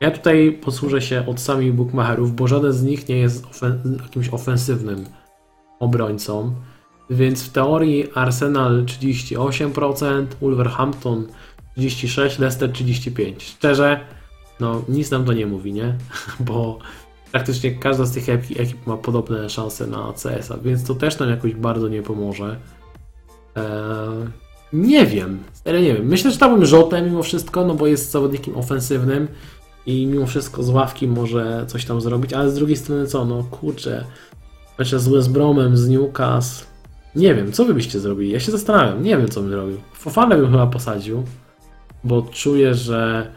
[0.00, 4.28] Ja tutaj posłużę się od samych bookmacherów, bo żaden z nich nie jest ofen- jakimś
[4.28, 5.04] ofensywnym
[5.80, 6.54] obrońcą.
[7.10, 11.26] Więc w teorii Arsenal 38%, Wolverhampton
[11.78, 13.34] 36%, Leicester 35%.
[13.42, 14.00] Szczerze,
[14.60, 15.94] no nic nam to nie mówi, nie?
[16.40, 16.78] Bo
[17.32, 21.30] praktycznie każda z tych ekip, ekip ma podobne szanse na CS-a, więc to też nam
[21.30, 22.56] jakoś bardzo nie pomoże.
[23.56, 23.64] Eee,
[24.72, 26.06] nie wiem, serio nie wiem.
[26.06, 29.28] Myślę, że dałbym Rzotę mimo wszystko, no bo jest zawodnikiem ofensywnym
[29.86, 33.44] i mimo wszystko z ławki może coś tam zrobić, ale z drugiej strony co, no
[33.44, 34.04] kurczę,
[34.78, 36.64] mecze z West Bromem, z Newcastle,
[37.16, 38.30] nie wiem, co wy byście zrobili?
[38.30, 39.80] Ja się zastanawiam, nie wiem co bym zrobił.
[39.92, 41.24] Fofanę bym chyba posadził,
[42.04, 43.30] bo czuję, że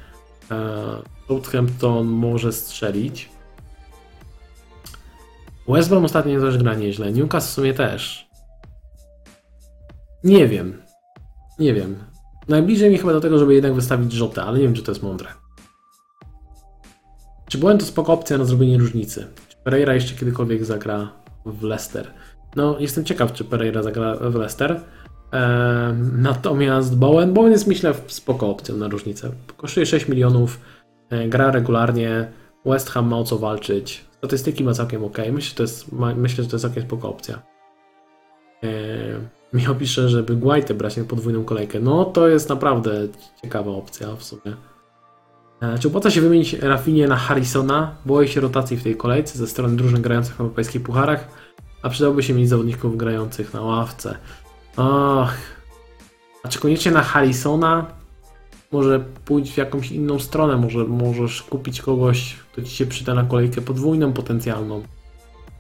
[1.28, 3.30] Southampton może strzelić.
[5.68, 8.30] West Brom ostatnio też gra nieźle, Newcastle w sumie też.
[10.24, 10.82] Nie wiem,
[11.60, 12.04] nie wiem.
[12.48, 15.04] Najbliżej mi chyba do tego, żeby jednak wystawić Rzotę, ale nie wiem, czy to jest
[15.04, 15.30] mądre.
[17.50, 19.28] Czy byłem to spoko opcja na zrobienie różnicy?
[19.50, 21.12] Czy Pereira jeszcze kiedykolwiek zagra
[21.46, 22.14] w Leicester?
[22.56, 24.82] No, jestem ciekaw, czy Pereira zagra w Leicester.
[26.14, 29.32] Natomiast Bowen, Bowen jest myślę spoko opcją na różnicę.
[29.58, 30.60] Kosztuje 6 milionów,
[31.10, 32.32] e, gra regularnie,
[32.66, 35.18] West Ham ma o co walczyć, statystyki ma całkiem ok.
[35.32, 37.42] Myślę, że to jest, myślę, że to jest całkiem spoko opcja.
[39.54, 41.80] Michał pisze, żeby Guaitę brać na podwójną kolejkę.
[41.80, 42.92] No, to jest naprawdę
[43.44, 44.56] ciekawa opcja w sumie.
[45.62, 47.96] E, Czy opłaca się wymienić Rafinie na Harrisona?
[48.06, 51.28] Boję się rotacji w tej kolejce ze strony drużyn grających w europejskich pucharach,
[51.82, 54.18] a przydałoby się mieć zawodników grających na ławce.
[54.78, 55.38] Ach.
[56.44, 57.86] A czy koniecznie na Harrisona?
[58.72, 63.24] Może pójść w jakąś inną stronę, może możesz kupić kogoś, kto ci się przyda na
[63.24, 64.84] kolejkę podwójną potencjalną.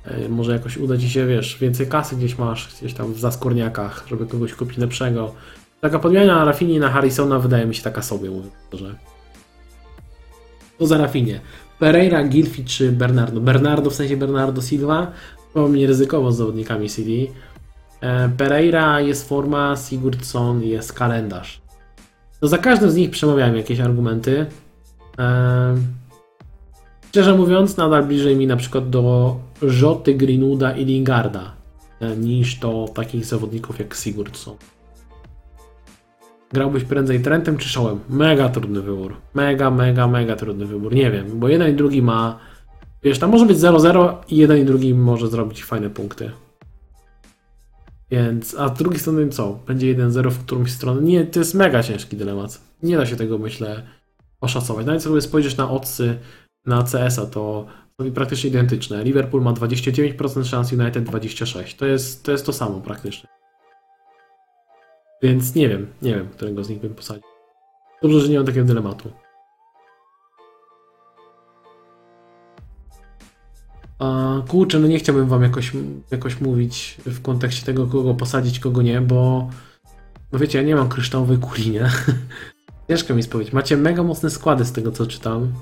[0.05, 4.03] E, Może jakoś uda ci się, wiesz, więcej kasy gdzieś masz, gdzieś tam w zaskórniakach,
[4.09, 5.33] żeby kogoś kupić lepszego.
[5.81, 8.95] Taka podmiana Rafini na Harrisona wydaje mi się taka sobie, mówię że.
[10.77, 11.39] To za Rafinie.
[11.79, 13.41] Pereira, Gilfi czy Bernardo?
[13.41, 15.11] Bernardo w sensie Bernardo Silva,
[15.55, 17.33] bo mnie ryzykowo z zawodnikami City.
[18.01, 21.61] E, Pereira jest forma, Sigurdsson jest kalendarz.
[22.41, 24.45] No za każdym z nich przemawiałem jakieś argumenty.
[25.19, 25.75] E,
[27.09, 31.53] szczerze mówiąc, nadal bliżej mi na przykład do Rzoty, Greenwooda i Lingarda
[31.99, 34.55] e, niż do takich zawodników jak Sigurdsson.
[36.53, 37.99] Grałbyś prędzej Trentem czy Shawem?
[38.09, 39.15] Mega trudny wybór.
[39.33, 40.93] Mega, mega, mega trudny wybór.
[40.93, 42.39] Nie wiem, bo jeden i drugi ma.
[43.03, 46.31] Wiesz, tam może być 0-0 i jeden i drugi może zrobić fajne punkty.
[48.11, 49.59] Więc, a z drugiej strony co?
[49.67, 51.01] Będzie 1-0 w którąś stronę?
[51.01, 52.61] Nie, to jest mega ciężki dylemat.
[52.83, 53.83] Nie da się tego, myślę,
[54.41, 54.85] oszacować.
[54.85, 56.17] Nawet sobie spojrzysz na odcy
[56.65, 57.65] na CS-a, to
[58.01, 59.03] są praktycznie identyczne.
[59.03, 61.77] Liverpool ma 29% szans, United 26%.
[61.77, 63.29] To jest to, jest to samo praktycznie.
[65.21, 67.23] Więc nie wiem, nie wiem, którego z nich bym posadził.
[68.01, 69.11] Dobrze, że nie mam takiego dylematu.
[73.99, 75.71] A, kurczę, no nie chciałbym wam jakoś,
[76.11, 79.49] jakoś mówić w kontekście tego, kogo posadzić, kogo nie, bo
[80.31, 81.89] no wiecie, ja nie mam kryształowej kuli, nie?
[82.87, 83.53] Ciężko mi spowiedzieć.
[83.53, 85.53] Macie mega mocne składy z tego, co czytam.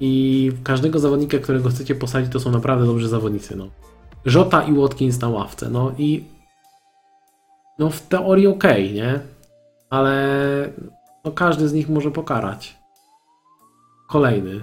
[0.00, 3.68] I każdego zawodnika, którego chcecie posadzić, to są naprawdę dobrzy zawodnicy, no.
[4.24, 6.24] Żota i Watkins na ławce, no i
[7.78, 9.20] no w teorii okej, nie?
[9.90, 10.72] Ale
[11.24, 12.78] no każdy z nich może pokarać.
[14.08, 14.60] Kolejny.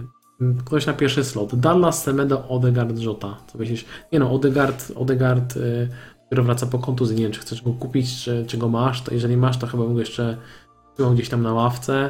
[0.66, 1.56] Ktoś na pierwszy slot.
[1.56, 3.38] Dallas, Semedo, Odegaard, Żota.
[3.48, 3.86] Co myślisz?
[4.12, 5.88] Nie no, Odegaard, Odegaard yy,
[6.26, 7.16] który wraca po kontuzji.
[7.16, 9.02] Nie wiem, czy chcesz go kupić, czy, czy go masz.
[9.02, 10.38] To jeżeli masz, to chyba bym go jeszcze
[10.96, 12.10] trzymał gdzieś tam na ławce.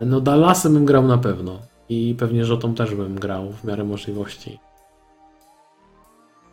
[0.00, 1.58] No Dallasem bym grał na pewno.
[1.88, 4.58] I pewnie Żotą też bym grał w miarę możliwości.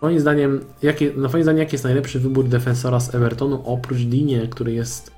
[0.01, 4.47] Moim zdaniem, jakie, na moim zdaniem, jaki jest najlepszy wybór defensora z Evertonu oprócz Dinie,
[4.47, 5.11] który jest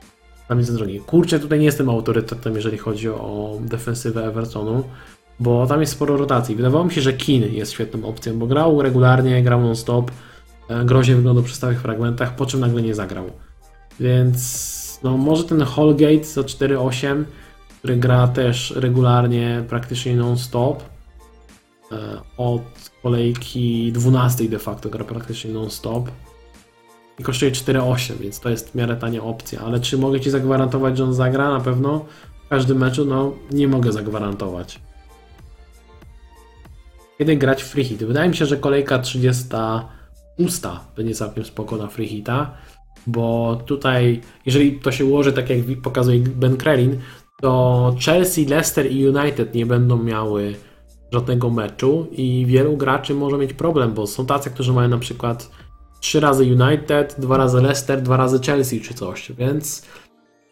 [0.49, 0.99] mnie za drogi?
[0.99, 4.83] Kurczę, tutaj nie jestem autorytetem, jeżeli chodzi o defensywę Evertonu,
[5.39, 6.55] bo tam jest sporo rotacji.
[6.55, 10.11] Wydawało mi się, że Kin jest świetną opcją, bo grał regularnie, grał non-stop,
[10.69, 13.25] e, groźnie wyglądał przy stałych fragmentach, po czym nagle nie zagrał.
[13.99, 17.25] Więc no może ten Holgate za 4-8,
[17.79, 20.83] który gra też regularnie, praktycznie non-stop,
[21.91, 21.95] e,
[22.37, 22.61] od
[23.03, 26.09] kolejki 12 de facto gra praktycznie non-stop
[27.19, 30.97] i kosztuje 4,8, więc to jest w miarę tania opcja, ale czy mogę Ci zagwarantować,
[30.97, 31.49] że on zagra?
[31.49, 32.05] Na pewno
[32.45, 34.79] w każdym meczu, no nie mogę zagwarantować.
[37.17, 38.03] Kiedy grać w free hit?
[38.03, 40.61] Wydaje mi się, że kolejka 36
[40.95, 42.57] będzie całkiem spoko na free hita,
[43.07, 46.99] bo tutaj, jeżeli to się ułoży tak jak pokazuje Ben Krelin,
[47.41, 50.55] to Chelsea, Leicester i United nie będą miały
[51.11, 55.51] żadnego meczu i wielu graczy może mieć problem, bo są tacy, którzy mają na przykład
[55.99, 59.85] trzy razy United, dwa razy Leicester, dwa razy Chelsea czy coś, więc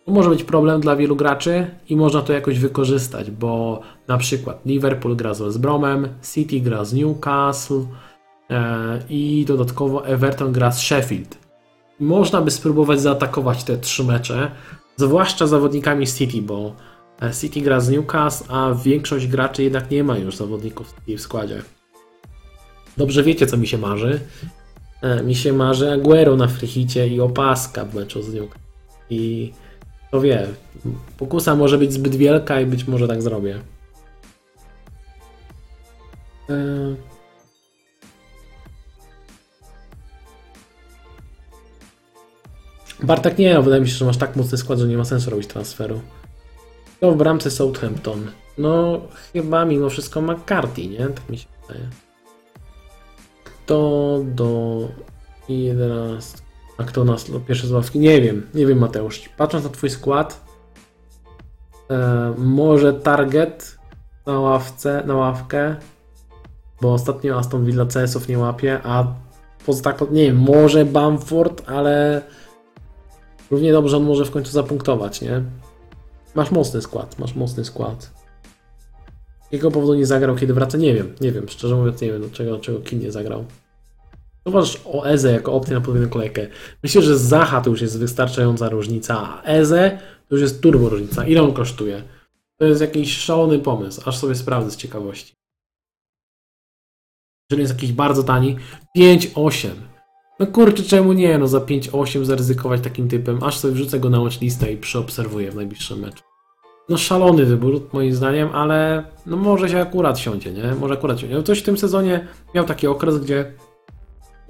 [0.06, 4.66] to może być problem dla wielu graczy i można to jakoś wykorzystać, bo na przykład
[4.66, 7.86] Liverpool gra z Bromem, City gra z Newcastle
[8.50, 11.38] e, i dodatkowo Everton gra z Sheffield.
[12.00, 14.52] Można by spróbować zaatakować te trzy mecze,
[14.96, 16.76] zwłaszcza zawodnikami City, bo
[17.22, 21.22] e, City gra z Newcastle, a większość graczy jednak nie ma już zawodników City w
[21.22, 21.62] składzie.
[22.98, 24.20] Dobrze wiecie, co mi się marzy.
[25.02, 28.62] E, mi się marzy Aguero na frichicie i opaska w meczu z Newcastle.
[29.10, 29.54] I
[30.12, 30.48] to wie,
[31.18, 33.60] pokusa może być zbyt wielka i być może tak zrobię.
[36.50, 36.96] E,
[43.04, 45.30] Bartek nie, no wydaje mi się, że masz tak mocny skład, że nie ma sensu
[45.30, 46.02] robić transferu.
[47.00, 48.32] To w bramce Southampton.
[48.58, 49.02] No,
[49.34, 51.08] chyba mimo wszystko McCarthy, nie?
[51.08, 51.90] Tak mi się wydaje.
[53.44, 54.88] Kto do
[55.50, 56.51] 11.
[56.82, 58.00] A kto nas pierwszy z ławki?
[58.00, 59.30] Nie wiem, nie wiem Mateusz.
[59.38, 60.46] Patrząc na twój skład,
[61.90, 63.78] e, może target
[64.26, 65.76] na ławce, na ławkę,
[66.82, 69.08] bo ostatnio Aston Villa CS-ów nie łapie, a
[69.66, 72.22] poza tak, nie wiem, może Bamford, ale
[73.52, 75.44] równie dobrze on może w końcu zapunktować, nie?
[76.36, 78.12] Masz mocny skład, masz mocny skład.
[79.52, 80.78] Jakiego powodu nie zagrał, kiedy wraca?
[80.78, 83.46] Nie wiem, nie wiem, szczerze mówiąc nie wiem, dlaczego, dlaczego Kim nie zagrał.
[84.46, 86.48] Uważasz o Eze jako opcję na podwójną kolejkę.
[86.84, 91.28] Myślę, że Zaha to już jest wystarczająca różnica, a Eze to już jest turbo różnica.
[91.28, 92.04] Ile on kosztuje?
[92.58, 95.34] To jest jakiś szalony pomysł, aż sobie sprawdzę z ciekawości.
[97.52, 98.58] Jeżeli jest jakiś bardzo tani,
[98.98, 99.70] 5,8.
[100.40, 101.38] No kurczę, czemu nie?
[101.38, 105.56] No za 5,8 zaryzykować takim typem, aż sobie wrzucę go na listę i przeobserwuję w
[105.56, 106.24] najbliższym meczu.
[106.90, 110.76] No szalony wybór, moim zdaniem, ale no może się akurat siądzie, nie?
[110.76, 111.36] Może akurat siądzie.
[111.36, 113.54] No ktoś w tym sezonie miał taki okres, gdzie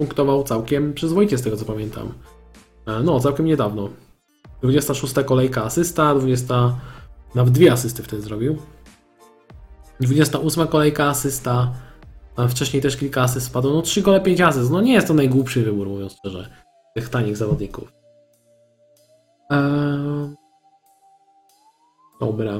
[0.02, 2.12] punktował całkiem przyzwoicie z tego co pamiętam.
[2.86, 3.88] E, no, całkiem niedawno.
[4.62, 6.76] 26 kolejka asysta, 20.
[7.34, 8.56] Nawet dwie asysty wtedy zrobił.
[10.00, 11.72] 28 kolejka asysta.
[12.36, 13.72] A wcześniej też kilka asyst spadło.
[13.72, 14.70] No 3 gole 5 asyst.
[14.70, 16.50] No nie jest to najgłupszy wybór, mówiąc szczerze.
[16.94, 17.92] Tych tanich zawodników.
[19.50, 20.34] Eee...
[22.20, 22.52] Dobra.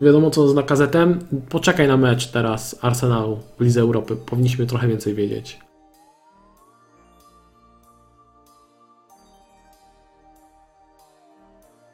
[0.00, 1.18] Wiadomo co z nakazetem.
[1.48, 4.16] Poczekaj na mecz teraz Arsenalu w Lidze Europy.
[4.16, 5.58] Powinniśmy trochę więcej wiedzieć.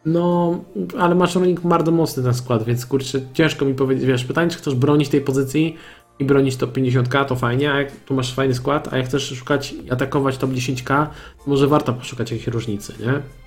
[0.07, 0.59] No,
[0.99, 4.59] ale masz rolnik bardzo mocny ten skład, więc kurczę, ciężko mi powiedzieć, wiesz, pytanie, czy
[4.59, 5.77] chcesz bronić tej pozycji
[6.19, 9.29] i bronić top 50k, to fajnie, a jak tu masz fajny skład, a jak chcesz
[9.39, 11.07] szukać atakować top 10k,
[11.45, 13.42] to może warto poszukać jakiejś różnicy, nie?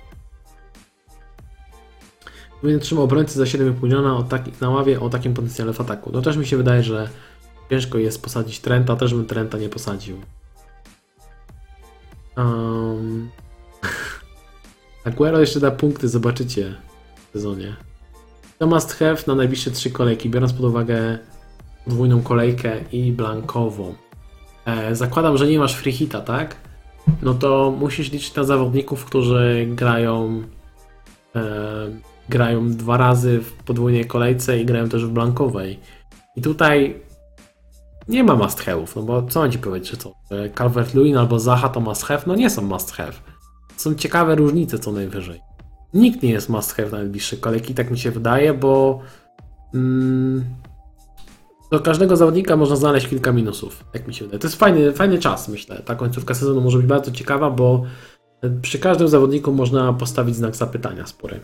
[2.66, 4.24] Powinien trzymał obrońcy za 7,5 miliona
[4.60, 6.10] na ławie o takim potencjale w ataku.
[6.12, 7.08] No też mi się wydaje, że
[7.70, 10.16] ciężko jest posadzić Trenta, też bym Trenta nie posadził.
[12.36, 13.30] Um...
[15.04, 16.74] Aguero jeszcze da punkty, zobaczycie
[17.28, 17.76] w sezonie.
[18.58, 21.18] To must have na najbliższe trzy kolejki, biorąc pod uwagę
[21.84, 23.94] podwójną kolejkę i blankową.
[24.64, 26.56] E, zakładam, że nie masz free hita, tak?
[27.22, 30.42] no to musisz liczyć na zawodników, którzy grają
[31.36, 35.80] e, grają dwa razy w podwójnej kolejce i grają też w blankowej.
[36.36, 37.02] I tutaj
[38.08, 40.12] nie ma must have'ów, no bo co mam ci powiedzieć, że co?
[40.30, 42.22] że Calvert-Lewin albo Zaha to must have?
[42.26, 43.12] No nie są must have.
[43.76, 45.40] Są ciekawe różnice co najwyżej.
[45.94, 49.00] Nikt nie jest must have na najbliższe kolejki, tak mi się wydaje, bo
[49.74, 50.44] mm,
[51.70, 54.38] do każdego zawodnika można znaleźć kilka minusów, jak mi się wydaje.
[54.38, 55.82] To jest fajny, fajny czas, myślę.
[55.84, 57.84] Ta końcówka sezonu może być bardzo ciekawa, bo
[58.62, 61.40] przy każdym zawodniku można postawić znak zapytania spory.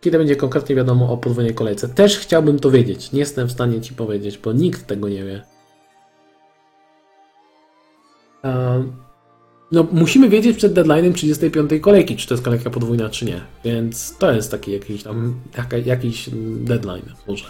[0.00, 1.88] Kiedy będzie konkretnie wiadomo o podwójnej kolejce?
[1.88, 3.12] Też chciałbym to wiedzieć.
[3.12, 5.42] Nie jestem w stanie Ci powiedzieć, bo nikt tego nie wie.
[9.72, 13.40] No, musimy wiedzieć przed deadline'em 35 kolejki, czy to jest kolejka podwójna, czy nie.
[13.64, 15.40] Więc to jest taki jakiś tam
[15.86, 17.44] jakiś deadline może.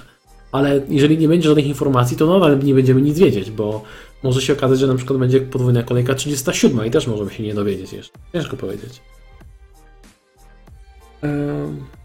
[0.53, 3.83] Ale jeżeli nie będzie żadnych informacji, to nadal nie będziemy nic wiedzieć, bo
[4.23, 7.55] może się okazać, że na przykład będzie podwójna kolejka 37 i też możemy się nie
[7.55, 8.19] dowiedzieć jeszcze.
[8.33, 9.01] Ciężko powiedzieć.
[11.23, 12.00] Um...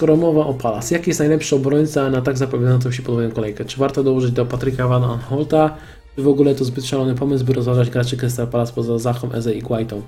[0.00, 3.64] Skoro mowa o Palace, jaki jest najlepszy obrońca na tak zapowiadającą się podwójną kolejkę?
[3.64, 5.76] Czy warto dołożyć do Patryka Van Anholta?
[6.16, 9.54] Czy w ogóle to zbyt szalony pomysł, by rozważać graczy Crystal Palace poza Zachą, Eze
[9.54, 10.02] i Guaitą?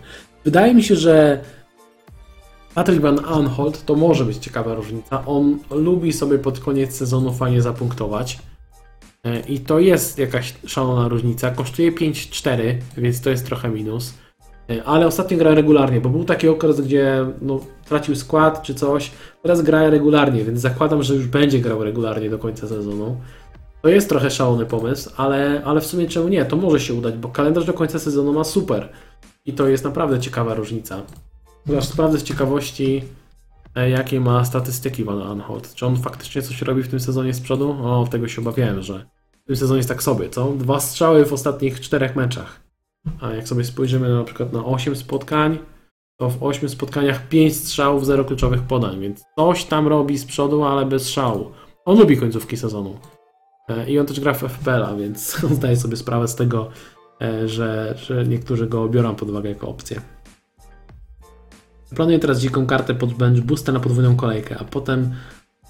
[0.44, 1.40] Wydaje mi się, że
[2.74, 5.26] Patrick Van Anholt to może być ciekawa różnica.
[5.26, 8.38] On lubi sobie pod koniec sezonu fajnie zapunktować.
[9.24, 11.50] E, I to jest jakaś szalona różnica.
[11.50, 14.14] Kosztuje 5-4, więc to jest trochę minus.
[14.70, 17.60] E, ale ostatnio gra regularnie, bo był taki okres, gdzie no,
[17.92, 19.10] tracił skład czy coś.
[19.42, 23.16] Teraz gra regularnie, więc zakładam, że już będzie grał regularnie do końca sezonu.
[23.82, 26.44] To jest trochę szalony pomysł, ale, ale w sumie czemu nie?
[26.44, 28.88] To może się udać, bo kalendarz do końca sezonu ma super.
[29.44, 31.02] I to jest naprawdę ciekawa różnica.
[31.78, 33.04] Aż sprawdzę z ciekawości,
[33.74, 35.74] e, jakie ma statystyki Van Anholt.
[35.74, 37.70] Czy on faktycznie coś robi w tym sezonie z przodu?
[37.70, 39.06] O, tego się obawiałem, że
[39.44, 40.52] w tym sezonie jest tak sobie, co?
[40.52, 42.60] Dwa strzały w ostatnich czterech meczach.
[43.20, 45.58] A jak sobie spojrzymy na przykład na 8 spotkań,
[46.16, 50.64] to w 8 spotkaniach 5 strzałów, 0 kluczowych podań, więc coś tam robi z przodu,
[50.64, 51.50] ale bez szału.
[51.84, 52.98] On lubi końcówki sezonu.
[53.68, 56.68] E, I on też gra w FPL-a, więc zdaje sobie sprawę z tego,
[57.22, 60.00] e, że, że niektórzy go biorą pod uwagę jako opcję.
[61.94, 65.14] Planuję teraz dziką kartę pod bench boosta na podwójną kolejkę, a potem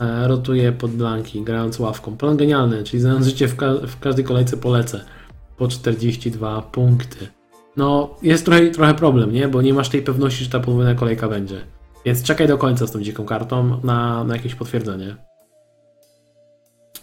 [0.00, 2.16] e, rotuję pod blanki, grając ławką.
[2.16, 5.04] Plan genialny, czyli znając życie w, ka w każdej kolejce polecę
[5.56, 7.41] po 42 punkty.
[7.76, 9.48] No, jest trochę, trochę problem, nie?
[9.48, 11.60] Bo nie masz tej pewności, że ta podwójna kolejka będzie.
[12.04, 15.16] Więc czekaj do końca z tą dziką kartą na, na jakieś potwierdzenie.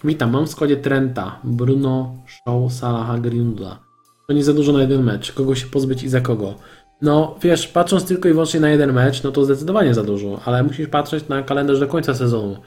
[0.04, 3.80] Witam, mam w składzie Trenta, Bruno, Shaw, Salaha, Greenwooda.
[4.28, 5.32] To nie za dużo na jeden mecz.
[5.32, 6.56] Kogo się pozbyć i za kogo?
[7.02, 10.64] No, wiesz, patrząc tylko i wyłącznie na jeden mecz, no to zdecydowanie za dużo, ale
[10.64, 12.58] musisz patrzeć na kalendarz do końca sezonu.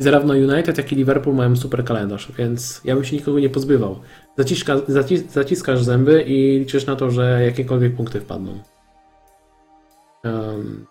[0.00, 3.50] I zarówno United, jak i Liverpool mają super kalendarz, więc ja bym się nikogo nie
[3.50, 3.96] pozbywał.
[4.40, 8.58] Zaciska, zacis, zaciskasz zęby i liczysz na to, że jakiekolwiek punkty wpadną.
[10.24, 10.86] Um.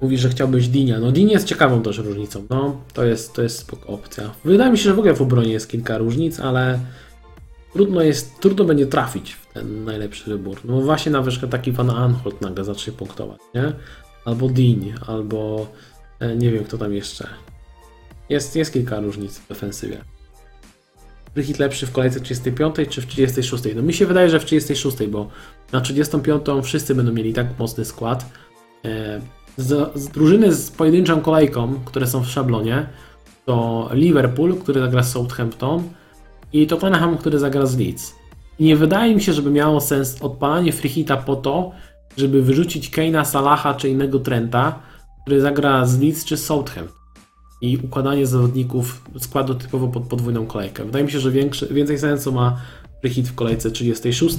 [0.00, 1.00] Mówi, że chciałbyś Dinia.
[1.00, 2.46] No Din jest ciekawą też różnicą.
[2.50, 4.30] No, to jest, to jest spoko opcja.
[4.44, 6.78] Wydaje mi się, że w ogóle w obronie jest kilka różnic, ale
[7.72, 10.60] trudno jest, trudno będzie trafić w ten najlepszy wybór.
[10.64, 13.72] No właśnie na przykład taki Van Anholt nagle zacznie punktować, nie?
[14.24, 15.66] Albo Dean, albo
[16.20, 17.28] e, nie wiem kto tam jeszcze.
[18.28, 20.04] Jest, jest kilka różnic w defensywie.
[21.42, 23.64] Hit lepszy w kolejce 35 czy w 36?
[23.76, 25.28] No mi się wydaje, że w 36, bo
[25.72, 28.26] na 35 wszyscy będą mieli tak mocny skład.
[28.84, 29.20] E,
[29.56, 32.86] z, z drużyny z pojedynczą kolejką, które są w szablonie,
[33.44, 35.82] to Liverpool, który zagra z Southampton
[36.52, 38.14] i Tottenham, który zagra z Leeds.
[38.60, 41.72] Nie wydaje mi się, żeby miało sens odpalanie freehita po to,
[42.16, 44.78] żeby wyrzucić Keina, Salaha czy innego Trenta,
[45.22, 47.05] który zagra z Leeds czy Southampton
[47.70, 50.84] i układanie zawodników składu typowo pod podwójną kolejkę.
[50.84, 52.60] Wydaje mi się, że większy, więcej sensu ma
[53.04, 54.36] hit w kolejce 36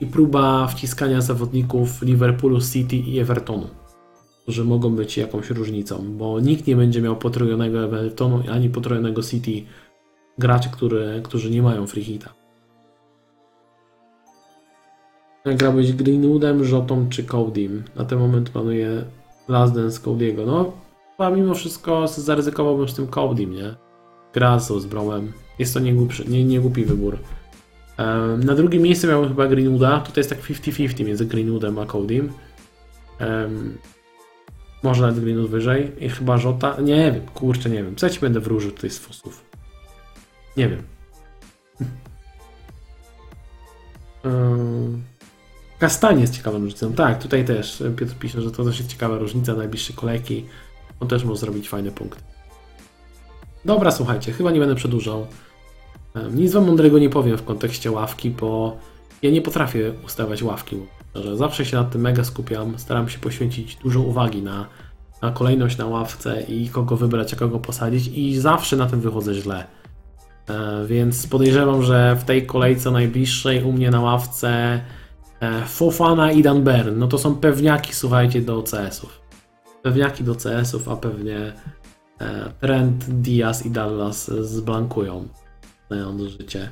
[0.00, 3.66] i próba wciskania zawodników Liverpoolu, City i Evertonu,
[4.42, 9.62] którzy mogą być jakąś różnicą, bo nikt nie będzie miał potrojonego Evertonu ani potrojonego City
[10.38, 12.34] graczy, który, którzy nie mają free hita.
[15.44, 17.84] Grałbyś Greenwoodem, Rzotą czy Codym.
[17.96, 19.04] Na ten moment planuję
[19.48, 20.46] Last Dance Cody'ego.
[20.46, 20.72] No,
[21.18, 23.74] a mimo wszystko zaryzykowałbym z tym Codym, nie?
[24.34, 25.32] Gra z Bromem.
[25.58, 27.18] Jest to niegłupi, nie, wybór.
[28.44, 30.00] Na drugim miejscu miałem chyba Greenwooda.
[30.00, 32.32] Tutaj jest tak 50-50 między Greenwoodem a Codym.
[33.20, 33.78] Um,
[34.82, 35.92] może nawet Greenwood wyżej.
[36.04, 36.80] I chyba Żota.
[36.80, 37.96] Nie wiem, kurczę, nie wiem.
[37.96, 39.44] Co ja ci będę wróżył tutaj z fosów?
[40.56, 40.82] Nie wiem.
[44.24, 45.02] um,
[45.78, 46.92] Kastanie jest ciekawą różnicą.
[46.92, 50.44] Tak, tutaj też Piotr pisze, że to też jest ciekawa różnica najbliższe kolejki.
[51.00, 52.22] On też może zrobić fajne punkty.
[53.64, 55.26] Dobra, słuchajcie, chyba nie będę przedłużał.
[56.32, 58.76] Nic wam mądrego nie powiem w kontekście ławki, bo
[59.22, 60.76] ja nie potrafię ustawiać ławki.
[61.14, 64.66] Że zawsze się nad tym mega skupiam, staram się poświęcić dużo uwagi na,
[65.22, 69.34] na kolejność na ławce i kogo wybrać, a kogo posadzić i zawsze na tym wychodzę
[69.34, 69.66] źle.
[70.48, 74.80] E, Więc podejrzewam, że w tej kolejce najbliższej u mnie na ławce
[75.40, 79.25] e, Fofana i Dan Bern, no to są pewniaki, słuchajcie, do CS-ów.
[79.86, 81.52] Pewniaki do CS-ów, a pewnie
[82.20, 85.28] e, Trent, Diaz i Dallas zblankują,
[85.88, 86.68] znając życie.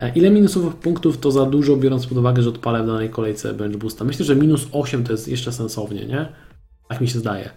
[0.00, 3.54] E, Ile minusowych punktów to za dużo, biorąc pod uwagę, że odpalę w danej kolejce
[3.54, 4.04] bench boosta?
[4.04, 6.32] Myślę, że minus 8 to jest jeszcze sensownie, nie?
[6.88, 7.50] Tak mi się zdaje.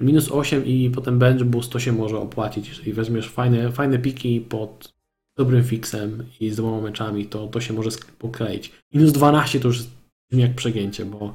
[0.00, 2.68] Minus 8 i potem bench boost to się może opłacić.
[2.68, 4.94] Jeżeli weźmiesz fajne, fajne piki pod
[5.36, 8.72] dobrym fixem i z dwoma meczami, to, to się może pokleić.
[8.94, 9.84] Minus 12 to już
[10.30, 11.34] brzmi jak przegięcie, bo,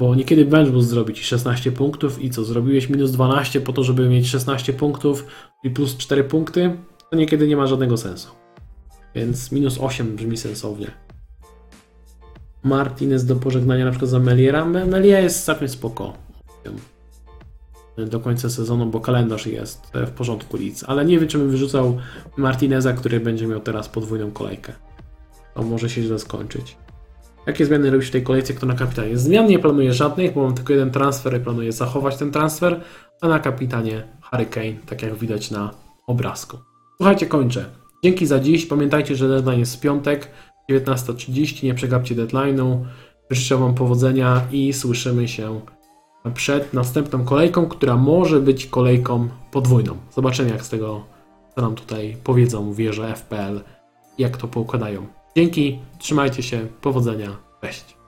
[0.00, 3.84] bo niekiedy bench boost zrobi ci 16 punktów i co, zrobiłeś minus 12 po to,
[3.84, 5.26] żeby mieć 16 punktów
[5.64, 6.76] i plus 4 punkty,
[7.10, 8.28] to niekiedy nie ma żadnego sensu.
[9.14, 10.90] Więc minus 8 brzmi sensownie.
[12.62, 14.64] Martinez do pożegnania na przykład za Meliera.
[14.64, 16.12] Me- Melier jest całkiem spoko.
[18.10, 20.84] Do końca sezonu, bo kalendarz jest e, w porządku lic.
[20.86, 21.98] Ale nie wiem, czy bym wyrzucał
[22.36, 24.72] Martineza, który będzie miał teraz podwójną kolejkę.
[25.54, 26.76] To może się źle skończyć.
[27.50, 29.18] Jakie zmiany robisz w tej kolejce, kto na kapitanie?
[29.18, 32.80] Zmian nie planuję żadnych, bo mam tylko jeden transfer i planuję zachować ten transfer,
[33.20, 35.70] a na kapitanie Hurricane, tak jak widać na
[36.06, 36.58] obrazku.
[36.96, 37.64] Słuchajcie, kończę.
[38.04, 38.66] Dzięki za dziś.
[38.66, 40.30] Pamiętajcie, że deadline jest w piątek,
[40.70, 41.64] 19.30.
[41.64, 42.84] Nie przegapcie deadline'u.
[43.30, 45.60] Życzę Wam powodzenia i słyszymy się
[46.34, 49.96] przed następną kolejką, która może być kolejką podwójną.
[50.10, 51.04] Zobaczymy, jak z tego,
[51.54, 53.60] co nam tutaj powiedzą wieże FPL,
[54.18, 55.19] jak to poukładają.
[55.36, 57.99] Dzięki, trzymajcie się, powodzenia, cześć.